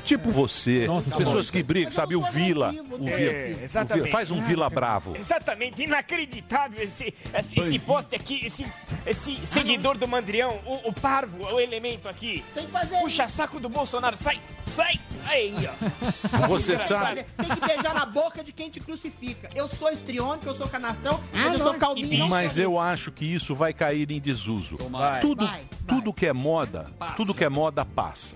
[0.06, 1.52] tipo você, Nossa, pessoas Simone.
[1.52, 3.84] que brigam, sabe, o Vila, agressivo, o não sou Vila, agressivo.
[3.84, 5.16] o Vila, faz um Vila Bravo.
[5.18, 8.66] Exatamente, inacreditável esse, esse, esse poste aqui, esse,
[9.06, 12.42] esse seguidor do Mandrião, o, o parvo, o elemento aqui.
[12.54, 13.00] Tem que fazer.
[13.00, 14.40] Puxa saco do Bolsonaro, sai,
[14.74, 14.98] sai!
[15.26, 16.48] Aí, ó.
[16.48, 17.24] Você sabe.
[17.38, 18.99] Tem que beijar na boca de quem te crucifica.
[19.56, 22.20] Eu sou estriônico, eu sou canastrão, mas eu sou calminho.
[22.20, 24.78] não mas sou eu acho que isso vai cair em desuso.
[24.90, 25.20] Vai.
[25.22, 26.86] Tudo, Vai, tudo que é moda,
[27.16, 28.36] tudo que é moda passa.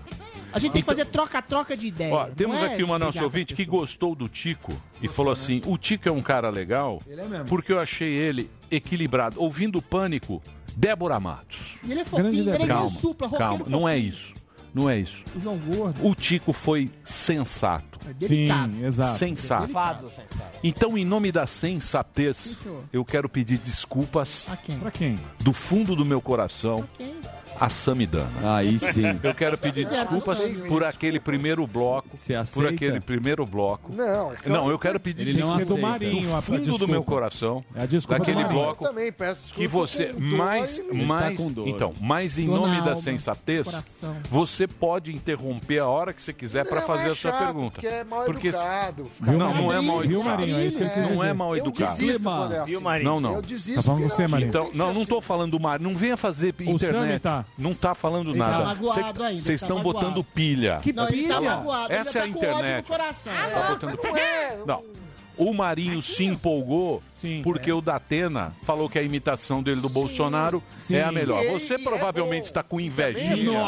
[0.52, 2.14] A gente tem que fazer troca-troca de ideia.
[2.14, 4.72] Ó, temos é aqui uma nossa ouvinte que gostou do Tico
[5.02, 7.46] e falou assim: o Tico é um cara legal Ele é mesmo.
[7.46, 9.40] porque eu achei ele equilibrado.
[9.42, 10.40] Ouvindo o pânico,
[10.76, 11.76] Débora Matos.
[11.82, 14.32] E Ele é fofinho, ele é Calma, supla, roqueiro calma, não é isso.
[14.74, 15.22] Não é isso.
[15.36, 16.04] O João Gordo.
[16.04, 17.98] O Tico foi sensato.
[18.08, 18.72] É delicado.
[18.72, 19.18] Sim, exato.
[19.18, 19.68] Sensato.
[19.68, 20.58] Fado, sensato.
[20.64, 22.58] Então, em nome da sensatez,
[22.92, 24.78] eu quero pedir desculpas A quem?
[24.78, 25.18] Pra quem?
[25.38, 27.14] do fundo do meu coração Quem?
[27.60, 28.28] A Samidana.
[28.56, 29.02] Aí sim.
[29.22, 32.08] Eu quero pedir desculpas por aquele primeiro bloco.
[32.08, 32.68] por aceita?
[32.68, 33.92] aquele primeiro bloco.
[33.94, 36.06] Não, Não, eu quero pedir Ele não desculpas aceita.
[36.06, 36.86] Marinho, a- do fundo do desculpa.
[36.92, 37.64] meu coração.
[37.74, 38.62] É a desculpa do daquele Marinho.
[38.62, 42.76] bloco Eu também peço desculpa que você mais Ele mais tá então, mas em nome
[42.80, 44.16] da alma, sensatez, coração.
[44.28, 47.44] você pode interromper a hora que você quiser para Não, fazer é a sua chato,
[47.44, 47.70] pergunta.
[47.80, 49.10] porque é mal Porque educado.
[49.20, 50.24] Não, não é mal educado.
[50.24, 50.58] Marinho?
[50.58, 51.96] É isso que quis Não é mal Eu educado.
[51.96, 52.78] desisto quando é assim.
[52.80, 53.10] Marinho?
[53.10, 53.34] Não, não.
[53.36, 53.74] Eu desisto.
[53.76, 54.48] Tá falando você, eu acho Marinho.
[54.48, 55.26] Então, não, não tô assim.
[55.26, 57.43] falando do mar, não venha fazer internet.
[57.44, 57.52] Tá.
[57.58, 58.64] Não tá falando Ele tá nada.
[58.64, 59.98] magoado ainda, Vocês tá estão magoado.
[60.00, 60.78] botando pilha.
[60.82, 61.50] Que Não, ele tá pilha?
[61.56, 61.92] magoado.
[61.92, 62.86] Essa é a tá ódio internet.
[62.86, 64.58] Tá botando Não é.
[64.66, 64.84] Não.
[65.36, 67.40] O Marinho se empolgou Sim.
[67.42, 70.96] porque o Datena falou que a imitação dele do Bolsonaro Sim.
[70.96, 71.42] é a melhor.
[71.42, 72.46] E ele- Você e é provavelmente bom.
[72.46, 73.60] está com invejinha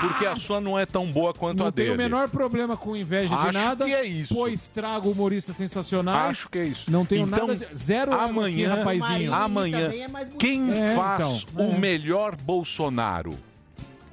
[0.00, 2.00] porque a sua não é tão boa quanto Não a tenho dele.
[2.00, 3.84] o menor problema com inveja Acho de nada.
[3.84, 4.34] que é isso.
[4.34, 6.30] Pois trago humoristas sensacionais.
[6.30, 6.90] Acho que é isso.
[6.90, 7.76] Não tenho Então, nada de...
[7.76, 9.34] Zero ego aqui, amanhã, rapazinho.
[9.34, 10.40] Amanhã, é mais bonito.
[10.40, 11.78] quem É, faz então, o é.
[11.78, 13.34] melhor Bolsonaro?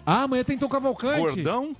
[0.06, 1.20] Ah, amanhã tem Tom Cavalcante.
[1.20, 1.76] Gordão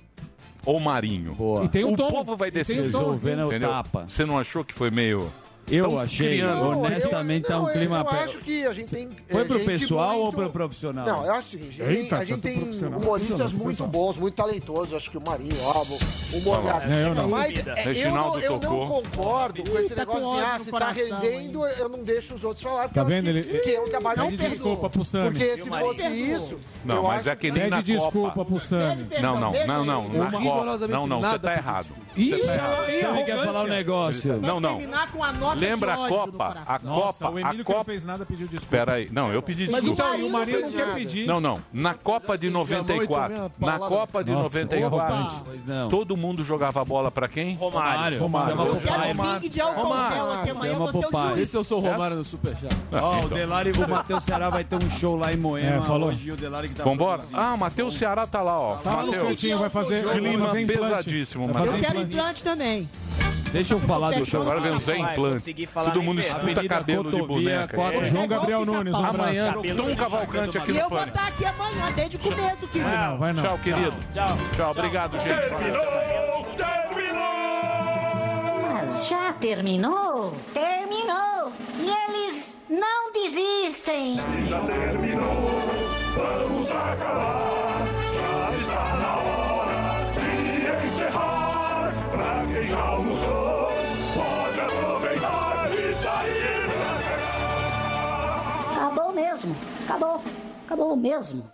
[0.64, 1.34] ou Marinho?
[1.34, 1.64] Boa.
[1.64, 2.08] E tem o o Tom.
[2.10, 2.82] povo vai tem decidir.
[2.82, 4.06] Resolvendo o tapa.
[4.08, 5.32] Você não achou que foi meio.
[5.72, 6.60] Eu Tão achei, criando.
[6.60, 7.98] Não, honestamente, tá eu- um não, clima...
[7.98, 9.08] Eu pe- acho que a gente tem.
[9.28, 11.06] Foi é, pro gente pessoal ou muito- pro profissional?
[11.06, 13.86] Não, eu acho o seguinte: a gente Eita, tem, a gente tá tem humoristas muito
[13.86, 14.92] bons, muito talentosos.
[14.94, 16.62] Acho que o Marinho, o humor.
[16.62, 16.92] Tá bom.
[16.92, 17.28] É, eu não.
[17.30, 20.70] Mas é, eu, Reginaldo não, eu não concordo com esse tá negócio ódio ah, se
[20.70, 22.82] tá rendendo, eu não deixo os outros falar.
[22.84, 23.24] porque Tá vendo?
[23.24, 24.50] Que, Ele- que é um trabalho Pede difícil.
[24.52, 25.30] desculpa pro Sami.
[25.30, 26.58] Porque se fosse isso.
[26.84, 28.44] Não, mas é que nem Pede na desculpa Copa.
[28.44, 29.06] pro Sami.
[29.22, 30.08] Não, não, não, não.
[30.08, 30.86] Na Copa.
[30.88, 31.88] Não, não, você tá errado.
[32.16, 34.38] Ih, tá quer falar um negócio?
[34.40, 34.76] Não, não.
[34.76, 36.56] terminar com a nota Lembra a do Copa?
[36.66, 37.34] A Nossa, Copa.
[37.34, 37.84] o A Emílio que não Copa.
[37.84, 38.64] fez nada pediu desculpa.
[38.64, 39.08] Espera aí.
[39.10, 40.02] Não, eu pedi Mas desculpa.
[40.02, 41.26] então, e o Marinho Marinho não não quer pedir.
[41.26, 41.58] Não, não.
[41.72, 43.52] Na Copa de 94.
[43.58, 45.42] Na Copa de Nossa, 94.
[45.44, 45.88] Pois não.
[45.88, 47.54] Todo mundo jogava bola pra quem?
[47.54, 48.18] Romário.
[48.18, 48.56] Romário.
[48.60, 51.42] Eu quero pingue de aqui amanhã, você é.
[51.42, 52.76] Esse eu sou o Romário no Superchat.
[52.92, 53.38] Ó, o então.
[53.38, 55.76] Delari, o Matheus Ceará vai ter um show lá em Moema.
[55.76, 56.10] É, falou.
[56.10, 57.22] O Delari que tá Vambora?
[57.32, 58.76] Ah, o Matheus Ceará tá lá, ó.
[58.76, 59.28] Tá no Matheus.
[59.28, 62.88] cantinho, vai fazer, Clima pesadíssimo, Eu quero implante também.
[63.52, 64.40] Deixa eu falar do show.
[64.40, 65.54] Agora vem o Zé Implante.
[65.84, 67.76] Todo mundo escuta cabelo de boneca.
[67.80, 68.64] É João Gabriel.
[68.64, 69.04] Nunes, um.
[69.04, 72.90] Amanhã, Tom Cavalcante aqui E no eu vou estar aqui amanhã, desde o começo, querido.
[72.90, 73.42] Não, vai não.
[73.42, 73.94] Tchau, querido.
[74.14, 74.38] Tchau.
[74.56, 75.32] Tchau, obrigado, gente.
[78.62, 80.32] Mas já terminou?
[80.54, 81.52] Terminou!
[81.78, 84.16] E eles não desistem!
[84.48, 85.60] Já terminou,
[86.16, 87.82] vamos acabar.
[88.14, 89.61] Já está na hora
[92.22, 93.68] Pra quem já almoçou,
[94.14, 98.76] pode aproveitar e sair pra cá.
[98.76, 99.56] Acabou mesmo!
[99.84, 100.22] Acabou!
[100.64, 101.52] Acabou mesmo!